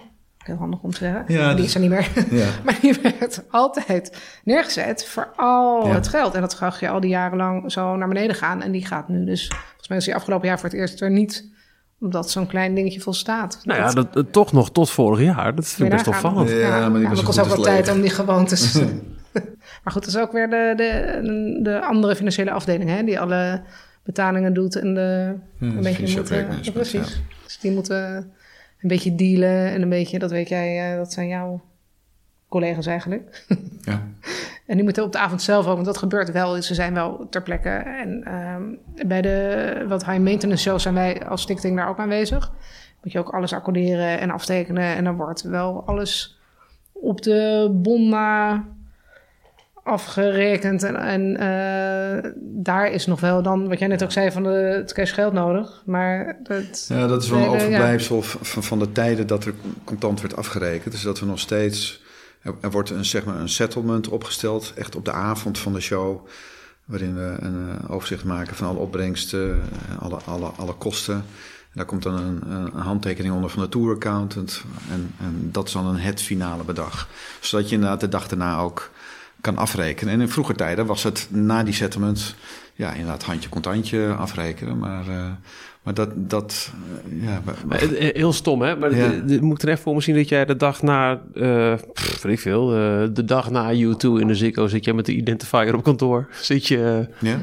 heel 0.45 0.57
handig 0.57 0.81
om 0.81 0.91
te 0.91 0.97
zeggen. 0.97 1.25
Ja, 1.29 1.49
die 1.49 1.57
dus, 1.57 1.65
is 1.65 1.75
er 1.75 1.81
niet 1.81 1.91
meer. 1.91 2.09
Ja. 2.31 2.47
maar 2.65 2.79
die 2.81 2.99
werd 3.03 3.43
altijd 3.51 4.17
neergezet 4.45 5.07
voor 5.07 5.33
al 5.37 5.87
ja. 5.87 5.95
het 5.95 6.09
geld. 6.09 6.35
En 6.35 6.41
dat 6.41 6.53
zag 6.53 6.81
je 6.81 6.89
al 6.89 7.01
die 7.01 7.11
jaren 7.11 7.37
lang 7.37 7.73
zo 7.73 7.97
naar 7.97 8.09
beneden 8.09 8.37
gaan. 8.37 8.63
En 8.63 8.73
die 8.73 8.87
gaat 8.87 9.09
nu 9.09 9.25
dus, 9.25 9.49
volgens 9.49 9.89
mij 9.89 9.99
is 9.99 10.05
die 10.05 10.15
afgelopen 10.15 10.49
jaar 10.49 10.61
voor 10.61 10.69
het 10.69 10.79
eerst 10.79 11.01
er 11.01 11.11
niet 11.11 11.51
omdat 12.01 12.31
zo'n 12.31 12.47
klein 12.47 12.75
dingetje 12.75 13.01
volstaat. 13.01 13.61
Nou 13.63 13.81
ja, 13.81 13.91
dat, 13.91 14.13
dat, 14.13 14.33
toch 14.33 14.53
nog 14.53 14.71
tot 14.71 14.91
vorig 14.91 15.21
jaar. 15.21 15.55
Dat 15.55 15.67
vind 15.67 15.89
ik 15.89 15.95
best 15.95 16.09
opvallend. 16.09 16.51
Ja, 16.51 16.57
ja, 16.57 16.89
maar 16.89 17.01
die 17.01 17.09
was 17.09 17.23
kost 17.23 17.41
ook 17.41 17.47
wel 17.47 17.63
tijd 17.63 17.91
om 17.91 18.01
die 18.01 18.11
gewoontes... 18.11 18.79
maar 19.83 19.93
goed, 19.93 20.05
dat 20.05 20.15
is 20.15 20.21
ook 20.21 20.33
weer 20.33 20.51
de, 20.51 20.73
de, 20.77 21.59
de 21.63 21.81
andere 21.81 22.17
financiële 22.17 22.51
afdeling... 22.51 22.91
Hè, 22.91 23.05
die 23.05 23.21
alle 23.21 23.63
betalingen 24.03 24.55
doet 24.55 24.77
en 24.77 24.95
de... 24.95 25.35
Ja, 25.59 25.67
een 25.67 25.83
beetje 25.83 26.17
moeten, 26.17 26.47
ja, 26.63 26.71
precies. 26.73 27.23
Dus 27.45 27.59
die 27.59 27.73
moeten 27.73 28.33
een 28.81 28.89
beetje 28.89 29.15
dealen 29.15 29.73
en 29.73 29.83
een 29.83 29.89
beetje, 29.89 30.19
dat 30.19 30.31
weet 30.31 30.49
jij, 30.49 30.91
eh, 30.91 30.97
dat 30.97 31.13
zijn 31.13 31.29
jouw 31.29 31.61
collega's 32.49 32.87
eigenlijk. 32.87 33.45
Ja. 33.83 34.03
En 34.67 34.75
die 34.75 34.85
moeten 34.85 35.05
op 35.05 35.13
de 35.13 35.19
avond 35.19 35.43
zelf 35.43 35.67
ook, 35.67 35.75
want 35.75 35.87
dat 35.87 35.99
gebeurt 35.99 36.31
wel. 36.31 36.63
Ze 36.63 36.75
zijn 36.75 36.95
wel 36.95 37.27
ter 37.31 37.43
plekke. 37.43 37.69
En 37.69 38.25
ehm, 38.25 38.63
bij 39.09 39.23
de 39.23 39.85
wat 39.89 40.05
high 40.07 40.21
maintenance 40.21 40.63
shows 40.63 40.83
zijn 40.83 40.95
wij 40.95 41.27
als 41.27 41.43
stichting 41.43 41.77
daar 41.77 41.89
ook 41.89 41.99
aanwezig. 41.99 42.53
Moet 43.03 43.13
je 43.13 43.19
ook 43.19 43.35
alles 43.35 43.53
accorderen 43.53 44.21
en 44.21 44.31
aftekenen. 44.31 44.97
En 44.97 45.05
dan 45.05 45.17
wordt 45.17 45.43
wel 45.43 45.83
alles 45.87 46.41
op 46.93 47.23
de 47.23 47.71
bon 47.73 48.09
na 48.09 48.65
afgerekend. 49.83 50.83
En, 50.83 50.97
en 50.97 51.37
eh, 51.37 52.31
daar 52.41 52.91
is 52.91 53.07
nog 53.07 53.21
wel 53.21 53.43
dan, 53.43 53.69
wat 53.69 53.79
jij 53.79 53.89
net 53.89 54.03
ook 54.03 54.13
zei, 54.13 54.31
van 54.31 54.43
de, 54.43 54.49
het 54.49 54.93
cash 54.93 55.15
geld 55.15 55.33
nodig. 55.33 55.83
Maar 55.87 56.39
dat, 56.43 56.87
Ja, 56.89 57.07
dat 57.07 57.23
is 57.23 57.29
wel 57.29 57.39
een 57.39 57.45
ja. 57.45 57.51
overblijfsel 57.51 58.23
van, 58.23 58.63
van 58.63 58.79
de 58.79 58.93
tijden 58.93 59.27
dat 59.27 59.45
er 59.45 59.55
contant 59.85 60.21
werd 60.21 60.37
afgerekend. 60.37 60.93
Dus 60.93 61.03
dat 61.03 61.21
we 61.21 61.27
nog 61.27 61.39
steeds... 61.39 62.03
Er, 62.43 62.55
er 62.61 62.71
wordt 62.71 62.91
een, 62.91 63.05
zeg 63.05 63.25
maar 63.25 63.37
een 63.37 63.49
settlement 63.49 64.09
opgesteld, 64.09 64.73
echt 64.77 64.97
op 64.97 65.05
de 65.05 65.13
avond 65.13 65.59
van 65.59 65.73
de 65.73 65.81
show... 65.81 66.27
waarin 66.85 67.15
we 67.15 67.37
een 67.41 67.69
eh, 67.69 67.91
overzicht 67.91 68.25
maken 68.25 68.57
van 68.57 68.69
alle 68.69 68.79
opbrengsten, 68.79 69.51
eh, 69.51 70.03
alle, 70.03 70.19
alle, 70.25 70.47
alle 70.47 70.75
kosten. 70.75 71.15
En 71.15 71.79
daar 71.79 71.87
komt 71.87 72.03
dan 72.03 72.19
een, 72.19 72.43
een 72.51 72.81
handtekening 72.81 73.35
onder 73.35 73.51
van 73.51 73.63
de 73.63 73.69
tour 73.69 73.95
accountant. 73.95 74.65
En, 74.91 75.15
en 75.21 75.49
dat 75.53 75.67
is 75.67 75.73
dan 75.73 75.87
een 75.87 75.99
het 76.01 76.23
finale 76.23 76.65
bedrag. 76.65 77.09
Zodat 77.41 77.69
je 77.69 77.75
inderdaad 77.75 78.01
de 78.01 78.09
dag 78.09 78.29
daarna 78.29 78.59
ook 78.59 78.91
kan 79.43 79.57
afrekenen. 79.57 80.15
En 80.15 80.21
in 80.21 80.29
vroeger 80.29 80.55
tijden 80.55 80.87
was 80.87 81.03
het 81.03 81.27
na 81.31 81.63
die 81.63 81.75
settlement... 81.75 82.35
ja, 82.75 82.91
inderdaad 82.93 83.23
handje 83.25 83.49
contantje 83.49 84.15
afrekenen. 84.19 84.79
Maar, 84.79 85.09
eh, 85.09 85.25
maar 85.83 85.95
dat... 85.95 86.09
dat 86.15 86.73
eh, 87.11 87.23
ja, 87.29 87.43
maar- 87.67 87.79
eh, 87.79 88.15
Heel 88.15 88.33
stom, 88.33 88.63
hè? 88.63 88.77
Maar 88.77 88.97
Ja. 88.97 89.09
de- 89.09 89.25
de- 89.25 89.43
moet 89.43 89.57
ik 89.57 89.63
er 89.63 89.69
echt 89.69 89.83
voor 89.83 90.03
zien 90.03 90.15
dat 90.17 90.29
jij 90.29 90.45
de 90.45 90.57
dag 90.57 90.83
na, 90.83 91.21
eh 91.35 91.75
pff, 91.93 92.23
weet 92.23 92.33
ik 92.33 92.41
veel, 92.41 92.67
de 93.13 93.25
dag 93.25 93.51
na 93.51 93.73
U2 93.75 94.21
in 94.21 94.27
de 94.27 94.35
Ziggo 94.35 94.67
zit 94.67 94.85
jij 94.85 94.95
met 94.95 95.07
de 95.07 95.15
identifier 95.15 95.75
op 95.75 95.83
kantoor. 95.85 96.29
Zit 96.41 96.67
je... 96.67 97.09
ja? 97.19 97.41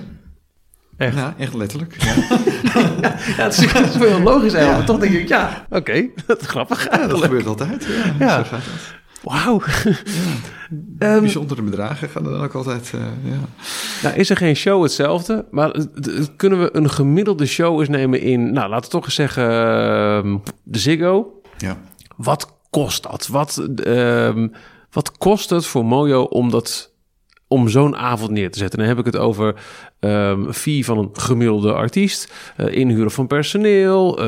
Echt? 0.98 1.16
Ja, 1.16 1.34
echt 1.38 1.54
letterlijk. 1.54 1.96
Ja. 2.04 2.14
Ja, 3.02 3.44
het 3.44 3.58
is, 3.58 3.72
het 3.74 3.90
is 3.90 3.98
wel 3.98 4.08
heel 4.08 4.20
logisch 4.22 4.54
eigenlijk. 4.54 4.88
Maar 4.88 4.98
toch 4.98 5.00
denk 5.10 5.14
ik, 5.22 5.28
ja, 5.28 5.66
oké, 5.70 6.06
dat 6.28 6.42
is 6.42 6.48
grappig 6.48 6.90
Ja, 6.92 7.08
dat 7.08 7.22
gebeurt 7.22 7.46
altijd. 7.46 7.88
Ja, 8.20 8.44
gaat 8.44 8.64
Wauw. 9.24 9.62
Ehm, 11.00 11.20
Bijzondere 11.20 11.62
bedragen 11.62 12.10
gaan 12.10 12.26
er 12.26 12.32
dan 12.32 12.44
ook 12.44 12.54
altijd. 12.54 12.92
eh, 12.96 13.00
ja. 13.32 13.38
nou, 14.04 14.16
is 14.16 14.30
er 14.30 14.38
geen 14.38 14.56
show 14.56 14.82
hetzelfde? 14.84 15.46
Maar 15.52 15.72
eh, 15.72 15.82
d- 15.82 16.36
kunnen 16.36 16.60
we 16.60 16.70
een 16.76 16.90
gemiddelde 16.90 17.46
show 17.46 17.80
eens 17.80 17.90
nemen 17.90 18.22
in, 18.22 18.54
nou, 18.54 18.70
laten 18.70 18.86
we 18.86 18.96
toch 18.96 19.06
eens 19.06 19.16
zeggen, 19.16 19.44
ehm, 19.50 20.38
de 20.64 20.80
Ziggo. 20.80 21.42
Ja. 21.58 21.78
Wat 22.18 22.54
kost 22.70 23.04
dat? 23.04 23.28
Wat, 23.28 23.68
ehm, 23.84 24.48
wat 24.92 25.18
kost 25.18 25.50
het 25.50 25.66
voor 25.66 25.86
Mojo 25.86 26.22
om, 26.24 26.50
dat, 26.52 26.92
om 27.50 27.70
zo'n 27.70 27.96
avond 27.96 28.32
neer 28.32 28.52
te 28.52 28.58
zetten? 28.58 28.80
Dan 28.80 28.88
heb 28.88 29.00
ik 29.00 29.06
het 29.06 29.18
over 29.18 29.56
ehm 30.00 30.52
fee 30.52 30.86
van 30.86 30.98
een 30.98 31.10
gemiddelde 31.14 31.74
artiest, 31.74 32.32
eh, 32.56 32.76
inhuren 32.76 33.12
van 33.12 33.28
personeel, 33.28 34.20
eh, 34.20 34.26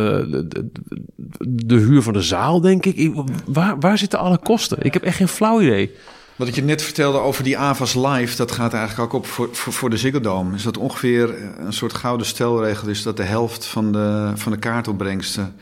de, 1.39 1.75
huur 1.75 2.01
van 2.01 2.13
de 2.13 2.21
zaal, 2.21 2.61
denk 2.61 2.85
ik. 2.85 3.11
Waar, 3.45 3.79
waar 3.79 3.97
zitten 3.97 4.19
alle 4.19 4.37
kosten? 4.37 4.77
Ik 4.81 4.93
heb 4.93 5.03
echt 5.03 5.15
geen 5.15 5.27
flauw 5.27 5.61
idee. 5.61 5.91
Wat 6.35 6.47
ik 6.47 6.55
je 6.55 6.63
net 6.63 6.81
vertelde 6.81 7.17
over 7.17 7.43
die 7.43 7.57
AVAS 7.57 7.93
Live, 7.93 8.35
dat 8.35 8.51
gaat 8.51 8.73
eigenlijk 8.73 9.13
ook 9.13 9.21
op 9.21 9.27
voor, 9.27 9.49
voor, 9.51 9.89
de 9.89 9.97
Ziggo 9.97 10.19
Dome. 10.19 10.55
Is 10.55 10.63
dat 10.63 10.77
ongeveer 10.77 11.35
een 11.59 11.73
soort 11.73 11.93
gouden 11.93 12.27
stelregel 12.27 12.87
is 12.87 13.03
dat 13.03 13.17
de 13.17 13.23
helft 13.23 13.65
van 13.65 13.91
de, 13.91 14.31
van 14.35 14.51
de 14.51 14.57
kaartopbrengsten... 14.57 15.55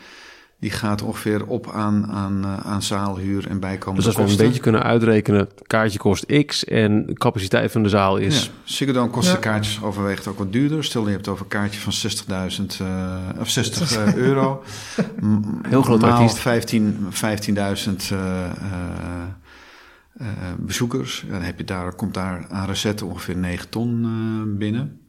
die 0.59 0.71
gaat 0.71 1.01
ongeveer 1.01 1.45
op 1.45 1.71
aan, 1.71 2.07
aan, 2.11 2.43
eh, 2.43 2.57
aan 2.71 2.81
zaalhuur 2.81 3.47
en 3.47 3.59
bijkomende 3.59 4.05
Dus 4.05 4.17
als 4.17 4.25
we 4.25 4.31
een 4.31 4.47
beetje 4.47 4.61
kunnen 4.61 4.83
uitrekenen, 4.83 5.49
kaartje 5.67 5.99
kost 5.99 6.45
X 6.45 6.63
en 6.65 7.05
de 7.05 7.13
capaciteit 7.13 7.71
van 7.71 7.83
de 7.83 7.89
zaal 7.89 8.17
is... 8.17 8.45
Ja, 8.45 8.51
Ziggo 8.63 9.07
kost 9.07 9.27
Ja. 9.27 9.33
de 9.33 9.39
kaartjes 9.39 9.81
overwegend 9.81 10.27
ook 10.27 10.37
wat 10.37 10.51
duurder. 10.53 10.83
Stel 10.83 11.05
je 11.05 11.11
hebt 11.11 11.27
over 11.27 11.43
een 11.43 11.49
kaartje 11.49 11.79
van 11.79 11.93
60.000 11.93 12.79
eh, 12.79 13.17
of 13.39 13.49
60 13.49 13.91
eh, 13.97 14.15
euro. 14.15 14.63
Heel 15.67 15.81
groot 15.81 16.03
artiest. 16.03 16.37
15 16.37 16.97
15.000 17.11 18.11
eh, 18.11 18.45
eh, 18.45 18.51
eh, 20.19 20.25
bezoekers. 20.57 21.25
Dan 21.29 21.41
heb 21.41 21.57
je 21.57 21.63
daar, 21.63 21.93
komt 21.93 22.13
daar 22.13 22.45
aan 22.49 22.65
recetten 22.67 23.07
ongeveer 23.07 23.37
9 23.37 23.69
ton 23.69 24.03
eh, 24.03 24.57
binnen. 24.57 24.99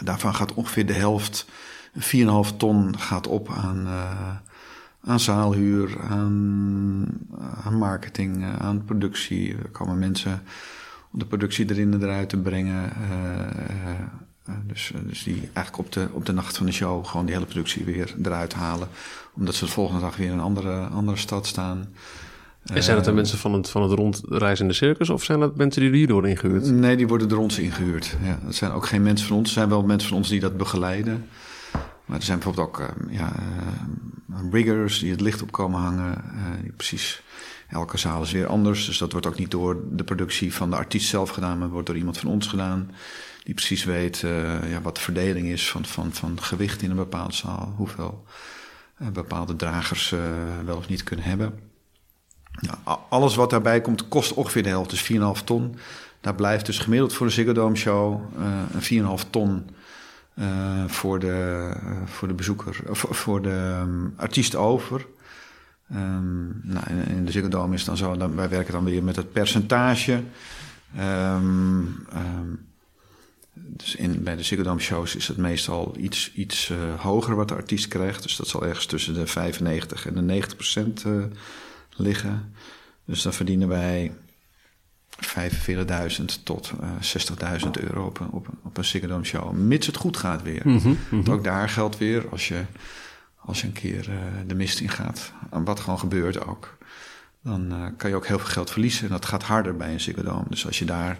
Daarvan 0.00 0.34
gaat 0.34 0.54
ongeveer 0.54 0.86
de 0.86 0.92
helft, 0.92 1.46
4,5 1.98 2.56
ton 2.56 2.98
gaat 2.98 3.26
op 3.26 3.50
aan, 3.50 3.86
eh, 3.86 4.36
aan 5.04 5.20
zaalhuur, 5.20 5.96
aan, 6.00 7.04
aan 7.64 7.74
marketing, 7.78 8.42
eh, 8.42 8.56
aan 8.56 8.84
productie. 8.84 9.56
Er 9.56 9.68
komen 9.68 9.98
mensen 9.98 10.42
om 11.12 11.18
de 11.18 11.24
productie 11.26 11.70
erin 11.70 11.92
en 11.92 12.02
eruit 12.02 12.28
te 12.28 12.36
brengen. 12.36 12.92
eh, 12.92 13.40
eh, 13.40 13.90
eh, 14.46 14.54
dus, 14.66 14.92
dus 15.06 15.22
die 15.22 15.50
eigenlijk 15.52 15.78
op 15.78 15.92
de, 15.92 16.08
op 16.12 16.26
de 16.26 16.32
nacht 16.32 16.56
van 16.56 16.66
de 16.66 16.72
show 16.72 17.06
gewoon 17.06 17.26
die 17.26 17.34
hele 17.34 17.46
productie 17.46 17.84
weer 17.84 18.14
eruit 18.22 18.54
halen. 18.54 18.88
Omdat 19.34 19.54
ze 19.54 19.64
de 19.64 19.70
volgende 19.70 20.00
dag 20.00 20.16
weer 20.16 20.26
in 20.26 20.32
een 20.32 20.40
andere, 20.40 20.86
andere 20.86 21.16
stad 21.16 21.46
staan. 21.46 21.88
En 22.64 22.82
zijn 22.82 22.96
het 22.96 23.04
dan 23.04 23.14
mensen 23.14 23.38
van 23.38 23.52
het, 23.52 23.70
van 23.70 23.82
het 23.82 23.92
rondreizende 23.92 24.72
circus 24.72 25.10
of 25.10 25.24
zijn 25.24 25.40
dat 25.40 25.56
mensen 25.56 25.80
die 25.80 25.90
er 25.90 25.96
hierdoor 25.96 26.28
ingehuurd? 26.28 26.70
Nee, 26.70 26.96
die 26.96 27.08
worden 27.08 27.28
door 27.28 27.38
ons 27.38 27.58
ingehuurd. 27.58 28.16
Ja, 28.22 28.38
dat 28.44 28.54
zijn 28.54 28.72
ook 28.72 28.86
geen 28.86 29.02
mensen 29.02 29.26
van 29.28 29.36
ons. 29.36 29.48
Er 29.48 29.54
zijn 29.54 29.68
wel 29.68 29.82
mensen 29.82 30.08
van 30.08 30.18
ons 30.18 30.28
die 30.28 30.40
dat 30.40 30.56
begeleiden. 30.56 31.28
Maar 32.12 32.20
er 32.20 32.26
zijn 32.26 32.38
bijvoorbeeld 32.38 32.68
ook 32.68 32.80
eh, 32.80 33.16
ja, 33.16 33.32
eh, 33.36 34.50
riggers 34.50 34.98
die 34.98 35.10
het 35.10 35.20
licht 35.20 35.42
op 35.42 35.52
komen 35.52 35.80
hangen. 35.80 36.14
eh, 36.14 36.72
precies, 36.76 37.22
elke 37.68 37.98
zaal 37.98 38.22
is 38.22 38.32
weer 38.32 38.46
anders. 38.46 38.86
Dus 38.86 38.98
dat 38.98 39.12
wordt 39.12 39.26
ook 39.26 39.38
niet 39.38 39.50
door 39.50 39.82
de 39.90 40.04
productie 40.04 40.54
van 40.54 40.70
de 40.70 40.76
artiest 40.76 41.08
zelf 41.08 41.30
gedaan, 41.30 41.58
maar 41.58 41.68
wordt 41.68 41.86
door 41.86 41.96
iemand 41.96 42.18
van 42.18 42.30
ons 42.30 42.46
gedaan. 42.46 42.90
Die 43.44 43.54
precies 43.54 43.84
weet 43.84 44.22
eh, 44.22 44.70
ja, 44.70 44.80
wat 44.82 44.94
de 44.94 45.00
verdeling 45.00 45.46
is 45.46 45.70
van, 45.70 45.84
van, 45.84 46.12
van 46.12 46.42
gewicht 46.42 46.82
in 46.82 46.90
een 46.90 46.96
bepaalde 46.96 47.34
zaal. 47.34 47.72
Hoeveel 47.76 48.24
eh, 48.96 49.08
bepaalde 49.08 49.56
dragers 49.56 50.14
wel 50.64 50.76
of 50.76 50.88
niet 50.88 51.04
kunnen 51.04 51.24
hebben. 51.24 51.58
Alles 53.08 53.34
wat 53.34 53.50
daarbij 53.50 53.80
komt 53.80 54.08
kost 54.08 54.32
ongeveer 54.32 54.62
de 54.62 54.68
helft, 54.68 54.90
dus 54.90 55.12
4,5 55.12 55.44
ton. 55.44 55.76
Daar 56.20 56.34
blijft 56.34 56.66
dus 56.66 56.78
gemiddeld 56.78 57.12
voor 57.12 57.26
de 57.26 57.32
Ziggo 57.32 57.52
Dome 57.52 57.76
show 57.76 58.20
een 58.72 59.18
4,5 59.20 59.30
ton 59.30 59.70
eh, 60.34 60.84
voor, 60.86 61.18
de, 61.18 61.70
eh, 61.82 62.06
voor 62.06 62.28
de 62.28 62.34
bezoeker, 62.34 62.80
of 62.88 63.06
voor 63.10 63.42
de 63.42 63.76
ehm, 63.78 64.06
artiest 64.16 64.54
over. 64.54 65.06
Ehm, 65.90 66.70
nou, 66.72 66.86
in, 67.06 67.24
de 67.24 67.32
Ziggo 67.32 67.70
is 67.70 67.84
dan 67.84 67.96
zo, 67.96 68.16
dan, 68.16 68.34
wij 68.34 68.48
werken 68.48 68.72
dan 68.72 68.84
weer 68.84 69.02
met 69.02 69.16
het 69.16 69.32
percentage. 69.32 70.22
Ehm, 70.96 71.82
dus 73.54 73.94
in, 73.94 74.22
bij 74.22 74.36
de 74.36 74.42
Ziggo 74.42 74.78
shows 74.78 75.16
is 75.16 75.28
het 75.28 75.36
meestal 75.36 75.94
iets, 75.98 76.32
iets 76.34 76.70
eh, 76.70 77.00
hoger 77.00 77.36
wat 77.36 77.48
de 77.48 77.54
artiest 77.54 77.88
krijgt. 77.88 78.22
Dus 78.22 78.36
dat 78.36 78.48
zal 78.48 78.66
ergens 78.66 78.86
tussen 78.86 79.14
de 79.14 79.26
95 79.26 80.06
en 80.06 80.14
de 80.14 80.22
90 80.22 80.56
procent 80.56 81.04
liggen. 81.96 82.52
Dus 83.04 83.22
dan 83.22 83.32
verdienen 83.32 83.68
wij 83.68 84.12
45.000 85.26 86.24
tot 86.42 86.72
eh 86.80 87.60
60.000 87.64 87.70
euro 87.70 88.06
op 88.06 88.20
een, 88.20 88.30
op, 88.30 88.48
een, 88.64 89.12
op 89.14 89.24
show. 89.24 89.52
Mits 89.52 89.86
het 89.86 89.96
goed 89.96 90.16
gaat 90.16 90.42
weer. 90.42 90.68
Mhm, 90.68 90.94
Want 91.10 91.28
ook 91.28 91.44
daar 91.44 91.68
geldt 91.68 91.98
weer, 91.98 92.28
als 92.30 92.48
je, 92.48 92.64
als 93.36 93.60
je 93.60 93.66
een 93.66 93.72
keer 93.72 94.10
eh, 94.10 94.16
de 94.46 94.54
mist 94.54 94.80
in 94.80 94.88
gaat, 94.88 95.32
wat 95.50 95.80
gewoon 95.80 95.98
gebeurt 95.98 96.46
ook, 96.46 96.76
dan 97.42 97.72
eh, 97.72 97.86
kan 97.96 98.10
je 98.10 98.16
ook 98.16 98.26
heel 98.26 98.38
veel 98.38 98.48
geld 98.48 98.70
verliezen. 98.70 99.04
En 99.04 99.10
dat 99.10 99.24
gaat 99.24 99.42
harder 99.42 99.76
bij 99.76 99.92
een 99.92 100.00
Ziggo 100.00 100.22
Dome. 100.22 100.44
Dus 100.48 100.66
als 100.66 100.78
je 100.78 100.84
daar 100.84 101.18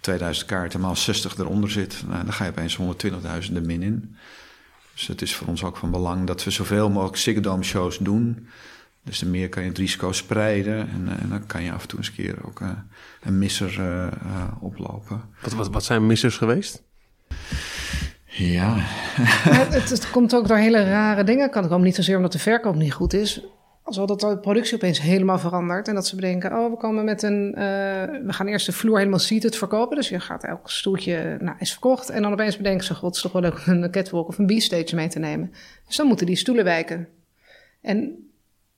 2000 0.00 0.46
kaarten 0.46 0.80
maal 0.80 0.96
60 0.96 1.36
eronder 1.38 1.70
zit, 1.70 2.02
nou, 2.08 2.24
dan 2.24 2.32
ga 2.32 2.44
je 2.44 2.50
opeens 2.50 2.78
120.000 2.78 3.54
er 3.54 3.62
min 3.62 3.82
in. 3.82 4.16
Dus 4.94 5.06
het 5.06 5.22
is 5.22 5.34
voor 5.34 5.46
ons 5.46 5.64
ook 5.64 5.76
van 5.76 5.90
belang 5.90 6.26
dat 6.26 6.44
we 6.44 6.50
zoveel 6.50 6.90
mogelijk 6.90 7.16
Ziggo 7.16 7.40
Dome 7.40 7.62
shows 7.62 7.98
doen. 7.98 8.48
Dus 9.04 9.18
de 9.18 9.26
meer 9.26 9.48
kan 9.48 9.62
je 9.62 9.68
het 9.68 9.78
risico 9.78 10.12
spreiden. 10.12 10.88
En, 10.88 11.08
eh, 11.08 11.22
en 11.22 11.28
dan 11.28 11.46
kan 11.46 11.62
je 11.62 11.72
af 11.72 11.82
en 11.82 11.88
toe 11.88 11.98
eens 11.98 12.08
een 12.08 12.14
keer 12.14 12.46
ook 12.46 12.60
eh, 12.60 12.70
een 13.22 13.38
misser 13.38 13.80
eh, 13.80 14.06
eh, 14.06 14.12
oplopen. 14.60 15.22
Wat, 15.42 15.52
wat, 15.52 15.68
wat 15.70 15.84
zijn 15.84 16.06
missers 16.06 16.36
geweest? 16.36 16.82
Ja, 18.26 18.74
het, 19.58 19.74
het, 19.74 19.88
het 19.88 20.10
komt 20.10 20.34
ook 20.34 20.48
door 20.48 20.56
hele 20.56 20.84
rare 20.84 21.24
dingen. 21.24 21.50
Kan 21.50 21.68
komen 21.68 21.84
niet 21.84 21.94
zozeer 21.94 22.16
omdat 22.16 22.32
de 22.32 22.38
verkoop 22.38 22.74
niet 22.74 22.92
goed 22.92 23.12
is. 23.12 23.46
Als 23.82 23.96
wel 23.96 24.06
dat 24.06 24.20
de 24.20 24.38
productie 24.38 24.74
opeens 24.74 25.00
helemaal 25.00 25.38
verandert. 25.38 25.88
En 25.88 25.94
dat 25.94 26.06
ze 26.06 26.14
bedenken, 26.14 26.52
oh, 26.52 26.70
we 26.70 26.76
komen 26.76 27.04
met 27.04 27.22
een... 27.22 27.54
eh, 27.54 27.62
we 28.26 28.32
gaan 28.32 28.46
eerst 28.46 28.66
de 28.66 28.72
vloer 28.72 28.98
helemaal 28.98 29.18
seated 29.18 29.56
verkopen. 29.56 29.96
Dus 29.96 30.08
je 30.08 30.20
gaat 30.20 30.44
elk 30.44 30.70
stoeltje, 30.70 31.36
nou, 31.40 31.56
is 31.58 31.70
verkocht. 31.70 32.10
En 32.10 32.22
dan 32.22 32.32
opeens 32.32 32.56
bedenken 32.56 32.84
ze, 32.84 32.94
god, 32.94 33.04
het 33.04 33.14
is 33.14 33.22
toch 33.22 33.32
wel 33.32 33.42
leuk 33.42 33.66
om 33.66 33.72
een 33.72 33.90
catwalk 33.90 34.28
of 34.28 34.38
een 34.38 34.46
B-stage 34.46 34.94
mee 34.94 35.08
te 35.08 35.18
nemen. 35.18 35.52
Dus 35.86 35.96
dan 35.96 36.06
moeten 36.06 36.26
die 36.26 36.36
stoelen 36.36 36.64
wijken. 36.64 37.08
En 37.80 38.30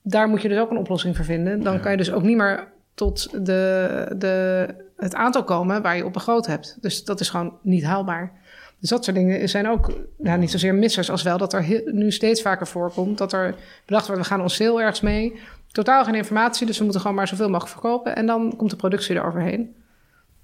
daar 0.07 0.27
moet 0.27 0.41
je 0.41 0.49
dus 0.49 0.59
ook 0.59 0.71
een 0.71 0.77
oplossing 0.77 1.15
voor 1.15 1.25
vinden. 1.25 1.63
Dan 1.63 1.79
kan 1.79 1.91
je 1.91 1.97
dus 1.97 2.11
ook 2.11 2.23
niet 2.23 2.37
meer 2.37 2.67
tot 2.93 3.45
de, 3.45 4.05
de, 4.17 4.67
het 4.97 5.15
aantal 5.15 5.43
komen 5.43 5.81
waar 5.81 5.97
je 5.97 6.05
op 6.05 6.13
begroot 6.13 6.45
hebt. 6.45 6.77
Dus 6.81 7.03
dat 7.03 7.19
is 7.19 7.29
gewoon 7.29 7.57
niet 7.61 7.83
haalbaar. 7.83 8.31
Dus 8.79 8.89
dat 8.89 9.03
soort 9.03 9.17
dingen 9.17 9.49
zijn 9.49 9.67
ook 9.69 9.91
nou, 10.17 10.39
niet 10.39 10.51
zozeer 10.51 10.75
missers 10.75 11.11
als 11.11 11.23
wel 11.23 11.37
dat 11.37 11.53
er 11.53 11.63
heel- 11.63 11.81
nu 11.85 12.11
steeds 12.11 12.41
vaker 12.41 12.67
voorkomt 12.67 13.17
dat 13.17 13.33
er 13.33 13.55
bedacht 13.85 14.07
wordt, 14.07 14.21
we 14.21 14.27
gaan 14.27 14.41
ons 14.41 14.57
heel 14.57 14.81
ergens 14.81 15.01
mee. 15.01 15.39
Totaal 15.71 16.03
geen 16.03 16.15
informatie, 16.15 16.65
dus 16.65 16.77
we 16.77 16.83
moeten 16.83 17.01
gewoon 17.01 17.15
maar 17.15 17.27
zoveel 17.27 17.49
mogelijk 17.49 17.71
verkopen. 17.71 18.15
En 18.15 18.25
dan 18.25 18.53
komt 18.57 18.69
de 18.69 18.75
productie 18.75 19.15
eroverheen. 19.15 19.75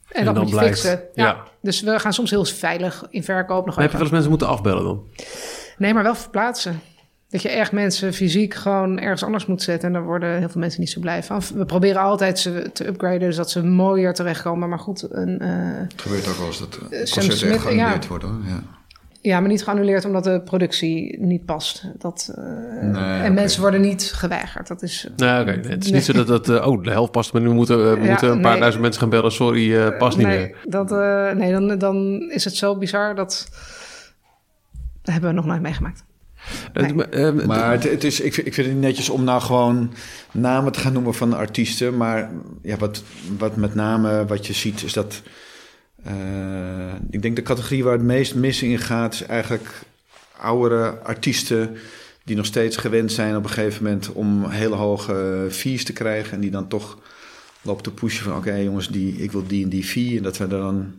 En, 0.07 0.20
En 0.20 0.26
dat 0.26 0.36
dan 0.36 0.43
moet 0.43 0.53
je 0.53 0.59
fixen. 0.59 1.01
Ja. 1.14 1.26
ja. 1.26 1.43
Dus 1.62 1.82
we 1.82 1.99
gaan 1.99 2.14
soms 2.14 2.30
heel 2.30 2.45
veilig 2.45 3.05
in 3.09 3.24
verkoop 3.24 3.66
nog 3.66 3.76
heb 3.76 3.86
je 3.86 3.91
wel 3.91 4.01
eens 4.01 4.12
mensen 4.12 4.30
moeten 4.30 4.47
afbellen 4.47 4.84
dan? 4.84 5.03
Nee, 5.78 5.93
maar 5.93 6.03
wel 6.03 6.16
verplaatsen. 6.16 6.80
Dat 7.32 7.42
je 7.42 7.50
echt 7.50 7.72
mensen 7.72 8.14
fysiek 8.14 8.54
gewoon 8.54 9.00
ergens 9.00 9.24
anders 9.24 9.46
moet 9.46 9.62
zetten. 9.62 9.88
En 9.88 9.94
daar 9.94 10.04
worden 10.04 10.38
heel 10.38 10.50
veel 10.50 10.62
mensen 10.62 10.80
niet 10.80 10.90
zo 10.90 11.00
blij 11.00 11.24
van. 11.24 11.42
We 11.56 11.66
proberen 11.66 12.02
altijd 12.02 12.40
ze 12.40 12.70
te 12.74 12.88
upgraden, 12.88 13.20
dus 13.20 13.36
dat 13.36 13.52
ze 13.52 13.64
mooier 13.64 14.14
terechtkomen. 14.14 14.70
Maar 14.70 14.80
goed, 14.80 15.08
een, 15.12 15.40
eh, 15.40 15.50
Het 15.88 16.02
gebeurt 16.02 16.28
ook 16.28 16.36
wel 16.36 16.48
eens 16.48 16.60
dat 16.60 16.76
eh, 16.76 16.98
concerten 16.98 17.38
Smith, 17.38 17.52
echt 17.52 17.62
geannuleerd 17.62 18.04
ja. 18.04 18.10
worden. 18.10 18.30
Hoor. 18.30 18.40
Ja. 18.48 18.64
ja, 19.22 19.40
maar 19.40 19.50
niet 19.50 19.64
geannuleerd 19.64 20.06
omdat 20.06 20.24
de 20.24 20.42
productie 20.42 21.20
niet 21.20 21.46
past. 21.46 21.86
Dat, 21.98 22.34
eh, 22.36 22.44
Nee, 22.82 23.22
en 23.22 23.34
mensen 23.34 23.62
worden 23.62 23.82
niet 23.82 24.12
geweigerd. 24.16 24.68
Dat 24.68 24.82
is, 24.82 25.08
Nee, 25.16 25.42
oké. 25.42 25.52
Het 25.52 25.86
is 25.86 25.92
niet 25.92 26.04
zo 26.04 26.24
dat, 26.24 26.46
dat 26.46 26.66
oh, 26.66 26.84
de 26.84 26.92
helft 26.92 27.12
past, 27.12 27.34
maar 27.34 27.42
nu 27.42 27.50
moeten 27.50 27.84
we 27.84 28.02
Ja, 28.02 28.10
moeten 28.10 28.32
een 28.32 28.42
paar 28.42 28.52
nee. 28.52 28.60
duizend 28.60 28.84
mensen 28.84 29.02
gaan 29.02 29.10
bellen. 29.10 29.32
Sorry, 29.32 29.78
eh, 29.78 29.98
past 29.98 30.18
niet 30.18 30.28
nee, 30.28 30.38
meer. 30.38 30.58
Dat, 30.66 30.92
eh, 30.92 31.32
nee 31.32 31.52
dan, 31.52 31.78
dan 31.78 32.22
is 32.30 32.44
het 32.44 32.56
zo 32.56 32.78
bizar 32.78 33.16
dat... 33.16 33.50
Dat 35.02 35.14
hebben 35.14 35.30
we 35.30 35.36
nog 35.36 35.46
nooit 35.46 35.62
meegemaakt. 35.62 36.04
Het- 36.74 36.96
Nee. 36.96 37.06
eh, 37.06 37.46
Maar 37.46 37.72
het, 37.72 37.84
het 37.84 38.04
is, 38.04 38.20
ik, 38.20 38.34
vind, 38.34 38.48
ik 38.48 38.54
vind 38.54 38.68
het 38.68 38.76
niet 38.76 38.86
netjes 38.86 39.10
om 39.10 39.24
nou 39.24 39.42
gewoon 39.42 39.94
namen 40.32 40.72
te 40.72 40.80
gaan 40.80 40.94
noemen 40.94 41.14
van 41.14 41.34
artiesten. 41.34 41.98
Maar 41.98 42.32
ja, 42.62 42.78
wat, 42.78 43.04
wat 43.38 43.56
met 43.56 43.76
name 43.76 44.26
wat 44.26 44.48
je 44.48 44.54
ziet 44.54 44.84
is 44.84 44.94
dat... 44.94 45.22
eh, 46.04 46.94
ik 47.10 47.22
denk 47.22 47.36
de 47.36 47.42
categorie 47.42 47.84
waar 47.84 47.94
het 47.94 48.02
meest 48.02 48.36
mis 48.36 48.64
in 48.64 48.80
gaat... 48.80 49.14
is 49.14 49.24
eigenlijk 49.24 49.70
oudere 50.38 50.89
artiesten 50.89 51.78
die 52.24 52.36
nog 52.36 52.46
steeds 52.46 52.78
gewend 52.78 53.12
zijn 53.12 53.36
op 53.36 53.44
een 53.44 53.50
gegeven 53.50 53.84
moment... 53.84 54.12
om 54.12 54.50
hele 54.50 54.76
hoge 54.76 55.48
fees 55.50 55.84
te 55.86 55.94
krijgen. 55.94 56.34
En 56.34 56.39
die 56.39 56.52
dan 56.52 56.68
toch 56.68 56.98
lopen 57.62 57.84
te 57.84 57.92
pushen 57.92 58.24
van... 58.24 58.36
oké 58.38 58.54
jongens, 58.56 58.88
die, 58.89 59.14
ik 59.16 59.32
wil 59.32 59.44
die 59.48 59.64
en 59.64 59.70
die 59.70 59.84
fee. 59.84 60.18
En 60.18 60.24
dat 60.24 60.38
we 60.38 60.44
er 60.44 60.50
dan 60.50 60.94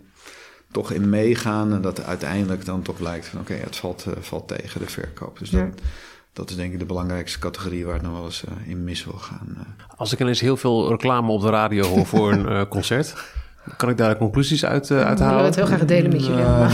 toch 0.72 0.90
in 0.92 1.08
meegaan. 1.08 1.72
En 1.72 1.80
dat 1.80 2.04
uiteindelijk 2.04 2.64
dan 2.64 2.82
toch 2.82 2.96
blijkt 2.96 3.26
van... 3.26 3.40
oké, 3.40 3.52
het 3.54 3.76
valt, 3.76 4.04
eh, 4.06 4.12
valt 4.20 4.48
tegen 4.48 4.80
de 4.80 4.86
verkoop. 4.86 5.38
Dus 5.38 5.50
dat, 5.50 5.60
Ja. 5.60 5.68
dat 6.32 6.50
is 6.50 6.56
denk 6.56 6.72
ik 6.72 6.78
de 6.78 6.84
belangrijkste 6.84 7.38
categorie 7.38 7.84
waar 7.84 7.94
het 7.94 8.02
nog 8.02 8.12
wel 8.12 8.24
eens 8.24 8.44
eh, 8.44 8.70
in 8.70 8.84
mis 8.84 9.04
wil 9.04 9.18
gaan. 9.18 9.56
eh. 9.58 9.96
Als 9.96 10.12
ik 10.12 10.20
ineens 10.20 10.40
heel 10.40 10.56
veel 10.56 10.88
reclame 10.88 11.30
op 11.32 11.40
de 11.42 11.50
radio 11.50 11.84
hoor 11.84 12.06
voor 12.06 12.32
een 12.32 12.48
eh, 12.48 12.62
concert, 12.68 13.14
kan 13.76 13.88
ik 13.88 13.96
daar 13.96 14.16
conclusies 14.16 14.64
uit, 14.64 14.90
uh, 14.90 15.08
We 15.10 15.16
willen 15.24 15.44
het 15.44 15.54
heel 15.54 15.66
graag 15.66 15.84
delen 15.84 16.10
met 16.12 16.26
jullie. 16.26 16.44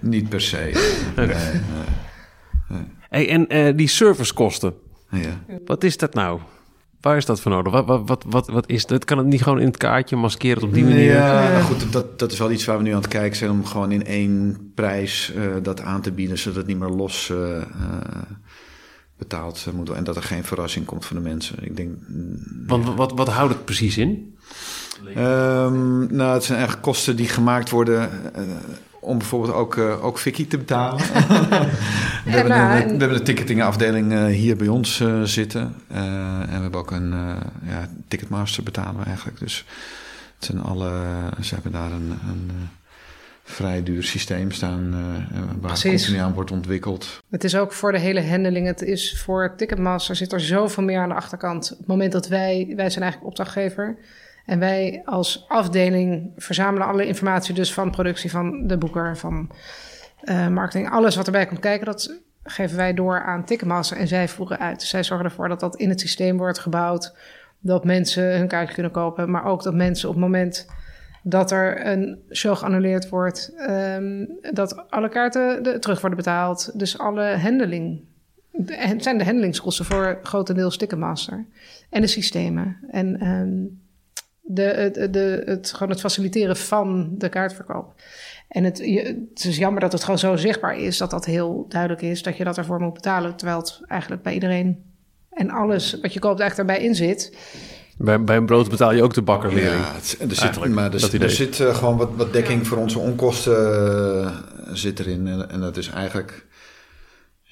Niet 0.00 0.28
per 0.28 0.40
se. 0.40 0.56
Nee, 1.16 1.26
nee. 1.26 1.36
Hey, 3.08 3.28
en 3.28 3.48
eh, 3.48 3.76
die 3.76 3.88
servicekosten, 3.88 4.74
Ja. 5.10 5.40
wat 5.64 5.84
is 5.84 5.96
dat 5.96 6.14
nou? 6.14 6.40
Waar 7.04 7.16
is 7.16 7.24
dat 7.24 7.40
voor 7.40 7.50
nodig? 7.50 7.72
Wat, 7.72 8.02
wat, 8.06 8.24
wat, 8.28 8.48
wat, 8.48 8.68
is 8.68 8.86
dat? 8.86 9.04
Kan 9.04 9.18
het 9.18 9.26
niet 9.26 9.42
gewoon 9.42 9.60
in 9.60 9.66
het 9.66 9.76
kaartje 9.76 10.16
maskeren 10.16 10.62
op 10.62 10.74
die 10.74 10.84
manier? 10.84 11.12
Ja, 11.12 11.48
nou 11.48 11.62
goed, 11.62 11.92
dat, 11.92 12.18
dat 12.18 12.32
is 12.32 12.38
wel 12.38 12.50
iets 12.50 12.64
waar 12.64 12.76
we 12.76 12.82
nu 12.82 12.90
aan 12.90 13.00
het 13.00 13.08
kijken 13.08 13.36
zijn... 13.36 13.50
om 13.50 13.64
gewoon 13.64 13.92
in 13.92 14.06
één 14.06 14.70
prijs 14.74 15.32
eh, 15.34 15.42
dat 15.62 15.80
aan 15.80 16.00
te 16.00 16.12
bieden... 16.12 16.38
zodat 16.38 16.56
het 16.56 16.66
niet 16.66 16.78
meer 16.78 16.88
los 16.88 17.30
eh, 17.30 17.56
eh, 17.56 17.66
betaald 19.18 19.64
moet 19.64 19.74
worden... 19.74 19.96
en 19.96 20.04
dat 20.04 20.16
er 20.16 20.22
geen 20.22 20.44
verrassing 20.44 20.84
komt 20.86 21.04
voor 21.04 21.16
de 21.16 21.22
mensen. 21.22 21.56
Ik 21.60 21.76
denk... 21.76 21.90
mm, 22.08 22.64
Want 22.66 22.94
wat, 22.94 23.12
wat 23.12 23.28
houdt 23.28 23.52
het 23.52 23.64
precies 23.64 23.98
in? 23.98 24.36
Ehm, 25.14 26.16
nou, 26.16 26.32
het 26.32 26.44
zijn 26.44 26.58
eigenlijk 26.58 26.86
kosten 26.86 27.16
die 27.16 27.28
gemaakt 27.28 27.70
worden... 27.70 28.10
eh, 29.04 29.08
om 29.10 29.18
bijvoorbeeld 29.18 29.52
ook, 29.54 29.76
eh, 29.76 30.04
ook 30.04 30.18
Vicky 30.18 30.46
te 30.46 30.58
betalen. 30.58 30.98
we, 32.24 32.30
hebben 32.30 32.52
nou, 32.52 32.76
een, 32.76 32.82
en- 32.82 32.92
we 32.92 32.98
hebben 32.98 33.18
een 33.18 33.24
ticketingafdeling 33.24 34.12
eh, 34.12 34.24
hier 34.24 34.56
bij 34.56 34.68
ons 34.68 35.00
eh, 35.00 35.22
zitten. 35.22 35.74
Eh, 35.88 35.96
en 36.40 36.46
we 36.56 36.60
hebben 36.62 36.80
ook 36.80 36.90
een 36.90 37.12
eh, 37.12 37.36
ja, 37.68 37.88
Ticketmaster 38.08 38.62
betalen 38.62 39.00
we 39.00 39.06
eigenlijk. 39.06 39.38
Dus 39.38 39.64
het 40.36 40.44
zijn 40.44 40.62
alle, 40.62 40.92
ze 41.40 41.54
hebben 41.54 41.72
daar 41.72 41.92
een, 41.92 42.10
een 42.28 42.50
eh, 42.50 42.54
vrij 43.44 43.82
duur 43.82 44.02
systeem 44.02 44.50
staan 44.50 44.94
eh, 44.94 45.38
waar 45.60 45.72
Precies. 45.72 46.02
continu 46.04 46.22
aan 46.24 46.32
wordt 46.32 46.50
ontwikkeld. 46.50 47.22
Het 47.30 47.44
is 47.44 47.56
ook 47.56 47.72
voor 47.72 47.92
de 47.92 47.98
hele 47.98 48.26
handling. 48.28 48.66
Het 48.66 48.82
is 48.82 49.20
voor 49.24 49.54
Ticketmaster 49.56 50.16
zit 50.16 50.32
er 50.32 50.40
zoveel 50.40 50.82
meer 50.82 50.98
aan 51.00 51.08
de 51.08 51.14
achterkant. 51.14 51.72
Op 51.72 51.78
het 51.78 51.86
moment 51.86 52.12
dat 52.12 52.28
wij, 52.28 52.72
wij 52.76 52.90
zijn 52.90 53.02
eigenlijk 53.02 53.24
opdrachtgever. 53.24 53.96
En 54.44 54.58
wij 54.58 55.02
als 55.04 55.44
afdeling 55.48 56.32
verzamelen 56.36 56.86
alle 56.86 57.06
informatie 57.06 57.54
dus 57.54 57.74
van 57.74 57.90
productie, 57.90 58.30
van 58.30 58.66
de 58.66 58.78
boeker, 58.78 59.16
van 59.16 59.50
eh, 60.20 60.48
marketing. 60.48 60.90
Alles 60.90 61.16
wat 61.16 61.26
erbij 61.26 61.46
komt 61.46 61.60
kijken, 61.60 61.86
dat 61.86 62.20
geven 62.42 62.76
wij 62.76 62.94
door 62.94 63.22
aan 63.22 63.44
Ticketmaster 63.44 63.96
en 63.96 64.08
zij 64.08 64.28
voeren 64.28 64.58
uit. 64.58 64.80
Dus 64.80 64.88
zij 64.88 65.02
zorgen 65.04 65.26
ervoor 65.26 65.48
dat 65.48 65.60
dat 65.60 65.76
in 65.76 65.88
het 65.88 66.00
systeem 66.00 66.36
wordt 66.36 66.58
gebouwd. 66.58 67.16
Dat 67.60 67.84
mensen 67.84 68.38
hun 68.38 68.48
kaartje 68.48 68.74
kunnen 68.74 68.92
kopen. 68.92 69.30
Maar 69.30 69.44
ook 69.44 69.62
dat 69.62 69.74
mensen 69.74 70.08
op 70.08 70.14
het 70.14 70.24
moment 70.24 70.66
dat 71.22 71.50
er 71.50 71.86
een 71.86 72.18
show 72.32 72.56
geannuleerd 72.56 73.08
wordt, 73.08 73.52
ehm, 73.56 74.24
dat 74.52 74.90
alle 74.90 75.08
kaarten 75.08 75.62
terug 75.80 76.00
worden 76.00 76.18
betaald. 76.18 76.78
Dus 76.78 76.98
alle 76.98 77.36
handling. 77.36 78.04
de- 78.56 78.94
zijn 78.98 79.18
de 79.18 79.24
handelingskosten 79.24 79.84
voor 79.84 80.18
grotendeels 80.22 80.76
Ticketmaster. 80.76 81.46
En 81.90 82.00
de 82.00 82.06
systemen. 82.06 82.76
En 82.90 83.20
ehm, 83.20 83.83
de, 84.46 84.62
het, 84.62 85.12
de, 85.12 85.42
het, 85.44 85.72
gewoon 85.72 85.90
het 85.90 86.00
faciliteren 86.00 86.56
van 86.56 87.14
de 87.18 87.28
kaartverkoop. 87.28 87.94
En 88.48 88.64
het, 88.64 88.78
je, 88.78 89.26
het 89.34 89.44
is 89.44 89.56
jammer 89.56 89.80
dat 89.80 89.92
het 89.92 90.04
gewoon 90.04 90.18
zo 90.18 90.36
zichtbaar 90.36 90.78
is, 90.78 90.98
dat 90.98 91.10
dat 91.10 91.24
heel 91.24 91.66
duidelijk 91.68 92.02
is, 92.02 92.22
dat 92.22 92.36
je 92.36 92.44
dat 92.44 92.58
ervoor 92.58 92.80
moet 92.80 92.92
betalen. 92.94 93.36
Terwijl 93.36 93.58
het 93.58 93.80
eigenlijk 93.86 94.22
bij 94.22 94.34
iedereen 94.34 94.82
en 95.30 95.50
alles 95.50 95.98
wat 96.02 96.12
je 96.12 96.20
koopt 96.20 96.40
eigenlijk 96.40 96.68
daarbij 96.68 96.88
in 96.88 96.94
zit. 96.94 97.36
Bij, 97.98 98.24
bij 98.24 98.36
een 98.36 98.46
brood 98.46 98.70
betaal 98.70 98.92
je 98.92 99.02
ook 99.02 99.14
de 99.14 99.22
bakkerlering. 99.22 99.72
Ja, 99.82 99.92
het, 99.94 100.16
er 100.30 100.36
zit, 100.36 100.68
maar 100.68 100.92
er, 100.92 101.00
zit- 101.00 101.22
er 101.22 101.30
zit 101.30 101.60
eh, 101.60 101.74
gewoon 101.74 101.96
wat, 101.96 102.10
wat 102.16 102.32
dekking 102.32 102.66
voor 102.66 102.78
onze 102.78 102.98
onkosten 102.98 103.56
eh, 104.26 104.30
zit 104.72 104.98
erin. 104.98 105.26
En, 105.26 105.50
en 105.50 105.60
dat 105.60 105.76
is 105.76 105.88
eigenlijk... 105.88 106.46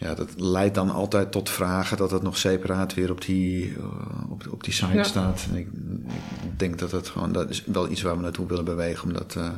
Ja, 0.03 0.15
dat 0.15 0.29
leidt 0.37 0.75
dan 0.75 0.91
altijd 0.91 1.33
tot 1.33 1.51
vragen 1.51 1.97
dat 1.97 2.11
het 2.11 2.23
nog 2.23 2.39
separaat 2.39 2.95
weer 2.95 3.11
op 3.11 3.21
die, 3.25 3.75
eh, 3.77 4.31
op, 4.31 4.47
op 4.51 4.65
die 4.65 4.73
site 4.73 4.93
Ja. 4.93 5.03
staat. 5.03 5.47
En 5.51 5.57
ik, 5.57 5.67
ik 6.45 6.59
denk 6.59 6.79
dat 6.79 6.91
het 6.91 7.09
gewoon... 7.09 7.33
Dat 7.33 7.51
is 7.51 7.65
wel 7.67 7.91
iets 7.91 8.03
waar 8.03 8.17
we 8.17 8.23
naartoe 8.23 8.47
willen 8.47 8.65
bewegen, 8.65 9.09
omdat... 9.09 9.35
eh, 9.37 9.51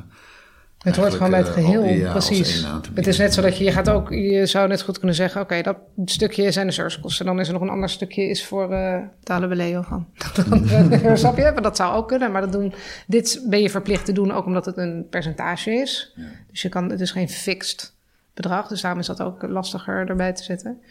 Het 0.79 0.97
hoort 0.97 1.13
gewoon 1.13 1.31
bij 1.31 1.39
het 1.39 1.49
eigenlijk, 1.49 1.75
geheel, 1.77 1.83
eh, 1.91 1.99
al- 2.01 2.07
ja, 2.07 2.11
precies. 2.13 2.67
Het 2.95 3.07
is 3.07 3.19
net 3.19 3.35
zo 3.35 3.43
dat 3.43 3.59
je, 3.59 3.65
je 3.65 3.73
gaat 3.73 3.91
ook, 3.91 4.11
je 4.11 4.47
zou 4.47 4.69
net 4.69 4.83
goed 4.83 4.99
kunnen 4.99 5.17
zeggen, 5.17 5.41
oké, 5.41 5.63
dat 5.63 5.77
stukje 6.05 6.51
zijn 6.53 6.67
de 6.67 6.73
servicekosten. 6.73 7.27
Dan 7.27 7.41
is 7.41 7.47
er 7.47 7.53
nog 7.53 7.63
een 7.63 7.69
ander 7.69 7.89
stukje 7.89 8.29
is 8.29 8.45
voor 8.47 8.73
eh 8.73 8.99
betalen 9.19 9.49
we 9.49 9.55
Leo 9.55 9.83
van. 9.83 10.07
Snap 11.17 11.37
je? 11.37 11.43
Maar 11.53 11.63
dat 11.63 11.77
zou 11.77 11.95
ook 11.97 12.09
kunnen, 12.09 12.33
maar 12.33 12.41
dat 12.41 12.53
doen, 12.53 12.75
dit 13.07 13.45
ben 13.49 13.61
je 13.63 13.71
verplicht 13.71 14.05
te 14.05 14.13
doen, 14.13 14.33
ook 14.33 14.45
omdat 14.47 14.65
het 14.65 14.77
een 14.77 15.07
percentage 15.11 15.71
is. 15.71 16.15
Dus 16.51 16.63
je 16.63 16.69
kan, 16.69 16.91
het 16.91 17.01
is 17.01 17.11
geen 17.11 17.29
fixed 17.29 17.94
bedrag, 18.35 18.69
dus 18.69 18.81
daarom 18.81 19.01
is 19.01 19.07
dat 19.07 19.23
ook 19.23 19.43
lastiger 19.43 20.09
erbij 20.09 20.33
te 20.33 20.43
zetten. 20.43 20.83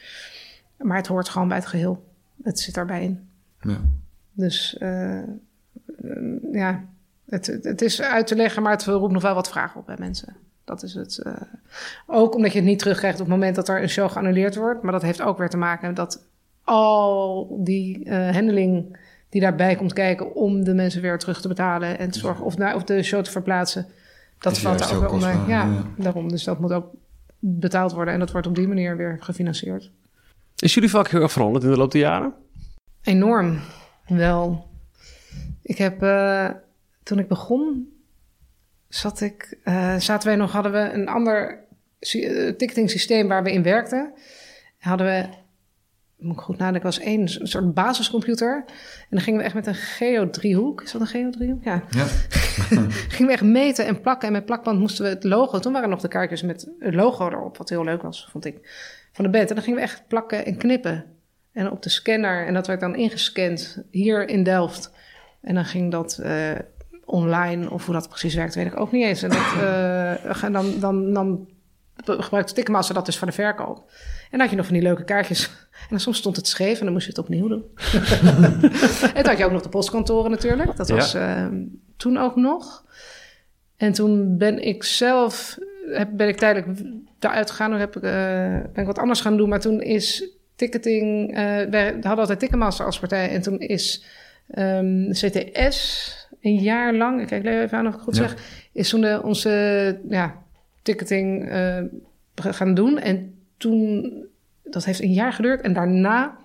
Maar 0.78 0.98
het 0.98 1.08
hoort 1.08 1.30
gewoon 1.30 1.48
bij 1.48 1.58
het 1.58 1.66
geheel. 1.66 2.04
Het 2.44 2.60
zit 2.60 2.74
daarbij 2.74 3.04
in. 3.04 3.28
Ja. 3.62 3.78
Dus 4.32 4.78
eh, 4.78 5.22
ja, 6.52 6.84
het, 7.30 7.46
het, 7.62 7.82
is 7.82 8.02
uit 8.02 8.28
te 8.28 8.36
leggen, 8.36 8.62
maar 8.64 8.72
het 8.72 8.84
roept 8.84 9.14
nog 9.14 9.22
wel 9.22 9.36
wat 9.36 9.50
vragen 9.50 9.80
op 9.80 9.86
bij 9.86 9.96
mensen. 10.00 10.36
Dat 10.64 10.84
is 10.84 10.94
het. 10.94 11.18
eh. 11.18 11.34
ook 12.08 12.36
omdat 12.36 12.52
je 12.52 12.58
het 12.58 12.68
niet 12.68 12.80
terugkrijgt 12.80 13.20
op 13.20 13.26
het 13.26 13.36
moment 13.36 13.56
dat 13.56 13.68
er 13.70 13.82
een 13.82 13.90
show 13.90 14.12
geannuleerd 14.12 14.56
wordt. 14.56 14.82
Maar 14.84 14.92
dat 14.92 15.02
heeft 15.02 15.22
ook 15.22 15.38
weer 15.38 15.50
te 15.50 15.58
maken 15.58 15.94
dat 15.94 16.26
al 16.64 17.58
die 17.64 18.06
eh 18.06 18.30
handling 18.30 18.98
die 19.30 19.42
daarbij 19.42 19.76
komt 19.76 19.94
kijken 19.94 20.36
om 20.36 20.64
de 20.64 20.74
mensen 20.74 21.02
weer 21.02 21.20
terug 21.20 21.42
te 21.42 21.48
betalen 21.48 22.00
en 22.00 22.12
te 22.12 22.20
zorgen 22.20 22.46
of, 22.46 22.58
naar, 22.58 22.76
of 22.76 22.84
de 22.84 23.04
show 23.04 23.24
te 23.24 23.32
verplaatsen. 23.32 23.88
Dat 24.40 24.60
valt 24.60 24.80
daar 24.80 24.94
ook 24.94 25.00
weer 25.00 25.10
onder. 25.10 25.48
ja. 25.48 25.84
daarom. 25.98 26.30
Dus 26.30 26.44
dat 26.44 26.60
moet 26.60 26.72
ook 26.72 26.94
betaald 27.46 27.92
worden 27.92 28.14
en 28.14 28.20
dat 28.20 28.32
wordt 28.32 28.48
op 28.48 28.56
die 28.56 28.68
manier 28.68 28.98
weer 28.98 29.18
gefinancierd. 29.20 29.92
Is 30.56 30.74
jullie 30.74 30.90
vak 30.90 31.08
heel 31.08 31.22
erg 31.22 31.32
veranderd 31.32 31.64
in 31.64 31.70
de 31.70 31.78
loop 31.78 31.92
der 31.92 32.02
jaren? 32.02 32.34
Enorm, 33.02 33.60
wel. 34.08 34.68
Ik 35.62 35.78
heb, 35.78 36.02
eh, 36.02 36.50
toen 37.04 37.20
ik 37.20 37.28
begon, 37.28 37.94
zat 38.88 39.22
ik, 39.22 39.58
eh, 39.64 39.96
zaten 39.96 40.28
wij 40.28 40.38
nog, 40.38 40.52
hadden 40.52 40.72
we 40.72 40.80
een 40.80 41.08
ander 41.08 41.66
eh, 42.00 42.56
ticketing 42.56 42.90
systeem 42.90 43.28
waar 43.28 43.44
we 43.44 43.52
in 43.52 43.64
werkten. 43.64 44.14
Hadden 44.80 45.08
we, 45.08 45.28
moet 46.24 46.36
ik 46.36 46.42
goed 46.42 46.58
nadenken, 46.58 46.84
was 46.90 47.00
één 47.00 47.28
s- 47.28 47.40
soort 47.44 47.74
basiscomputer. 47.74 48.64
En 49.00 49.08
dan 49.10 49.22
gingen 49.22 49.40
we 49.40 49.46
echt 49.46 49.54
met 49.56 49.68
een 49.68 49.76
geodriehoek, 49.76 50.82
is 50.82 50.92
dat 50.92 51.02
een 51.02 51.08
geodriehoek? 51.08 51.64
Ja. 51.64 51.84
Ja. 51.90 52.06
gingen 53.14 53.28
we 53.28 53.32
echt 53.32 53.42
meten 53.44 53.86
en 53.86 54.02
plakken. 54.02 54.28
En 54.28 54.34
met 54.34 54.46
plakband 54.46 54.80
moesten 54.80 55.04
we 55.04 55.10
het 55.10 55.24
logo, 55.24 55.60
toen 55.60 55.74
waren 55.74 55.90
nog 55.90 56.02
de 56.02 56.08
kaartjes 56.08 56.42
met 56.42 56.68
het 56.80 56.94
logo 56.94 57.28
erop, 57.28 57.58
wat 57.58 57.70
heel 57.70 57.84
leuk 57.84 58.02
was, 58.02 58.28
vond 58.32 58.46
ik, 58.46 58.58
van 59.12 59.26
de 59.26 59.32
band. 59.32 59.50
En 59.50 59.56
dan 59.56 59.64
gingen 59.64 59.80
we 59.80 59.86
echt 59.86 60.04
plakken 60.08 60.46
en 60.46 60.58
knippen. 60.58 61.06
En 61.52 61.72
op 61.72 61.82
de 61.84 61.90
scanner. 61.90 62.46
En 62.48 62.54
dat 62.54 62.68
werd 62.68 62.80
dan 62.80 62.96
ingescand 62.96 63.84
hier 63.92 64.28
in 64.30 64.44
Delft. 64.44 64.92
En 65.42 65.56
dan 65.56 65.66
ging 65.66 65.92
dat 65.92 66.18
eh, 66.18 66.52
online 67.06 67.70
of 67.70 67.86
hoe 67.86 67.94
dat 67.94 68.10
precies 68.10 68.36
werkt, 68.36 68.56
weet 68.56 68.66
ik 68.66 68.80
ook 68.80 68.92
niet 68.92 69.04
eens. 69.04 69.24
En 69.24 69.30
dat, 69.30 69.54
uh, 70.44 70.52
dan, 70.52 70.80
dan, 70.80 71.14
dan 71.14 71.48
gebruikte 72.06 72.54
Ticketmaster 72.54 72.96
dat 72.96 73.06
dus 73.06 73.18
voor 73.18 73.28
de 73.28 73.34
verkoop. 73.34 73.78
En 73.78 74.30
dan 74.30 74.40
had 74.40 74.50
je 74.50 74.56
nog 74.56 74.66
van 74.66 74.74
die 74.76 74.84
leuke 74.84 75.04
kaartjes. 75.04 75.63
En 75.84 75.90
dan 75.90 76.00
soms 76.00 76.18
stond 76.18 76.36
het 76.36 76.48
scheef 76.48 76.78
en 76.78 76.84
dan 76.84 76.94
moest 76.94 77.06
je 77.06 77.12
het 77.12 77.20
opnieuw 77.20 77.48
doen. 77.48 77.64
en 79.16 79.24
toen 79.24 79.26
had 79.26 79.38
je 79.38 79.46
ook 79.46 79.52
nog 79.52 79.62
de 79.62 79.70
postkantoren 79.70 80.32
natuurlijk. 80.32 80.76
Dat 80.76 80.90
was 80.90 81.12
ja. 81.12 81.50
uh, 81.52 81.58
toen 81.98 82.18
ook 82.18 82.36
nog. 82.36 82.86
En 83.78 83.94
toen 83.94 84.38
ben 84.38 84.66
ik 84.66 84.84
zelf, 84.84 85.58
heb, 85.92 86.10
ben 86.12 86.28
ik 86.28 86.38
tijdelijk 86.38 86.82
daaruit 87.20 87.50
gegaan. 87.50 87.72
Heb 87.72 87.96
ik, 87.96 88.04
uh, 88.04 88.12
ben 88.74 88.82
ik 88.82 88.86
wat 88.86 89.00
anders 89.00 89.22
gaan 89.22 89.38
doen. 89.38 89.50
Maar 89.50 89.60
toen 89.60 89.82
is 89.82 90.30
ticketing, 90.56 91.30
uh, 91.30 91.36
wij 91.70 91.92
hadden 91.92 92.18
altijd 92.18 92.40
Ticketmaster 92.40 92.86
als 92.86 93.00
partij. 93.00 93.30
En 93.30 93.42
toen 93.42 93.60
is 93.60 94.06
um, 94.56 95.12
CTS 95.12 96.12
een 96.42 96.56
jaar 96.56 96.94
lang, 96.94 97.22
ik 97.22 97.28
kijk 97.28 97.46
even 97.46 97.78
aan 97.78 97.88
of 97.88 97.94
ik 97.94 98.00
goed 98.00 98.16
ja. 98.16 98.28
zeg, 98.28 98.36
is 98.74 98.90
toen 98.90 99.02
de, 99.02 99.22
onze 99.24 99.50
ja, 100.10 100.44
ticketing 100.82 101.52
gaan 102.36 102.74
doen. 102.74 103.00
En 103.00 103.36
toen, 103.58 104.14
dat 104.74 104.86
heeft 104.86 105.02
een 105.02 105.14
jaar 105.14 105.34
geduurd. 105.34 105.62
En 105.62 105.74
daarna 105.74 106.38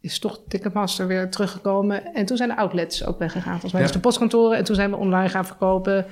is 0.00 0.18
toch 0.18 0.40
Ticketmaster 0.48 1.06
weer 1.06 1.30
teruggekomen. 1.30 2.14
En 2.14 2.26
toen 2.26 2.36
zijn 2.36 2.48
de 2.48 2.56
outlets 2.56 3.04
ook 3.04 3.18
weggegaan. 3.18 3.52
Volgens 3.52 3.72
mij 3.72 3.80
ja. 3.80 3.86
dus 3.86 3.96
de 3.96 4.02
postkantoren. 4.02 4.58
En 4.58 4.64
toen 4.64 4.74
zijn 4.74 4.90
we 4.90 4.96
online 4.96 5.28
gaan 5.28 5.46
verkopen. 5.46 6.06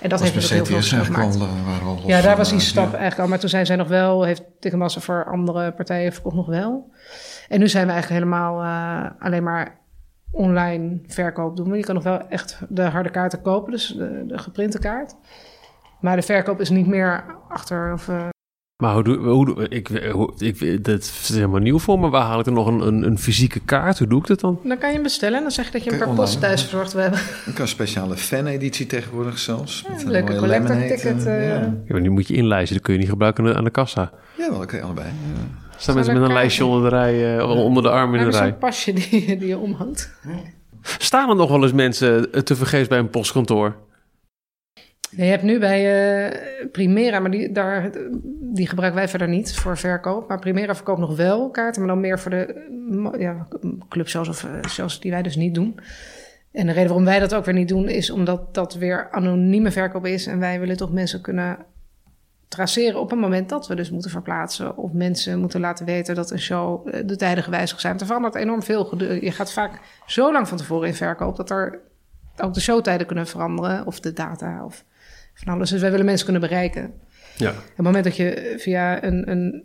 En 0.00 0.08
dat 0.08 0.20
heeft 0.20 0.34
natuurlijk 0.34 0.68
heel 0.68 0.82
veel 0.82 1.04
gemaakt. 1.04 1.40
Al, 1.40 1.46
al 1.82 2.02
ja, 2.06 2.20
daar 2.20 2.36
was 2.36 2.50
die 2.50 2.60
stap 2.60 2.84
ja. 2.84 2.90
eigenlijk 2.90 3.20
al. 3.20 3.28
Maar 3.28 3.38
toen 3.38 3.48
zijn 3.48 3.66
zij 3.66 3.76
nog 3.76 3.88
wel, 3.88 4.24
heeft 4.24 4.42
Ticketmaster 4.60 5.02
voor 5.02 5.24
andere 5.24 5.72
partijen 5.72 6.12
verkocht 6.12 6.36
nog 6.36 6.46
wel. 6.46 6.92
En 7.48 7.58
nu 7.58 7.68
zijn 7.68 7.86
we 7.86 7.92
eigenlijk 7.92 8.22
helemaal 8.22 8.62
uh, 8.62 9.10
alleen 9.18 9.42
maar 9.42 9.78
online 10.30 11.00
verkoop 11.06 11.56
doen. 11.56 11.68
Maar 11.68 11.76
je 11.76 11.84
kan 11.84 11.94
nog 11.94 12.04
wel 12.04 12.28
echt 12.28 12.58
de 12.68 12.82
harde 12.82 13.10
kaarten 13.10 13.42
kopen, 13.42 13.72
dus 13.72 13.86
de, 13.86 14.24
de 14.26 14.38
geprinte 14.38 14.78
kaart. 14.78 15.16
Maar 16.00 16.16
de 16.16 16.22
verkoop 16.22 16.60
is 16.60 16.70
niet 16.70 16.86
meer 16.86 17.24
achter 17.48 17.92
of... 17.92 18.08
Uh... 18.08 18.28
Maar 18.80 18.94
hoe 18.94 19.02
doe 19.02 19.16
hoe, 19.16 19.68
ik, 19.68 19.88
hoe, 20.12 20.32
ik, 20.38 20.84
dat 20.84 21.00
is 21.00 21.28
helemaal 21.34 21.60
nieuw 21.60 21.78
voor 21.78 21.98
me. 21.98 22.08
Waar 22.08 22.22
haal 22.22 22.40
ik 22.40 22.46
er 22.46 22.52
nog 22.52 22.66
een, 22.66 22.80
een, 22.86 23.02
een, 23.02 23.18
fysieke 23.18 23.60
kaart? 23.60 23.98
Hoe 23.98 24.08
doe 24.08 24.20
ik 24.20 24.26
dat 24.26 24.40
dan? 24.40 24.60
Dan 24.64 24.78
kan 24.78 24.88
je 24.88 24.94
hem 24.94 25.02
bestellen 25.02 25.36
en 25.36 25.42
dan 25.42 25.50
zeg 25.52 25.66
je 25.66 25.72
dat 25.72 25.84
je 25.84 25.90
hem 25.90 25.98
per 25.98 26.08
post 26.08 26.40
thuis 26.40 26.60
verzorgd 26.60 26.92
wil 26.92 27.02
hebben. 27.02 27.20
Ik 27.20 27.54
kan 27.54 27.62
een 27.62 27.68
speciale 27.68 28.16
fan-editie 28.16 28.86
tegenwoordig 28.86 29.38
zelfs. 29.38 29.82
Ja, 29.86 29.92
met 29.92 30.02
een 30.02 30.10
leuke 30.10 30.36
collector 30.36 30.76
ticket. 30.76 31.26
Uh, 31.26 31.48
ja. 31.48 31.54
ja, 31.54 31.72
maar 31.86 32.00
nu 32.00 32.10
moet 32.10 32.28
je 32.28 32.34
inlijsten. 32.34 32.76
Dat 32.76 32.84
kun 32.84 32.94
je 32.94 33.00
niet 33.00 33.08
gebruiken 33.08 33.56
aan 33.56 33.64
de 33.64 33.70
kassa. 33.70 34.10
Ja, 34.36 34.50
wel, 34.50 34.66
kan 34.66 34.78
je 34.78 34.84
allebei. 34.84 35.06
Ja. 35.06 35.68
Staan 35.76 35.94
mensen 35.94 36.14
met 36.14 36.22
een 36.22 36.32
lijstje 36.32 36.64
onder 36.64 36.90
de 36.90 36.96
rij, 36.96 37.36
uh, 37.36 37.50
onder 37.50 37.82
de 37.82 37.90
arm 37.90 38.14
in 38.14 38.24
de 38.24 38.30
rij. 38.30 38.48
Zo'n 38.48 38.58
pasje 38.58 38.92
die, 38.92 39.36
die 39.38 39.46
je 39.46 39.58
omhangt. 39.58 40.10
Staan 40.82 41.28
er 41.28 41.36
nog 41.36 41.50
wel 41.50 41.62
eens 41.62 41.72
mensen 41.72 42.44
te 42.44 42.56
vergeefs 42.56 42.88
bij 42.88 42.98
een 42.98 43.10
postkantoor? 43.10 43.74
Je 45.10 45.22
hebt 45.22 45.42
nu 45.42 45.58
bij 45.58 46.30
uh, 46.30 46.68
Primera, 46.72 47.18
maar 47.18 47.30
die, 47.30 47.52
daar, 47.52 47.90
die 48.40 48.68
gebruiken 48.68 49.00
wij 49.00 49.08
verder 49.08 49.28
niet 49.28 49.54
voor 49.54 49.78
verkoop. 49.78 50.28
Maar 50.28 50.38
Primera 50.38 50.74
verkoopt 50.74 51.00
nog 51.00 51.16
wel 51.16 51.50
kaarten, 51.50 51.80
maar 51.80 51.90
dan 51.90 52.00
meer 52.00 52.18
voor 52.18 52.30
de 52.30 52.68
ja, 53.18 53.46
clubshows 53.88 54.28
of 54.28 54.44
uh, 54.44 54.50
shows 54.68 55.00
die 55.00 55.10
wij 55.10 55.22
dus 55.22 55.36
niet 55.36 55.54
doen. 55.54 55.80
En 56.52 56.66
de 56.66 56.72
reden 56.72 56.88
waarom 56.88 57.04
wij 57.04 57.18
dat 57.18 57.34
ook 57.34 57.44
weer 57.44 57.54
niet 57.54 57.68
doen, 57.68 57.88
is 57.88 58.10
omdat 58.10 58.54
dat 58.54 58.74
weer 58.74 59.10
anonieme 59.10 59.70
verkoop 59.70 60.06
is. 60.06 60.26
En 60.26 60.38
wij 60.38 60.60
willen 60.60 60.76
toch 60.76 60.92
mensen 60.92 61.20
kunnen 61.20 61.58
traceren 62.48 63.00
op 63.00 63.12
een 63.12 63.18
moment 63.18 63.48
dat 63.48 63.66
we 63.66 63.74
dus 63.74 63.90
moeten 63.90 64.10
verplaatsen. 64.10 64.76
Of 64.76 64.92
mensen 64.92 65.38
moeten 65.38 65.60
laten 65.60 65.86
weten 65.86 66.14
dat 66.14 66.30
een 66.30 66.40
show 66.40 66.88
eh, 66.88 67.06
de 67.06 67.16
tijden 67.16 67.44
gewijzigd 67.44 67.80
zijn. 67.80 67.98
Er 67.98 68.06
verandert 68.06 68.34
enorm 68.34 68.62
veel. 68.62 69.02
Je 69.02 69.32
gaat 69.32 69.52
vaak 69.52 69.80
zo 70.06 70.32
lang 70.32 70.48
van 70.48 70.56
tevoren 70.56 70.88
in 70.88 70.94
verkoop 70.94 71.36
dat 71.36 71.50
er 71.50 71.80
ook 72.36 72.54
de 72.54 72.60
showtijden 72.60 73.06
kunnen 73.06 73.26
veranderen. 73.26 73.86
Of 73.86 74.00
de 74.00 74.12
data 74.12 74.64
of 74.64 74.84
van 75.44 75.54
alles. 75.54 75.70
Dus 75.70 75.80
wij 75.80 75.90
willen 75.90 76.06
mensen 76.06 76.24
kunnen 76.24 76.42
bereiken. 76.42 76.92
Ja. 77.36 77.50
Op 77.50 77.56
het 77.76 77.84
moment 77.84 78.04
dat 78.04 78.16
je 78.16 78.54
via 78.58 79.04
een, 79.04 79.30
een 79.30 79.64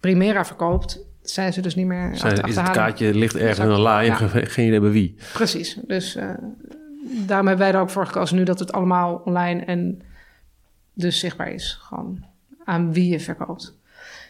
Primera 0.00 0.44
verkoopt, 0.44 1.06
zijn 1.22 1.52
ze 1.52 1.60
dus 1.60 1.74
niet 1.74 1.86
meer 1.86 2.16
zijn, 2.16 2.42
is 2.42 2.56
Het 2.56 2.70
kaartje 2.70 3.14
ligt 3.14 3.36
ergens 3.36 3.58
in 3.58 3.68
een 3.68 3.80
la 3.80 4.00
en 4.00 4.06
ja. 4.06 4.16
geen 4.28 4.66
idee 4.66 4.80
bij 4.80 4.90
wie. 4.90 5.16
Precies. 5.32 5.78
Dus 5.86 6.16
uh, 6.16 6.30
daarom 7.26 7.46
hebben 7.46 7.66
wij 7.66 7.74
er 7.74 7.80
ook 7.80 7.90
voor 7.90 8.06
gekozen 8.06 8.36
nu 8.36 8.44
dat 8.44 8.58
het 8.58 8.72
allemaal 8.72 9.14
online 9.24 9.64
en 9.64 10.02
dus 10.94 11.18
zichtbaar 11.18 11.52
is. 11.52 11.78
Gewoon 11.82 12.24
aan 12.64 12.92
wie 12.92 13.10
je 13.10 13.20
verkoopt. 13.20 13.78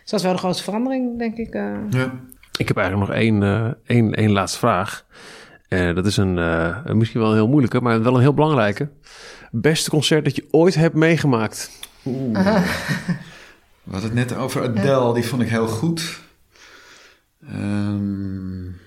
Dus 0.01 0.11
dat 0.11 0.19
is 0.19 0.27
wel 0.27 0.33
de 0.33 0.39
grootste 0.39 0.63
verandering, 0.63 1.19
denk 1.19 1.37
ik. 1.37 1.55
Uh. 1.55 1.77
Ja. 1.91 2.13
Ik 2.59 2.69
heb 2.69 2.77
eigenlijk 2.77 3.09
nog 3.09 3.19
één, 3.19 3.43
uh, 3.43 3.71
één, 3.85 4.15
één 4.15 4.33
laatste 4.33 4.59
vraag. 4.59 5.07
Uh, 5.69 5.95
dat 5.95 6.07
is 6.07 6.17
een, 6.17 6.35
misschien 6.99 7.21
wel 7.21 7.29
een 7.29 7.37
heel 7.37 7.49
moeilijke, 7.49 7.81
maar 7.81 8.03
wel 8.03 8.15
een 8.15 8.21
heel 8.21 8.35
belangrijke. 8.35 8.89
Beste 9.57 9.91
concert 9.91 10.25
dat 10.25 10.37
je 10.37 10.49
ooit 10.51 10.75
hebt 10.75 10.95
meegemaakt? 10.95 11.71
Oeh. 12.05 12.65
We 13.83 13.91
hadden 13.91 14.17
het 14.17 14.29
net 14.29 14.39
over 14.39 14.63
Adele, 14.63 15.15
die 15.15 15.25
vond 15.25 15.43
ik 15.43 15.49
heel 15.49 15.67
goed. 15.67 16.21
Um, 17.53 18.81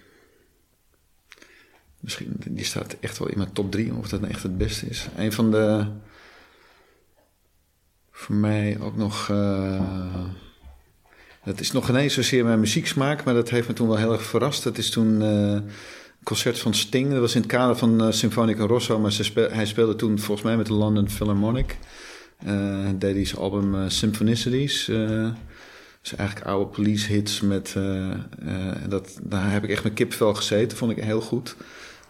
misschien, 1.99 2.35
die 2.49 2.65
staat 2.65 2.95
echt 2.99 3.17
wel 3.17 3.27
in 3.27 3.37
mijn 3.37 3.51
top 3.51 3.71
drie, 3.71 3.93
of 3.93 4.09
dat 4.09 4.19
nou 4.19 4.33
echt 4.33 4.43
het 4.43 4.57
beste 4.57 4.85
is. 4.85 5.07
Een 5.15 5.31
van 5.31 5.51
de 5.51 5.85
voor 8.11 8.35
mij 8.35 8.77
ook 8.79 8.95
nog. 8.95 9.29
Uh, 9.29 10.25
dat 11.43 11.59
is 11.59 11.71
nog 11.71 11.85
geen 11.85 11.95
eens 11.95 12.13
zozeer 12.13 12.45
mijn 12.45 12.59
muzieksmaak, 12.59 13.23
maar 13.23 13.33
dat 13.33 13.49
heeft 13.49 13.67
me 13.67 13.73
toen 13.73 13.87
wel 13.87 13.97
heel 13.97 14.11
erg 14.11 14.23
verrast. 14.23 14.63
Dat 14.63 14.77
is 14.77 14.89
toen 14.89 15.21
uh, 15.21 15.27
een 15.27 15.69
concert 16.27 16.59
van 16.59 16.73
Sting. 16.73 17.11
Dat 17.11 17.19
was 17.19 17.35
in 17.35 17.41
het 17.41 17.49
kader 17.49 17.75
van 17.75 18.03
uh, 18.03 18.11
Symfonica 18.11 18.65
Rosso, 18.65 18.99
maar 18.99 19.11
speel, 19.11 19.51
hij 19.51 19.65
speelde 19.65 19.95
toen 19.95 20.19
volgens 20.19 20.47
mij 20.47 20.57
met 20.57 20.65
de 20.65 20.73
London 20.73 21.09
Philharmonic. 21.09 21.77
Uh, 22.47 22.85
deed 22.95 23.15
hij 23.15 23.25
zijn 23.25 23.41
album 23.41 23.75
uh, 23.75 23.81
Symphonicities. 23.87 24.85
dus 26.01 26.15
eigenlijk 26.15 26.47
oude 26.47 26.65
police 26.65 27.11
hits 27.11 27.41
met. 27.41 27.75
dat, 28.89 29.19
daar 29.21 29.51
heb 29.51 29.63
ik 29.63 29.69
echt 29.69 29.83
met 29.83 29.93
kipvel 29.93 30.33
gezeten, 30.33 30.77
vond 30.77 30.91
ik 30.91 31.03
heel 31.03 31.21
goed. 31.21 31.55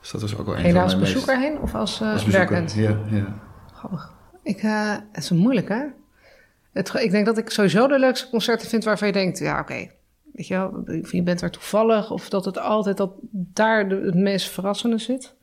Dus 0.02 0.12
dat 0.12 0.22
was 0.22 0.38
ook 0.38 0.46
wel 0.46 0.56
een 0.56 0.62
Ging 0.62 0.74
je 0.74 0.82
als 0.82 1.00
bezoeker 1.00 1.40
heen 1.40 1.60
of 1.60 1.76
als, 1.76 2.02
als 2.02 2.26
werkend? 2.26 2.74
Ja, 2.74 3.00
ja. 3.10 3.40
Grappig. 3.74 4.12
Ik, 4.44 4.62
het 4.62 5.24
is 5.24 5.32
moeilijk, 5.32 5.70
hè? 5.70 5.84
Het, 6.74 6.94
ik 6.94 7.12
denk 7.12 7.26
dat 7.26 7.38
ik 7.38 7.50
sowieso 7.50 7.88
de 7.88 8.00
leukste 8.00 8.30
concerten 8.30 8.68
vind 8.68 8.84
waarvan 8.84 9.08
je 9.08 9.14
denkt... 9.14 9.40
ja, 9.40 9.52
oké, 9.52 9.62
okay, 9.62 9.97
weet 10.38 10.48
je 10.48 10.54
wel, 10.54 10.84
je 11.12 11.24
bent 11.24 11.42
er 11.42 11.52
toevallig... 11.52 12.12
of 12.12 12.30
dat 12.30 12.46
het 12.46 12.58
altijd 12.58 12.98
dat 12.98 13.12
daar 13.32 13.90
de, 13.90 13.96
het 13.96 14.16
meest 14.16 14.50
verrassende 14.50 14.98
zit. 14.98 15.36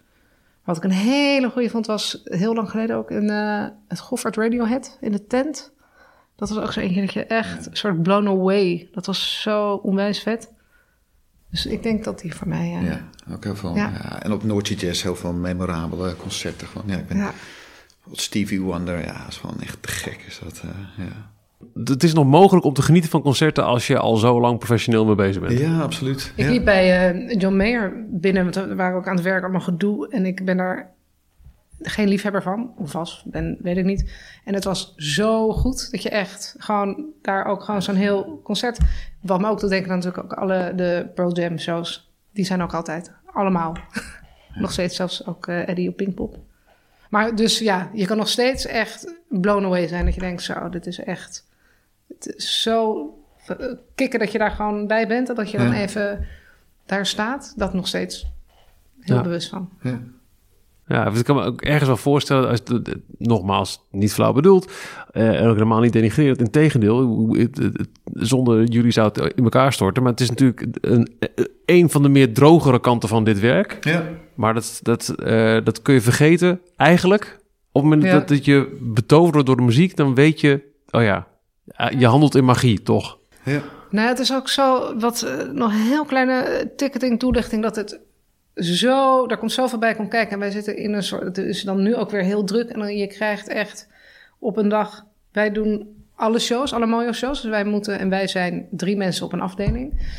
Wat 0.65 0.77
ik 0.77 0.85
een 0.85 0.91
hele 0.91 1.51
goede 1.51 1.71
vond 1.71 1.87
was 1.87 2.21
heel 2.25 2.55
lang 2.55 2.71
geleden 2.71 2.97
ook... 2.97 3.11
in 3.11 3.31
uh, 3.31 3.67
het 3.89 4.01
Goffert 4.01 4.37
Radiohead 4.37 4.99
in 5.01 5.13
de 5.13 5.27
tent. 5.27 5.73
Dat 6.37 6.49
was 6.49 6.59
ook 6.59 6.73
zo 6.73 6.81
eentje 6.81 7.01
dat 7.01 7.13
je 7.13 7.25
echt 7.25 7.67
een 7.67 7.77
soort 7.77 8.03
blown 8.03 8.29
away... 8.29 8.89
dat 8.93 9.07
was 9.07 9.41
zo 9.43 9.75
onwijs 9.75 10.23
vet. 10.23 10.53
Dus 11.51 11.67
ik 11.67 11.83
denk 11.83 12.05
dat 12.05 12.21
die 12.21 12.35
voor 12.35 12.49
mij... 12.49 12.79
Uh, 12.83 12.87
ja, 12.87 13.09
ook 13.31 13.45
heel 13.45 13.57
veel. 13.57 13.77
Ja. 13.77 13.91
Ja. 13.91 14.23
En 14.23 14.33
op 14.33 14.43
Noordje 14.43 14.75
Jazz 14.75 15.03
heel 15.03 15.17
veel 15.17 15.33
memorabele 15.33 16.17
concerten. 16.17 16.67
Gewoon. 16.67 16.89
Ja, 16.89 16.97
ik 16.97 17.07
ben... 17.07 17.17
Ja 17.17 17.33
Stevie 18.13 18.61
Wonder, 18.61 19.05
ja, 19.05 19.27
is 19.29 19.37
gewoon 19.37 19.61
echt 19.61 19.83
te 19.83 19.89
gek 19.89 20.25
is 20.27 20.39
dat. 20.43 20.63
Uh, 20.65 20.71
ja. 21.07 21.33
Het 21.75 22.03
is 22.03 22.15
nog 22.15 22.27
mogelijk 22.27 22.67
om 22.67 22.73
te 22.73 22.83
genieten 22.83 23.11
van 23.11 23.23
concerten 23.23 23.65
als 23.65 23.87
je 23.87 23.99
al 23.99 24.17
zo 24.17 24.41
lang 24.41 24.59
professioneel 24.59 25.05
mee 25.05 25.15
bezig 25.15 25.43
bent. 25.43 25.59
Ja, 25.59 25.81
absoluut. 25.81 26.33
Ik 26.37 26.45
ja. 26.45 26.51
liep 26.51 26.65
bij 26.65 27.15
uh, 27.15 27.41
John 27.41 27.57
Mayer 27.57 28.07
binnen, 28.09 28.43
want 28.43 28.55
we 28.55 28.75
waren 28.75 28.97
ook 28.97 29.09
aan 29.09 29.15
het 29.15 29.25
werk, 29.25 29.43
allemaal 29.43 29.61
gedoe. 29.61 30.09
En 30.09 30.27
ik 30.27 30.45
ben 30.45 30.57
daar 30.57 30.95
geen 31.81 32.09
liefhebber 32.09 32.43
van, 32.43 32.73
of 32.77 32.93
was, 32.93 33.23
ben, 33.27 33.59
weet 33.63 33.77
ik 33.77 33.85
niet. 33.85 34.13
En 34.45 34.55
het 34.55 34.65
was 34.65 34.95
zo 34.97 35.53
goed 35.53 35.91
dat 35.91 36.03
je 36.03 36.09
echt 36.09 36.55
gewoon 36.59 37.05
daar 37.23 37.45
ook 37.45 37.63
gewoon 37.63 37.83
zo'n 37.83 37.95
heel 37.95 38.41
concert... 38.43 38.79
Wat 39.21 39.41
me 39.41 39.49
ook 39.49 39.59
te 39.59 39.69
denken 39.69 39.89
natuurlijk 39.89 40.25
ook 40.25 40.33
alle 40.33 40.73
de 40.77 41.11
Pearl 41.15 41.33
Jam 41.33 41.59
shows. 41.59 42.13
Die 42.33 42.45
zijn 42.45 42.63
ook 42.63 42.75
altijd, 42.75 43.13
allemaal. 43.33 43.77
Nog 44.55 44.73
steeds 44.73 44.97
zelfs 44.97 45.27
ook 45.27 45.47
uh, 45.47 45.69
Eddie 45.69 45.89
op 45.89 45.97
Pinkpop. 45.97 46.39
Maar 47.11 47.35
dus 47.35 47.59
ja, 47.59 47.91
je 47.93 48.07
kan 48.07 48.17
nog 48.17 48.29
steeds 48.29 48.67
echt 48.67 49.15
blown 49.29 49.65
away 49.65 49.89
zijn. 49.89 50.05
Dat 50.05 50.15
je 50.15 50.21
denkt, 50.21 50.43
zo, 50.43 50.69
dit 50.69 50.87
is 50.87 50.99
echt... 50.99 51.47
Het 52.09 52.35
is 52.37 52.63
zo 52.63 53.09
kicken 53.95 54.19
dat 54.19 54.33
je 54.33 54.39
daar 54.39 54.51
gewoon 54.51 54.87
bij 54.87 55.09
bent. 55.09 55.29
En 55.29 55.35
dat 55.35 55.51
je 55.51 55.59
dan 55.59 55.67
ja. 55.67 55.75
even 55.75 56.27
daar 56.87 57.07
staat. 57.07 57.55
Dat 57.57 57.75
nog 57.75 57.87
steeds 57.87 58.27
heel 59.01 59.17
ja. 59.17 59.23
bewust 59.23 59.49
van. 59.49 59.69
Ja. 59.83 60.01
Ja, 60.87 61.13
ik 61.13 61.25
kan 61.25 61.37
me 61.37 61.45
ook 61.45 61.61
ergens 61.61 61.87
wel 61.87 61.97
voorstellen, 61.97 62.49
als 62.49 62.61
het, 62.65 62.97
nogmaals, 63.19 63.87
niet 63.91 64.13
flauw 64.13 64.33
bedoeld, 64.33 64.73
uh, 65.13 65.41
en 65.41 65.47
ook 65.47 65.55
helemaal 65.55 65.81
niet 65.81 65.93
denigrerend. 65.93 66.41
Integendeel, 66.41 67.37
zonder 68.13 68.65
jullie 68.65 68.91
zou 68.91 69.09
het 69.09 69.35
in 69.37 69.45
elkaar 69.45 69.73
storten. 69.73 70.03
Maar 70.03 70.13
het 70.13 70.21
is 70.21 70.29
natuurlijk 70.29 70.67
een, 70.81 71.19
een 71.67 71.91
van 71.91 72.03
de 72.03 72.09
meer 72.09 72.35
drogere 72.35 72.81
kanten 72.81 73.09
van 73.09 73.25
dit 73.25 73.41
werk. 73.41 73.85
Ja. 73.85 74.05
Maar 74.35 74.55
dat, 74.55 74.81
dat, 74.83 75.15
uh, 75.19 75.59
dat 75.65 75.83
kun 75.83 75.95
je 75.95 76.01
vergeten, 76.01 76.61
eigenlijk. 76.77 77.39
Op 77.73 77.83
het 77.83 77.91
moment 77.91 78.03
ja. 78.03 78.19
dat, 78.19 78.29
dat 78.29 78.45
je 78.45 78.79
betoverd 78.81 79.33
wordt 79.33 79.47
door 79.47 79.57
de 79.57 79.63
muziek, 79.63 79.97
dan 79.97 80.15
weet 80.15 80.41
je, 80.41 80.61
oh 80.91 81.03
ja, 81.03 81.27
je 81.99 82.07
handelt 82.07 82.35
in 82.35 82.45
magie, 82.45 82.83
toch? 82.83 83.19
Ja. 83.45 83.63
Nou, 83.91 84.09
het 84.09 84.19
is 84.19 84.33
ook 84.33 84.49
zo, 84.49 84.99
wat 84.99 85.25
uh, 85.25 85.53
nog 85.53 85.73
een 85.73 85.79
heel 85.81 86.05
kleine 86.05 86.71
ticketing 86.77 87.19
toelichting, 87.19 87.63
dat 87.63 87.77
het 87.77 88.01
zo, 88.55 89.27
daar 89.27 89.39
komt 89.39 89.53
zoveel 89.53 89.79
bij 89.79 89.95
komt 89.95 90.09
kijken. 90.09 90.33
En 90.33 90.39
wij 90.39 90.51
zitten 90.51 90.77
in 90.77 90.93
een 90.93 91.03
soort, 91.03 91.23
het 91.23 91.39
is 91.39 91.63
dan 91.63 91.83
nu 91.83 91.97
ook 91.97 92.11
weer 92.11 92.23
heel 92.23 92.45
druk. 92.45 92.71
En 92.71 92.79
dan, 92.79 92.97
je 92.97 93.07
krijgt 93.07 93.49
echt 93.49 93.89
op 94.39 94.57
een 94.57 94.69
dag, 94.69 95.05
wij 95.33 95.53
doen 95.53 96.05
alle 96.15 96.39
shows, 96.39 96.73
alle 96.73 96.87
mooie 96.87 97.13
shows. 97.13 97.41
Dus 97.41 97.51
wij 97.51 97.65
moeten, 97.65 97.99
en 97.99 98.09
wij 98.09 98.27
zijn 98.27 98.67
drie 98.71 98.97
mensen 98.97 99.27
op 99.27 99.33
een 99.33 99.41
afdeling. 99.41 100.13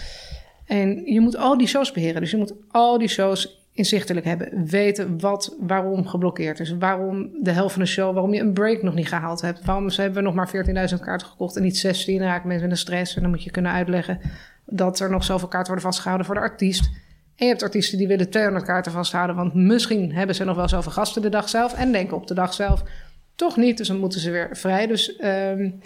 En 0.66 1.06
je 1.06 1.22
moet 1.22 1.38
al 1.38 1.58
die 1.58 1.68
shows 1.68 1.92
beheren. 1.92 2.22
Dus 2.22 2.32
je 2.32 2.38
moet 2.38 2.54
al 2.72 2.98
die 2.98 3.08
shows 3.08 3.65
inzichtelijk 3.76 4.26
hebben. 4.26 4.66
Weten 4.66 5.20
wat, 5.20 5.56
waarom 5.60 6.08
geblokkeerd 6.08 6.60
is. 6.60 6.78
Waarom 6.78 7.30
de 7.42 7.52
helft 7.52 7.74
van 7.74 7.82
de 7.82 7.88
show, 7.88 8.14
waarom 8.14 8.34
je 8.34 8.42
een 8.42 8.54
break 8.54 8.82
nog 8.82 8.94
niet 8.94 9.08
gehaald 9.08 9.42
hebt. 9.42 9.66
Waarom 9.66 9.90
ze 9.90 10.02
hebben 10.02 10.24
we 10.24 10.26
nog 10.30 10.36
maar 10.36 10.90
14.000 10.90 11.00
kaarten 11.00 11.28
gekocht 11.28 11.56
en 11.56 11.64
niet 11.64 11.78
16. 11.78 12.18
Dan 12.20 12.28
raken 12.28 12.48
mensen 12.48 12.68
in 12.68 12.74
de 12.74 12.80
stress. 12.80 13.16
En 13.16 13.22
dan 13.22 13.32
moet 13.32 13.44
je 13.44 13.52
kunnen 13.52 13.72
uitleggen 13.72 14.20
dat 14.66 15.00
er 15.00 15.10
nog 15.10 15.24
zoveel 15.24 15.48
kaarten 15.48 15.74
worden 15.74 15.92
vastgehouden 15.92 16.26
voor 16.26 16.36
de 16.36 16.42
artiest. 16.42 16.84
En 17.36 17.46
je 17.46 17.52
hebt 17.52 17.64
artiesten 17.64 17.98
die 17.98 18.08
willen 18.08 18.30
200 18.30 18.66
kaarten 18.66 18.92
vasthouden. 18.92 19.36
Want 19.36 19.54
misschien 19.54 20.14
hebben 20.14 20.36
ze 20.36 20.44
nog 20.44 20.56
wel 20.56 20.70
zoveel 20.70 20.92
gasten 20.92 21.22
de 21.22 21.30
dag 21.30 21.50
zelf. 21.50 21.74
En 21.74 21.92
denken 21.92 22.18
op 22.18 22.28
de 22.28 22.34
dag 22.34 22.54
zelf 22.54 22.84
toch 23.36 23.58
niet. 23.58 23.78
Dus 23.78 23.88
dan 23.88 23.98
moeten 23.98 24.20
ze 24.20 24.32
weer 24.32 24.50
vrij. 24.52 24.88
Dus 24.88 25.20
um, 25.24 25.80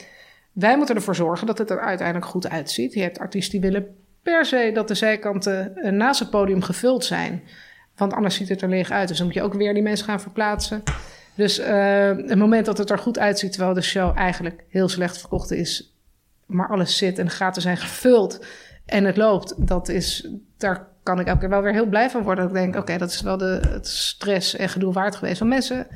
wij 0.51 0.77
moeten 0.77 0.95
ervoor 0.95 1.15
zorgen 1.15 1.47
dat 1.47 1.57
het 1.57 1.69
er 1.69 1.79
uiteindelijk 1.79 2.27
goed 2.27 2.49
uitziet. 2.49 2.93
Je 2.93 3.01
hebt 3.01 3.19
artiesten 3.19 3.61
die 3.61 3.71
willen 3.71 3.95
per 4.23 4.45
se 4.45 4.71
dat 4.73 4.87
de 4.87 4.95
zijkanten 4.95 5.71
uh, 5.75 5.91
naast 5.91 6.19
het 6.19 6.29
podium 6.29 6.61
gevuld 6.61 7.05
zijn. 7.05 7.43
Want 7.99 8.13
anders 8.13 8.35
ziet 8.35 8.49
het 8.49 8.61
er 8.61 8.69
leeg 8.69 8.91
uit. 8.91 9.07
Dus 9.07 9.17
dan 9.17 9.25
moet 9.25 9.35
je 9.35 9.41
ook 9.41 9.53
weer 9.53 9.73
die 9.73 9.83
mensen 9.83 10.05
gaan 10.05 10.21
verplaatsen. 10.21 10.83
Dus 11.35 11.59
uh, 11.59 11.67
het 12.05 12.35
moment 12.35 12.65
dat 12.65 12.77
het 12.77 12.89
er 12.89 12.97
goed 12.97 13.19
uitziet, 13.19 13.51
terwijl 13.51 13.73
de 13.73 13.81
show 13.81 14.17
eigenlijk 14.17 14.63
heel 14.69 14.89
slecht 14.89 15.17
verkocht 15.17 15.51
is, 15.51 15.93
maar 16.45 16.67
alles 16.67 16.97
zit 16.97 17.19
en 17.19 17.25
de 17.25 17.31
gaten 17.31 17.61
zijn 17.61 17.77
gevuld 17.77 18.45
en 18.85 19.05
het 19.05 19.17
loopt, 19.17 19.67
dat 19.67 19.89
is, 19.89 20.29
daar 20.57 20.87
kan 21.03 21.19
ik 21.19 21.27
elke 21.27 21.39
keer 21.39 21.49
wel 21.49 21.61
weer 21.61 21.73
heel 21.73 21.85
blij 21.85 22.09
van 22.09 22.23
worden. 22.23 22.47
Dat 22.47 22.55
ik 22.55 22.61
denk, 22.61 22.75
oké, 22.75 22.97
dat 22.97 23.09
is 23.09 23.21
wel 23.21 23.37
de 23.37 23.59
het 23.69 23.87
stress 23.87 24.55
en 24.55 24.69
gedoe 24.69 24.93
waard 24.93 25.15
geweest. 25.15 25.39
Want 25.39 25.51
mensen 25.51 25.87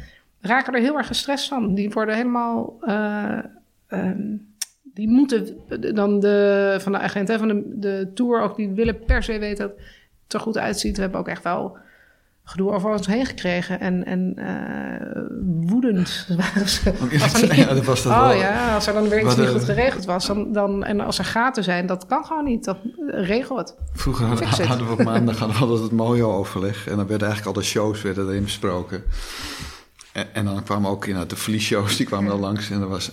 raken 0.42 0.74
er 0.74 0.82
heel 0.82 0.98
erg 0.98 1.08
gestrest 1.08 1.48
van. 1.48 1.76
Die 1.76 1.90
worden 1.90 2.16
helemaal. 2.16 2.78
Uh, 2.82 3.40
um, 3.88 4.52
die 4.84 5.10
moeten 5.10 5.58
dan 5.96 6.20
de, 6.20 6.78
van 6.80 6.92
de 6.92 7.00
agent, 7.00 7.28
hè, 7.28 7.38
van 7.38 7.48
de, 7.48 7.64
de 7.80 8.12
tour 8.14 8.42
ook, 8.42 8.56
die 8.56 8.70
willen 8.70 9.00
per 9.06 9.24
se 9.24 9.40
weten 9.40 9.68
dat 9.68 9.78
het 10.24 10.34
er 10.34 10.40
goed 10.40 10.58
uitziet. 10.58 10.96
We 10.96 11.02
hebben 11.02 11.20
ook 11.20 11.28
echt 11.28 11.44
wel 11.44 11.78
gedoe 12.44 12.72
over 12.72 12.90
ons 12.90 13.08
heen 13.08 13.26
gekregen 13.26 13.80
en, 13.80 14.06
en 14.06 14.36
uh, 14.38 15.70
woedend 15.70 16.28
waren 16.38 16.70
ze. 16.70 16.94
Als 17.24 17.40
ja, 17.40 17.74
dat 17.74 17.86
was 17.86 18.04
dat 18.04 18.14
oh 18.14 18.28
wel. 18.28 18.34
ja, 18.34 18.74
als 18.74 18.88
er 18.88 18.94
dan 18.94 19.10
weer 19.10 19.26
iets 19.26 19.36
niet 19.36 19.48
goed 19.48 19.64
geregeld 19.64 20.06
was, 20.06 20.28
dan, 20.28 20.52
dan, 20.52 20.84
en 20.84 21.00
als 21.00 21.20
er 21.20 21.26
gaten 21.26 21.64
zijn, 21.64 21.86
dat 21.86 22.06
kan 22.06 22.26
gewoon 22.26 22.46
niet. 22.46 22.64
Dat, 22.64 22.78
regel 23.08 23.58
het. 23.58 23.76
Vroeger 23.94 24.26
hadden, 24.26 24.68
hadden 24.68 24.88
we 24.88 24.94
op 24.94 25.04
maandag 25.14 25.38
hadden 25.38 25.58
we 25.58 25.64
altijd 25.64 25.82
het 25.82 25.92
mooie 25.92 26.26
overleg 26.26 26.88
en 26.88 26.98
dan 26.98 27.08
werden 27.08 27.28
eigenlijk 27.28 27.58
al 27.58 27.62
de 27.64 27.70
shows 27.70 28.02
werden 28.02 28.30
erin 28.30 28.44
besproken. 28.44 29.04
En, 30.12 30.34
en 30.34 30.46
dan 30.46 30.64
kwamen 30.64 30.90
ook 30.90 31.06
inderdaad 31.06 31.30
de 31.30 31.36
verliesshows, 31.36 31.98
die 31.98 32.06
kwamen 32.06 32.26
ja. 32.26 32.32
dan 32.32 32.40
langs 32.40 32.70
en 32.70 32.80
dat 32.80 32.90
was... 32.90 33.12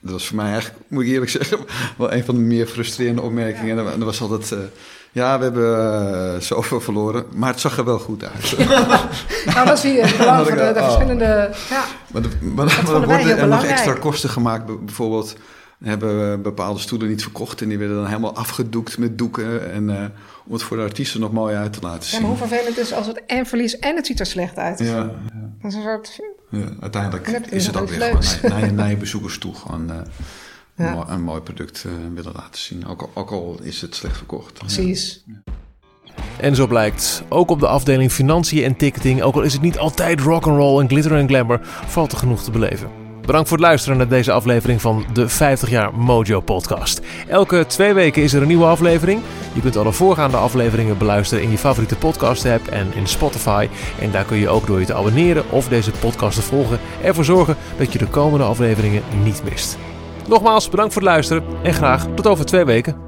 Dat 0.00 0.12
was 0.12 0.26
voor 0.26 0.36
mij 0.36 0.52
eigenlijk, 0.52 0.84
moet 0.88 1.02
ik 1.02 1.08
eerlijk 1.08 1.30
zeggen, 1.30 1.58
wel 1.96 2.12
een 2.12 2.24
van 2.24 2.34
de 2.34 2.40
meer 2.40 2.66
frustrerende 2.66 3.22
opmerkingen. 3.22 3.76
Ja. 3.76 3.92
En 3.92 3.98
dat 3.98 4.04
was 4.08 4.20
altijd, 4.20 4.50
uh, 4.50 4.58
ja, 5.12 5.38
we 5.38 5.44
hebben 5.44 6.34
uh, 6.34 6.40
zoveel 6.40 6.80
verloren, 6.80 7.24
maar 7.34 7.50
het 7.50 7.60
zag 7.60 7.78
er 7.78 7.84
wel 7.84 7.98
goed 7.98 8.24
uit. 8.24 8.68
nou, 9.54 9.66
dat 9.66 9.78
zie 9.78 9.92
je. 9.92 10.00
Het 10.00 10.16
belang 10.16 10.46
van 10.46 10.56
de, 10.56 10.72
de 10.72 10.80
oh. 10.80 10.84
verschillende... 10.84 11.50
Ja, 11.70 11.84
maar, 12.12 12.22
de, 12.22 12.28
maar, 12.40 12.82
maar 12.84 12.94
er 12.94 13.06
worden 13.06 13.38
er 13.38 13.48
nog 13.48 13.64
extra 13.64 13.92
kosten 13.92 14.30
gemaakt. 14.30 14.84
Bijvoorbeeld 14.84 15.36
hebben 15.84 16.30
we 16.30 16.38
bepaalde 16.38 16.80
stoelen 16.80 17.08
niet 17.08 17.22
verkocht... 17.22 17.62
en 17.62 17.68
die 17.68 17.78
werden 17.78 17.96
dan 17.96 18.06
helemaal 18.06 18.36
afgedoekt 18.36 18.98
met 18.98 19.18
doeken... 19.18 19.72
En, 19.72 19.88
uh, 19.88 20.04
om 20.46 20.52
het 20.52 20.62
voor 20.62 20.76
de 20.76 20.82
artiesten 20.82 21.20
nog 21.20 21.32
mooi 21.32 21.56
uit 21.56 21.72
te 21.72 21.80
laten 21.82 22.08
zien. 22.08 22.20
Ja, 22.20 22.26
maar 22.26 22.36
hoe 22.36 22.48
vervelend 22.48 22.78
is 22.78 22.92
als 22.92 23.06
het 23.06 23.22
en 23.26 23.46
verlies 23.46 23.78
en 23.78 23.96
het 23.96 24.06
ziet 24.06 24.20
er 24.20 24.26
slecht 24.26 24.56
uit. 24.56 24.78
Ja, 24.78 24.86
ja. 24.86 25.02
Dat 25.62 25.70
is 25.70 25.74
een 25.74 25.82
soort... 25.82 26.20
Ja, 26.50 26.66
uiteindelijk 26.80 27.28
is 27.50 27.66
het 27.66 27.76
ook 27.76 27.88
weer 27.88 28.00
gewoon 28.00 28.22
naar, 28.42 28.60
naar, 28.60 28.72
naar, 28.72 28.90
je 28.90 28.96
bezoekers 28.96 29.38
toe... 29.38 29.54
gewoon 29.54 29.90
uh, 29.90 29.96
ja. 30.78 30.86
een, 30.86 30.94
mooi, 30.94 31.06
een, 31.08 31.22
mooi, 31.22 31.40
product 31.40 31.84
uh, 31.86 31.92
willen 32.14 32.32
laten 32.34 32.60
zien. 32.60 32.86
Ook 32.86 33.02
al, 33.02 33.10
ook 33.14 33.30
al, 33.30 33.58
is 33.62 33.80
het 33.80 33.94
slecht 33.94 34.16
verkocht. 34.16 34.52
Precies. 34.52 35.22
Ja. 35.26 35.52
En 36.40 36.54
zo 36.54 36.66
blijkt, 36.66 37.22
ook 37.28 37.50
op 37.50 37.60
de 37.60 37.68
afdeling 37.68 38.12
financiën 38.12 38.64
en 38.64 38.76
ticketing, 38.76 39.22
ook 39.22 39.34
al 39.34 39.42
is 39.42 39.52
het 39.52 39.62
niet 39.62 39.78
altijd 39.78 40.20
rock 40.20 40.46
and 40.46 40.56
roll 40.56 40.80
en 40.80 40.88
glitter 40.88 41.14
en 41.14 41.28
glamour, 41.28 41.60
valt 41.86 42.12
er 42.12 42.18
genoeg 42.18 42.42
te 42.42 42.50
beleven. 42.50 42.90
Bedankt 43.28 43.48
voor 43.48 43.58
het 43.58 43.66
luisteren 43.66 43.98
naar 43.98 44.08
deze 44.08 44.32
aflevering 44.32 44.80
van 44.80 45.04
de 45.12 45.28
50 45.28 45.70
jaar 45.70 45.94
Mojo 45.94 46.40
podcast. 46.40 47.00
Elke 47.26 47.66
twee 47.66 47.92
weken 47.92 48.22
is 48.22 48.32
er 48.32 48.42
een 48.42 48.48
nieuwe 48.48 48.64
aflevering. 48.64 49.20
Je 49.52 49.60
kunt 49.60 49.76
alle 49.76 49.92
voorgaande 49.92 50.36
afleveringen 50.36 50.98
beluisteren 50.98 51.44
in 51.44 51.50
je 51.50 51.58
favoriete 51.58 51.96
podcast 51.96 52.46
app 52.46 52.66
en 52.66 52.94
in 52.94 53.06
Spotify. 53.06 53.68
En 54.00 54.10
daar 54.10 54.24
kun 54.24 54.36
je 54.36 54.48
ook 54.48 54.66
door 54.66 54.80
je 54.80 54.86
te 54.86 54.94
abonneren 54.94 55.50
of 55.50 55.68
deze 55.68 55.90
podcast 55.90 56.36
te 56.36 56.42
volgen 56.42 56.78
ervoor 57.02 57.24
zorgen 57.24 57.56
dat 57.78 57.92
je 57.92 57.98
de 57.98 58.06
komende 58.06 58.44
afleveringen 58.44 59.02
niet 59.22 59.42
mist. 59.44 59.78
Nogmaals 60.28 60.68
bedankt 60.68 60.92
voor 60.92 61.02
het 61.02 61.10
luisteren 61.10 61.44
en 61.62 61.74
graag 61.74 62.06
tot 62.14 62.26
over 62.26 62.44
twee 62.44 62.64
weken. 62.64 63.07